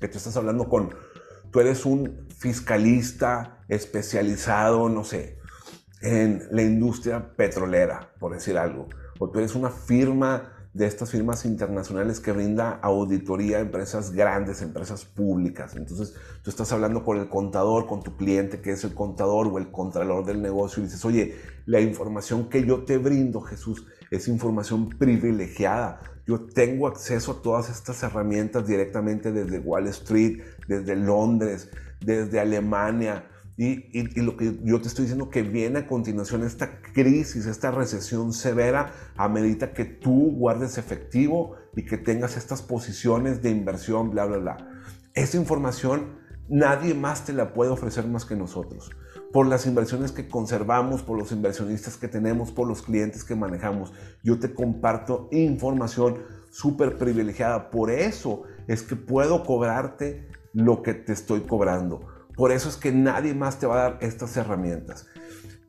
que 0.00 0.08
tú 0.08 0.16
estás 0.16 0.36
hablando 0.36 0.68
con, 0.68 0.94
tú 1.50 1.60
eres 1.60 1.84
un 1.84 2.27
fiscalista 2.38 3.64
especializado, 3.68 4.88
no 4.88 5.04
sé, 5.04 5.38
en 6.00 6.46
la 6.50 6.62
industria 6.62 7.34
petrolera, 7.36 8.12
por 8.18 8.32
decir 8.32 8.56
algo. 8.56 8.88
O 9.18 9.28
tú 9.30 9.40
eres 9.40 9.54
una 9.54 9.70
firma 9.70 10.57
de 10.78 10.86
estas 10.86 11.10
firmas 11.10 11.44
internacionales 11.44 12.20
que 12.20 12.30
brinda 12.30 12.78
auditoría 12.82 13.56
a 13.56 13.60
empresas 13.60 14.12
grandes, 14.12 14.62
empresas 14.62 15.04
públicas. 15.04 15.74
Entonces 15.74 16.14
tú 16.40 16.50
estás 16.50 16.70
hablando 16.70 17.04
con 17.04 17.18
el 17.18 17.28
contador, 17.28 17.88
con 17.88 18.04
tu 18.04 18.16
cliente 18.16 18.60
que 18.60 18.70
es 18.70 18.84
el 18.84 18.94
contador 18.94 19.48
o 19.48 19.58
el 19.58 19.72
contralor 19.72 20.24
del 20.24 20.40
negocio 20.40 20.80
y 20.80 20.86
dices, 20.86 21.04
oye, 21.04 21.34
la 21.66 21.80
información 21.80 22.48
que 22.48 22.64
yo 22.64 22.84
te 22.84 22.96
brindo, 22.96 23.40
Jesús, 23.40 23.86
es 24.12 24.28
información 24.28 24.88
privilegiada. 24.88 26.00
Yo 26.28 26.46
tengo 26.46 26.86
acceso 26.86 27.32
a 27.32 27.42
todas 27.42 27.70
estas 27.70 28.00
herramientas 28.04 28.64
directamente 28.64 29.32
desde 29.32 29.58
Wall 29.58 29.88
Street, 29.88 30.42
desde 30.68 30.94
Londres, 30.94 31.70
desde 31.98 32.38
Alemania. 32.38 33.24
Y, 33.60 34.22
lo 34.22 34.36
que 34.36 34.56
yo 34.62 34.80
te 34.80 34.86
estoy 34.86 35.06
diciendo 35.06 35.30
que 35.30 35.42
viene 35.42 35.80
a 35.80 35.86
continuación 35.88 36.44
esta 36.44 36.80
crisis, 36.80 37.46
esta 37.46 37.72
recesión 37.72 38.32
severa, 38.32 38.92
a 39.16 39.28
medida 39.28 39.72
que 39.72 39.84
tú 39.84 40.30
guardes 40.36 40.78
efectivo 40.78 41.56
y 41.74 41.84
que 41.84 41.98
tengas 41.98 42.36
estas 42.36 42.62
posiciones 42.62 43.42
de 43.42 43.50
inversión, 43.50 44.10
bla, 44.10 44.26
bla, 44.26 44.38
bla. 44.38 44.56
Esa 45.12 45.38
información 45.38 46.20
nadie 46.48 46.94
más 46.94 47.24
te 47.24 47.32
la 47.32 47.52
puede 47.52 47.72
ofrecer 47.72 48.06
más 48.06 48.24
que 48.24 48.36
nosotros. 48.36 48.92
Por 49.32 49.48
las 49.48 49.66
inversiones 49.66 50.12
que 50.12 50.28
conservamos, 50.28 51.02
por 51.02 51.18
los 51.18 51.32
inversionistas 51.32 51.96
que 51.96 52.06
tenemos, 52.06 52.52
por 52.52 52.68
los 52.68 52.82
clientes 52.82 53.24
que 53.24 53.34
manejamos. 53.34 53.92
Yo 54.22 54.38
te 54.38 54.54
comparto 54.54 55.28
información 55.32 56.22
súper 56.50 56.96
privilegiada. 56.96 57.70
Por 57.70 57.90
eso 57.90 58.44
es 58.68 58.84
que 58.84 58.94
puedo 58.94 59.42
cobrarte 59.42 60.28
lo 60.52 60.80
que 60.82 60.94
te 60.94 61.12
estoy 61.12 61.40
cobrando. 61.40 62.17
Por 62.38 62.52
eso 62.52 62.68
es 62.68 62.76
que 62.76 62.92
nadie 62.92 63.34
más 63.34 63.58
te 63.58 63.66
va 63.66 63.74
a 63.74 63.90
dar 63.90 63.98
estas 64.00 64.36
herramientas. 64.36 65.08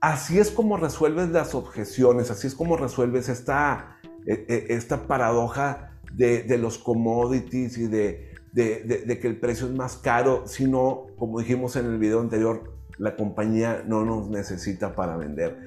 Así 0.02 0.38
es 0.38 0.52
como 0.52 0.78
resuelves 0.78 1.30
las 1.30 1.56
objeciones, 1.56 2.30
así 2.30 2.46
es 2.46 2.54
como 2.54 2.78
resuelves 2.78 3.28
esta, 3.28 3.98
e, 4.28 4.46
e, 4.48 4.76
esta 4.76 5.08
paradoja 5.08 5.98
de, 6.14 6.44
de 6.44 6.60
los 6.60 6.78
commodities 6.78 7.76
y 7.80 7.88
de, 7.88 8.30
de, 8.54 9.20
que 9.20 9.28
el 9.28 9.40
precio 9.40 9.66
es 9.66 9.74
más 9.74 9.98
caro, 9.98 10.44
sino, 10.46 11.08
como 11.18 11.40
dijimos 11.40 11.76
en 11.76 11.88
el 11.88 11.98
video 11.98 12.20
anterior, 12.20 12.72
la 13.00 13.16
compañía 13.16 13.84
no 13.88 14.06
nos 14.06 14.30
necesita 14.30 14.94
para 14.94 15.18
vender. 15.18 15.58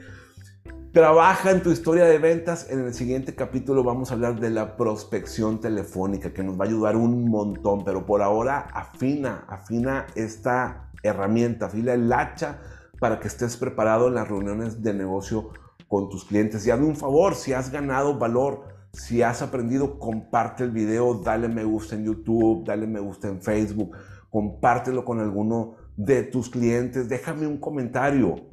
Trabaja 0.92 1.52
en 1.52 1.62
tu 1.62 1.70
historia 1.70 2.04
de 2.04 2.18
ventas. 2.18 2.68
En 2.68 2.80
el 2.80 2.92
siguiente 2.92 3.34
capítulo 3.34 3.82
vamos 3.82 4.10
a 4.10 4.14
hablar 4.14 4.38
de 4.38 4.50
la 4.50 4.76
prospección 4.76 5.58
telefónica, 5.58 6.34
que 6.34 6.42
nos 6.42 6.60
va 6.60 6.66
a 6.66 6.68
ayudar 6.68 6.96
un 6.96 7.30
montón, 7.30 7.82
pero 7.82 8.04
por 8.04 8.20
ahora 8.20 8.68
afina, 8.74 9.46
afina 9.48 10.06
esta 10.16 10.90
herramienta, 11.02 11.64
afila 11.64 11.94
el 11.94 12.12
hacha 12.12 12.58
para 13.00 13.20
que 13.20 13.28
estés 13.28 13.56
preparado 13.56 14.08
en 14.08 14.16
las 14.16 14.28
reuniones 14.28 14.82
de 14.82 14.92
negocio 14.92 15.52
con 15.88 16.10
tus 16.10 16.26
clientes. 16.26 16.66
Y 16.66 16.70
hazme 16.70 16.84
un 16.84 16.96
favor, 16.96 17.36
si 17.36 17.54
has 17.54 17.72
ganado 17.72 18.18
valor, 18.18 18.64
si 18.92 19.22
has 19.22 19.40
aprendido, 19.40 19.98
comparte 19.98 20.62
el 20.62 20.72
video, 20.72 21.14
dale 21.14 21.48
me 21.48 21.64
gusta 21.64 21.94
en 21.94 22.04
YouTube, 22.04 22.66
dale 22.66 22.86
me 22.86 23.00
gusta 23.00 23.28
en 23.28 23.40
Facebook, 23.40 23.96
compártelo 24.28 25.06
con 25.06 25.20
alguno 25.20 25.72
de 25.96 26.24
tus 26.24 26.50
clientes, 26.50 27.08
déjame 27.08 27.46
un 27.46 27.56
comentario 27.56 28.51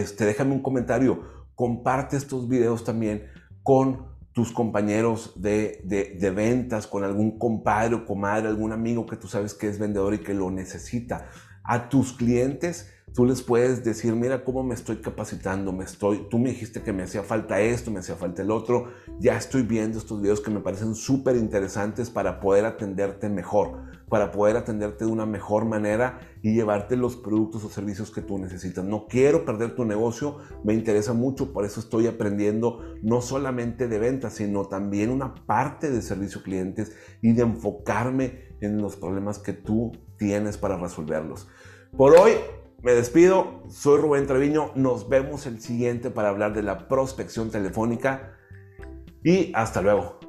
este, 0.00 0.24
déjame 0.24 0.52
un 0.52 0.62
comentario, 0.62 1.22
comparte 1.54 2.16
estos 2.16 2.48
videos 2.48 2.84
también 2.84 3.26
con 3.62 4.14
tus 4.32 4.52
compañeros 4.52 5.32
de, 5.40 5.80
de, 5.84 6.30
ventas, 6.30 6.88
con 6.88 7.04
algún 7.04 7.38
compadre 7.38 7.94
o 7.94 8.04
comadre, 8.04 8.48
algún 8.48 8.72
amigo 8.72 9.06
que 9.06 9.16
tú 9.16 9.28
sabes 9.28 9.54
que 9.54 9.68
es 9.68 9.78
vendedor 9.78 10.12
y 10.14 10.18
que 10.18 10.34
lo 10.34 10.50
necesita. 10.50 11.28
A 11.62 11.88
tus 11.88 12.12
clientes 12.12 12.92
tú 13.14 13.24
les 13.24 13.42
puedes 13.42 13.84
decir, 13.84 14.12
mira 14.14 14.44
cómo 14.44 14.64
me 14.64 14.74
estoy 14.74 14.96
capacitando, 14.96 15.72
me 15.72 15.84
estoy, 15.84 16.26
tú 16.28 16.38
me 16.38 16.50
dijiste 16.50 16.82
que 16.82 16.92
me 16.92 17.04
hacía 17.04 17.22
falta 17.22 17.60
esto, 17.60 17.92
me 17.92 18.00
hacía 18.00 18.16
falta 18.16 18.42
el 18.42 18.50
otro, 18.50 18.88
ya 19.20 19.36
estoy 19.36 19.62
viendo 19.62 19.98
estos 19.98 20.20
videos 20.20 20.40
que 20.40 20.50
me 20.50 20.58
parecen 20.58 20.96
súper 20.96 21.36
interesantes 21.36 22.10
para 22.10 22.40
poder 22.40 22.64
atenderte 22.64 23.28
mejor, 23.28 23.82
para 24.08 24.32
poder 24.32 24.56
atenderte 24.56 25.04
de 25.04 25.12
una 25.12 25.26
mejor 25.26 25.64
manera 25.64 26.18
y 26.42 26.54
llevarte 26.54 26.96
los 26.96 27.14
productos 27.14 27.64
o 27.64 27.68
servicios 27.68 28.10
que 28.10 28.20
tú 28.20 28.36
necesitas. 28.38 28.84
No 28.84 29.06
quiero 29.06 29.44
perder 29.44 29.76
tu 29.76 29.84
negocio, 29.84 30.38
me 30.64 30.74
interesa 30.74 31.12
mucho, 31.12 31.52
por 31.52 31.64
eso 31.64 31.78
estoy 31.78 32.08
aprendiendo 32.08 32.80
no 33.02 33.20
solamente 33.20 33.86
de 33.86 33.98
ventas, 34.00 34.34
sino 34.34 34.64
también 34.64 35.10
una 35.10 35.36
parte 35.46 35.88
de 35.88 36.02
servicio 36.02 36.42
clientes 36.42 36.96
y 37.22 37.32
de 37.32 37.42
enfocarme 37.42 38.56
en 38.60 38.82
los 38.82 38.96
problemas 38.96 39.38
que 39.38 39.52
tú 39.52 39.92
tienes 40.18 40.58
para 40.58 40.76
resolverlos. 40.76 41.46
Por 41.96 42.16
hoy 42.16 42.32
me 42.84 42.92
despido, 42.92 43.62
soy 43.70 43.98
Rubén 43.98 44.26
Treviño, 44.26 44.70
nos 44.74 45.08
vemos 45.08 45.46
el 45.46 45.62
siguiente 45.62 46.10
para 46.10 46.28
hablar 46.28 46.52
de 46.52 46.62
la 46.62 46.86
prospección 46.86 47.50
telefónica 47.50 48.36
y 49.22 49.52
hasta 49.54 49.80
luego. 49.80 50.23